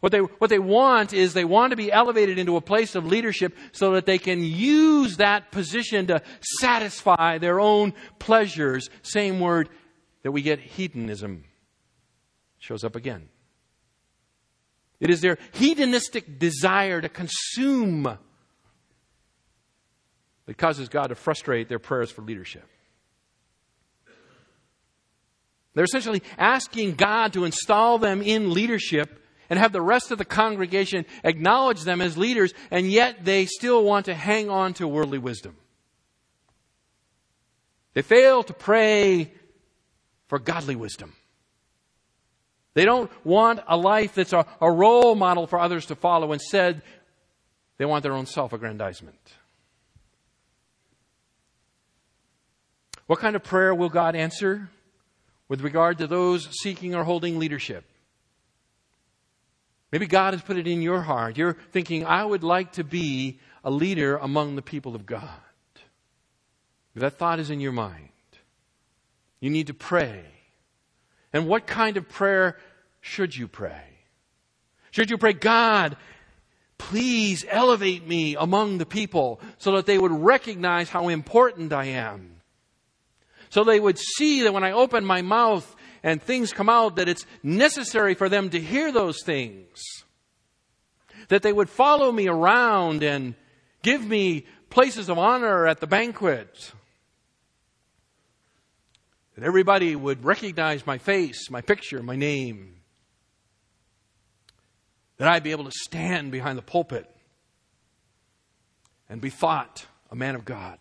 What 0.00 0.12
they, 0.12 0.18
what 0.18 0.50
they 0.50 0.58
want 0.58 1.12
is 1.12 1.32
they 1.32 1.44
want 1.44 1.70
to 1.70 1.76
be 1.76 1.90
elevated 1.90 2.38
into 2.38 2.56
a 2.56 2.60
place 2.60 2.94
of 2.94 3.06
leadership 3.06 3.56
so 3.72 3.92
that 3.92 4.06
they 4.06 4.18
can 4.18 4.42
use 4.42 5.16
that 5.16 5.50
position 5.50 6.06
to 6.08 6.22
satisfy 6.60 7.38
their 7.38 7.60
own 7.60 7.94
pleasures. 8.18 8.90
Same 9.02 9.40
word 9.40 9.68
that 10.22 10.32
we 10.32 10.42
get 10.42 10.60
hedonism 10.60 11.44
shows 12.58 12.84
up 12.84 12.96
again. 12.96 13.28
It 15.00 15.10
is 15.10 15.20
their 15.20 15.38
hedonistic 15.52 16.38
desire 16.38 17.00
to 17.00 17.08
consume 17.08 18.18
that 20.46 20.58
causes 20.58 20.88
God 20.88 21.08
to 21.08 21.14
frustrate 21.14 21.68
their 21.68 21.78
prayers 21.78 22.10
for 22.10 22.22
leadership. 22.22 22.66
They're 25.74 25.84
essentially 25.84 26.22
asking 26.38 26.94
God 26.94 27.34
to 27.34 27.44
install 27.44 27.98
them 27.98 28.22
in 28.22 28.52
leadership 28.52 29.22
and 29.48 29.58
have 29.58 29.72
the 29.72 29.82
rest 29.82 30.10
of 30.10 30.18
the 30.18 30.24
congregation 30.24 31.06
acknowledge 31.24 31.82
them 31.82 32.00
as 32.00 32.16
leaders, 32.16 32.52
and 32.70 32.90
yet 32.90 33.24
they 33.24 33.46
still 33.46 33.84
want 33.84 34.06
to 34.06 34.14
hang 34.14 34.50
on 34.50 34.74
to 34.74 34.88
worldly 34.88 35.18
wisdom. 35.18 35.56
They 37.94 38.02
fail 38.02 38.42
to 38.42 38.52
pray 38.52 39.32
for 40.28 40.38
godly 40.38 40.76
wisdom. 40.76 41.14
They 42.74 42.84
don't 42.84 43.10
want 43.24 43.60
a 43.66 43.76
life 43.76 44.14
that's 44.14 44.34
a, 44.34 44.44
a 44.60 44.70
role 44.70 45.14
model 45.14 45.46
for 45.46 45.58
others 45.58 45.86
to 45.86 45.94
follow. 45.94 46.32
Instead, 46.32 46.82
they 47.78 47.86
want 47.86 48.02
their 48.02 48.12
own 48.12 48.26
self 48.26 48.52
aggrandizement. 48.52 49.18
What 53.06 53.20
kind 53.20 53.36
of 53.36 53.42
prayer 53.42 53.74
will 53.74 53.88
God 53.88 54.16
answer 54.16 54.68
with 55.48 55.60
regard 55.60 55.98
to 55.98 56.06
those 56.06 56.48
seeking 56.60 56.94
or 56.94 57.04
holding 57.04 57.38
leadership? 57.38 57.84
Maybe 59.92 60.06
God 60.06 60.34
has 60.34 60.42
put 60.42 60.56
it 60.56 60.66
in 60.66 60.82
your 60.82 61.00
heart. 61.00 61.36
You're 61.36 61.56
thinking, 61.70 62.04
I 62.04 62.24
would 62.24 62.42
like 62.42 62.72
to 62.72 62.84
be 62.84 63.38
a 63.62 63.70
leader 63.70 64.16
among 64.16 64.56
the 64.56 64.62
people 64.62 64.94
of 64.94 65.06
God. 65.06 65.30
If 66.94 67.02
that 67.02 67.18
thought 67.18 67.38
is 67.38 67.50
in 67.50 67.60
your 67.60 67.72
mind, 67.72 68.08
you 69.40 69.50
need 69.50 69.66
to 69.68 69.74
pray. 69.74 70.24
And 71.32 71.46
what 71.46 71.66
kind 71.66 71.96
of 71.96 72.08
prayer 72.08 72.56
should 73.00 73.36
you 73.36 73.46
pray? 73.46 73.82
Should 74.90 75.10
you 75.10 75.18
pray, 75.18 75.34
God, 75.34 75.96
please 76.78 77.44
elevate 77.48 78.06
me 78.08 78.34
among 78.34 78.78
the 78.78 78.86
people 78.86 79.40
so 79.58 79.72
that 79.76 79.84
they 79.84 79.98
would 79.98 80.10
recognize 80.10 80.88
how 80.88 81.08
important 81.08 81.72
I 81.72 81.84
am? 81.86 82.40
So 83.50 83.62
they 83.62 83.78
would 83.78 83.98
see 83.98 84.42
that 84.42 84.54
when 84.54 84.64
I 84.64 84.72
open 84.72 85.04
my 85.04 85.22
mouth 85.22 85.75
and 86.06 86.22
things 86.22 86.52
come 86.52 86.68
out, 86.68 86.96
that 86.96 87.08
it's 87.08 87.26
necessary 87.42 88.14
for 88.14 88.28
them 88.28 88.48
to 88.50 88.60
hear 88.60 88.92
those 88.92 89.24
things. 89.24 89.82
That 91.28 91.42
they 91.42 91.52
would 91.52 91.68
follow 91.68 92.12
me 92.12 92.28
around 92.28 93.02
and 93.02 93.34
give 93.82 94.06
me 94.06 94.46
places 94.70 95.08
of 95.08 95.18
honor 95.18 95.66
at 95.66 95.80
the 95.80 95.88
banquet. 95.88 96.72
That 99.34 99.44
everybody 99.44 99.96
would 99.96 100.24
recognize 100.24 100.86
my 100.86 100.98
face, 100.98 101.50
my 101.50 101.60
picture, 101.60 102.00
my 102.04 102.14
name. 102.14 102.76
That 105.16 105.26
I'd 105.26 105.42
be 105.42 105.50
able 105.50 105.64
to 105.64 105.72
stand 105.72 106.30
behind 106.30 106.56
the 106.56 106.62
pulpit 106.62 107.10
and 109.08 109.20
be 109.20 109.30
thought 109.30 109.86
a 110.12 110.14
man 110.14 110.36
of 110.36 110.44
God. 110.44 110.78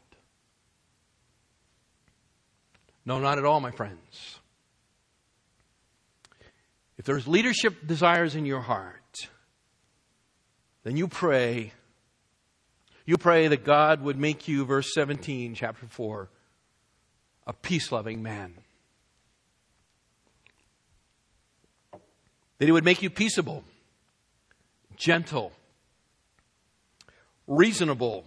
No, 3.07 3.19
not 3.19 3.39
at 3.39 3.45
all, 3.45 3.59
my 3.59 3.71
friends. 3.71 4.39
If 6.97 7.05
there's 7.05 7.27
leadership 7.27 7.85
desires 7.85 8.35
in 8.35 8.45
your 8.45 8.61
heart, 8.61 9.29
then 10.83 10.95
you 10.95 11.07
pray. 11.07 11.73
You 13.05 13.17
pray 13.17 13.47
that 13.47 13.65
God 13.65 14.01
would 14.01 14.17
make 14.17 14.47
you, 14.47 14.65
verse 14.65 14.93
17, 14.93 15.55
chapter 15.55 15.85
4, 15.87 16.29
a 17.47 17.53
peace 17.53 17.91
loving 17.91 18.23
man. 18.23 18.53
That 22.57 22.65
He 22.65 22.71
would 22.71 22.85
make 22.85 23.01
you 23.01 23.09
peaceable, 23.09 23.63
gentle, 24.95 25.51
reasonable, 27.45 28.25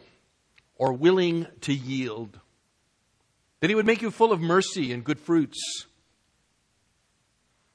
or 0.77 0.93
willing 0.93 1.47
to 1.63 1.73
yield. 1.73 2.39
That 3.61 3.71
He 3.71 3.75
would 3.75 3.87
make 3.87 4.03
you 4.03 4.11
full 4.11 4.33
of 4.33 4.41
mercy 4.41 4.93
and 4.93 5.03
good 5.03 5.19
fruits. 5.19 5.87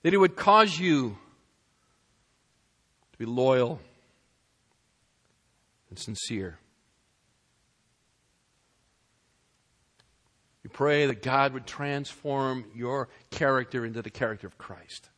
That 0.04 0.14
He 0.14 0.18
would 0.18 0.36
cause 0.36 0.78
you 0.78 1.18
to 3.12 3.18
be 3.18 3.26
loyal 3.26 3.80
and 5.90 5.98
sincere. 5.98 6.60
You 10.64 10.70
pray 10.70 11.08
that 11.08 11.22
God 11.22 11.54
would 11.54 11.68
transform 11.68 12.66
your 12.74 13.10
character 13.32 13.86
into 13.86 14.02
the 14.02 14.10
character 14.10 14.48
of 14.48 14.58
Christ. 14.58 15.10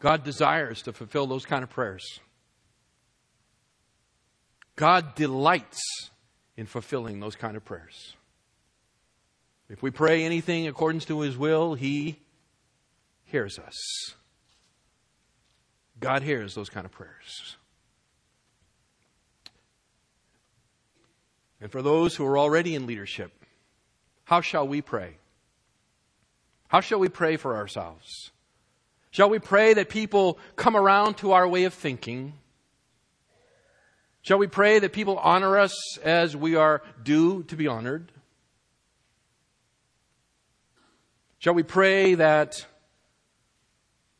God 0.00 0.24
desires 0.24 0.82
to 0.82 0.92
fulfill 0.92 1.28
those 1.28 1.46
kind 1.46 1.62
of 1.62 1.70
prayers. 1.70 2.04
God 4.74 5.14
delights 5.14 6.10
in 6.56 6.66
fulfilling 6.66 7.20
those 7.20 7.36
kind 7.36 7.56
of 7.56 7.64
prayers. 7.64 8.16
If 9.72 9.82
we 9.82 9.90
pray 9.90 10.22
anything 10.24 10.68
according 10.68 11.00
to 11.00 11.20
His 11.20 11.34
will, 11.34 11.72
He 11.72 12.20
hears 13.24 13.58
us. 13.58 14.14
God 15.98 16.22
hears 16.22 16.54
those 16.54 16.68
kind 16.68 16.84
of 16.84 16.92
prayers. 16.92 17.56
And 21.58 21.72
for 21.72 21.80
those 21.80 22.14
who 22.14 22.26
are 22.26 22.36
already 22.36 22.74
in 22.74 22.86
leadership, 22.86 23.32
how 24.24 24.42
shall 24.42 24.68
we 24.68 24.82
pray? 24.82 25.16
How 26.68 26.80
shall 26.80 26.98
we 26.98 27.08
pray 27.08 27.38
for 27.38 27.56
ourselves? 27.56 28.30
Shall 29.10 29.30
we 29.30 29.38
pray 29.38 29.72
that 29.72 29.88
people 29.88 30.38
come 30.54 30.76
around 30.76 31.16
to 31.18 31.32
our 31.32 31.48
way 31.48 31.64
of 31.64 31.72
thinking? 31.72 32.34
Shall 34.20 34.38
we 34.38 34.48
pray 34.48 34.80
that 34.80 34.92
people 34.92 35.16
honor 35.16 35.56
us 35.58 35.96
as 36.00 36.36
we 36.36 36.56
are 36.56 36.82
due 37.02 37.44
to 37.44 37.56
be 37.56 37.68
honored? 37.68 38.12
Shall 41.42 41.54
we 41.54 41.64
pray 41.64 42.14
that 42.14 42.64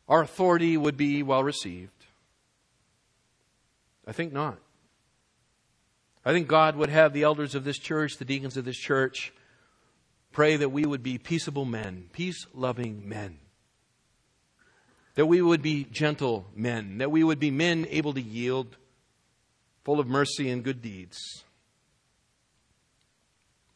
our 0.09 0.23
authority 0.23 0.77
would 0.77 0.97
be 0.97 1.23
well 1.23 1.45
received? 1.45 1.93
I 4.05 4.11
think 4.11 4.33
not. 4.33 4.59
I 6.25 6.33
think 6.33 6.49
God 6.49 6.75
would 6.75 6.89
have 6.89 7.13
the 7.13 7.23
elders 7.23 7.55
of 7.55 7.63
this 7.63 7.79
church, 7.79 8.17
the 8.17 8.25
deacons 8.25 8.57
of 8.57 8.65
this 8.65 8.77
church, 8.77 9.33
pray 10.33 10.57
that 10.57 10.71
we 10.71 10.85
would 10.85 11.05
be 11.05 11.17
peaceable 11.17 11.65
men, 11.65 12.09
peace 12.13 12.45
loving 12.55 13.09
men. 13.09 13.39
That 15.15 15.27
we 15.27 15.41
would 15.41 15.63
be 15.63 15.85
gentle 15.85 16.47
men, 16.57 16.99
that 16.99 17.13
we 17.13 17.23
would 17.23 17.39
be 17.39 17.53
men 17.53 17.87
able 17.89 18.15
to 18.15 18.21
yield 18.21 18.77
full 19.85 20.01
of 20.01 20.09
mercy 20.09 20.51
and 20.51 20.65
good 20.65 20.83
deeds. 20.83 21.45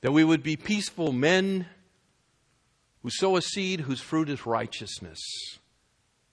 That 0.00 0.10
we 0.10 0.24
would 0.24 0.42
be 0.42 0.56
peaceful 0.56 1.12
men 1.12 1.66
who 3.06 3.10
sow 3.10 3.36
a 3.36 3.40
seed 3.40 3.82
whose 3.82 4.00
fruit 4.00 4.28
is 4.28 4.46
righteousness 4.46 5.20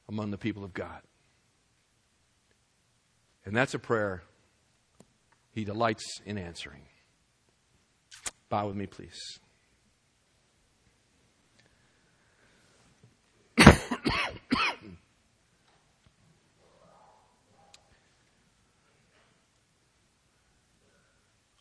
among 0.10 0.32
the 0.32 0.40
people 0.40 0.64
of 0.64 0.74
God. 0.74 1.02
And 3.46 3.56
that's 3.56 3.76
a 3.76 3.80
prayer 3.80 4.24
he 5.52 5.64
delights 5.66 6.20
in 6.26 6.40
answering. 6.40 6.82
Bow 8.50 8.66
with 8.70 8.76
me, 8.76 8.88
please. 8.88 9.20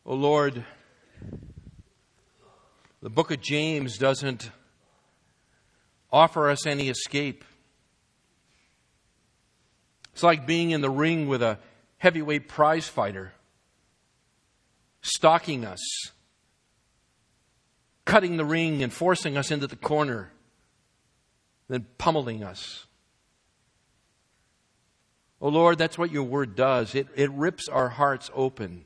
Oh 0.05 0.15
Lord, 0.15 0.65
the 3.01 3.09
book 3.09 3.31
of 3.31 3.39
James 3.39 3.97
doesn't 3.97 4.51
offer 6.13 6.49
us 6.49 6.67
any 6.67 6.87
escape. 6.87 7.43
It's 10.13 10.21
like 10.21 10.45
being 10.45 10.69
in 10.69 10.81
the 10.81 10.91
ring 10.91 11.27
with 11.27 11.41
a 11.41 11.57
heavyweight 11.97 12.47
prize 12.47 12.87
fighter, 12.87 13.33
stalking 15.01 15.65
us, 15.65 15.81
cutting 18.05 18.37
the 18.37 18.45
ring 18.45 18.83
and 18.83 18.93
forcing 18.93 19.35
us 19.35 19.49
into 19.49 19.65
the 19.65 19.75
corner, 19.75 20.31
then 21.67 21.87
pummeling 21.97 22.43
us. 22.43 22.85
Oh 25.41 25.49
Lord, 25.49 25.79
that's 25.79 25.97
what 25.97 26.11
your 26.11 26.23
word 26.23 26.55
does. 26.55 26.93
It, 26.93 27.07
it 27.15 27.31
rips 27.31 27.67
our 27.67 27.89
hearts 27.89 28.29
open. 28.35 28.85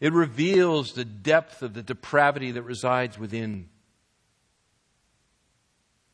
It 0.00 0.12
reveals 0.12 0.92
the 0.92 1.04
depth 1.04 1.62
of 1.62 1.74
the 1.74 1.82
depravity 1.82 2.52
that 2.52 2.62
resides 2.62 3.18
within. 3.18 3.68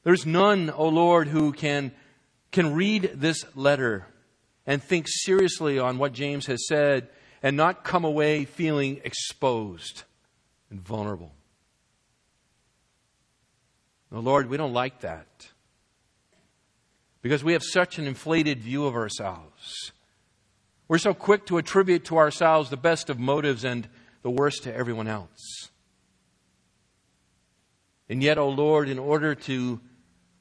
There's 0.04 0.26
none, 0.26 0.70
O 0.70 0.88
Lord, 0.88 1.28
who 1.28 1.52
can, 1.52 1.92
can 2.52 2.74
read 2.74 3.12
this 3.14 3.44
letter 3.56 4.06
and 4.66 4.82
think 4.82 5.06
seriously 5.08 5.78
on 5.78 5.98
what 5.98 6.12
James 6.12 6.46
has 6.46 6.66
said 6.68 7.08
and 7.42 7.56
not 7.56 7.84
come 7.84 8.04
away 8.04 8.44
feeling 8.44 9.00
exposed 9.02 10.04
and 10.70 10.80
vulnerable. 10.80 11.32
No, 14.10 14.20
Lord, 14.20 14.48
we 14.48 14.56
don't 14.56 14.72
like 14.72 15.00
that 15.00 15.48
because 17.22 17.42
we 17.42 17.54
have 17.54 17.62
such 17.62 17.98
an 17.98 18.06
inflated 18.06 18.60
view 18.60 18.84
of 18.84 18.94
ourselves. 18.94 19.92
We're 20.86 20.98
so 20.98 21.14
quick 21.14 21.46
to 21.46 21.56
attribute 21.56 22.04
to 22.06 22.18
ourselves 22.18 22.68
the 22.68 22.76
best 22.76 23.08
of 23.08 23.18
motives 23.18 23.64
and 23.64 23.88
the 24.22 24.30
worst 24.30 24.64
to 24.64 24.74
everyone 24.74 25.08
else. 25.08 25.70
And 28.08 28.22
yet, 28.22 28.36
O 28.36 28.44
oh 28.44 28.48
Lord, 28.50 28.90
in 28.90 28.98
order 28.98 29.34
to 29.34 29.80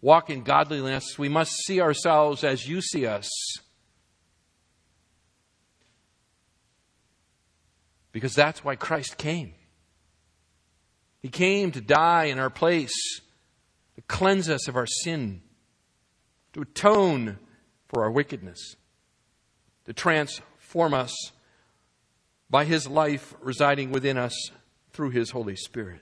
walk 0.04 0.30
in 0.30 0.44
godliness, 0.44 1.18
we 1.18 1.30
must 1.30 1.54
see 1.66 1.80
ourselves 1.80 2.44
as 2.44 2.68
you 2.68 2.82
see 2.82 3.08
us. 3.08 3.30
Because 8.12 8.36
that's 8.36 8.66
why 8.66 8.76
Christ 8.76 9.18
came. 9.18 9.54
He 11.22 11.30
came 11.30 11.72
to 11.72 11.80
die 11.80 12.26
in 12.26 12.38
our 12.38 12.50
place, 12.50 12.92
to 13.96 14.02
cleanse 14.10 14.50
us 14.50 14.68
of 14.68 14.76
our 14.76 14.86
sin, 14.86 15.42
to 16.52 16.62
atone 16.62 17.40
for 17.88 18.04
our 18.04 18.12
wickedness, 18.12 18.76
to 19.86 19.94
transform 19.94 20.94
us 20.94 21.16
by 22.50 22.66
His 22.66 22.90
life 22.90 23.34
residing 23.42 23.90
within 23.92 24.18
us 24.18 24.36
through 24.92 25.12
His 25.12 25.32
Holy 25.32 25.56
Spirit. 25.56 26.02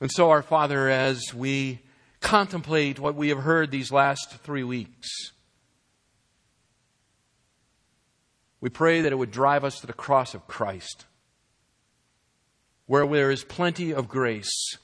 And 0.00 0.10
so, 0.10 0.30
our 0.30 0.42
Father, 0.42 0.88
as 0.88 1.32
we 1.32 1.80
contemplate 2.20 2.98
what 2.98 3.14
we 3.14 3.28
have 3.28 3.38
heard 3.38 3.70
these 3.70 3.92
last 3.92 4.30
three 4.42 4.64
weeks, 4.64 5.08
we 8.60 8.70
pray 8.70 9.02
that 9.02 9.12
it 9.12 9.16
would 9.16 9.30
drive 9.30 9.62
us 9.62 9.80
to 9.80 9.86
the 9.86 9.92
cross 9.92 10.34
of 10.34 10.46
Christ, 10.46 11.04
where 12.86 13.06
there 13.06 13.30
is 13.30 13.44
plenty 13.44 13.92
of 13.92 14.08
grace, 14.08 14.78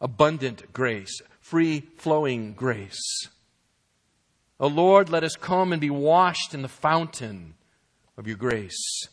abundant 0.00 0.72
grace, 0.72 1.20
free 1.40 1.80
flowing 1.96 2.52
grace. 2.52 3.28
O 4.60 4.68
Lord, 4.68 5.08
let 5.08 5.24
us 5.24 5.34
come 5.34 5.72
and 5.72 5.80
be 5.80 5.90
washed 5.90 6.54
in 6.54 6.62
the 6.62 6.68
fountain 6.68 7.54
of 8.16 8.28
your 8.28 8.36
grace. 8.36 9.08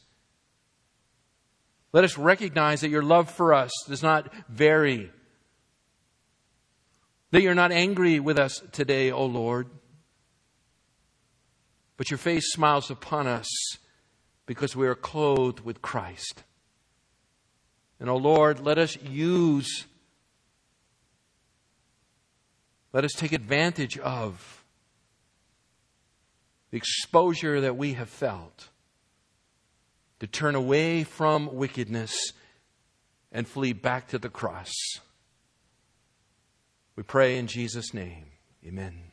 Let 1.91 2.03
us 2.03 2.17
recognize 2.17 2.81
that 2.81 2.89
your 2.89 3.01
love 3.01 3.29
for 3.29 3.53
us 3.53 3.71
does 3.87 4.03
not 4.03 4.31
vary. 4.47 5.11
That 7.31 7.41
you're 7.41 7.55
not 7.55 7.71
angry 7.71 8.19
with 8.19 8.37
us 8.37 8.61
today, 8.71 9.11
O 9.11 9.25
Lord. 9.25 9.67
But 11.97 12.11
your 12.11 12.17
face 12.17 12.51
smiles 12.51 12.89
upon 12.89 13.27
us 13.27 13.47
because 14.45 14.75
we 14.75 14.87
are 14.87 14.95
clothed 14.95 15.61
with 15.61 15.81
Christ. 15.81 16.43
And, 17.99 18.09
O 18.09 18.15
Lord, 18.15 18.61
let 18.61 18.77
us 18.77 18.97
use, 19.03 19.85
let 22.93 23.03
us 23.03 23.11
take 23.13 23.33
advantage 23.33 23.97
of 23.97 24.63
the 26.71 26.77
exposure 26.77 27.61
that 27.61 27.75
we 27.75 27.93
have 27.93 28.09
felt 28.09 28.68
to 30.19 30.27
turn 30.27 30.55
away 30.55 31.03
from 31.03 31.53
wickedness 31.53 32.33
and 33.31 33.47
flee 33.47 33.73
back 33.73 34.07
to 34.09 34.17
the 34.17 34.29
cross. 34.29 34.73
We 36.95 37.03
pray 37.03 37.37
in 37.37 37.47
Jesus' 37.47 37.93
name. 37.93 38.25
Amen. 38.65 39.08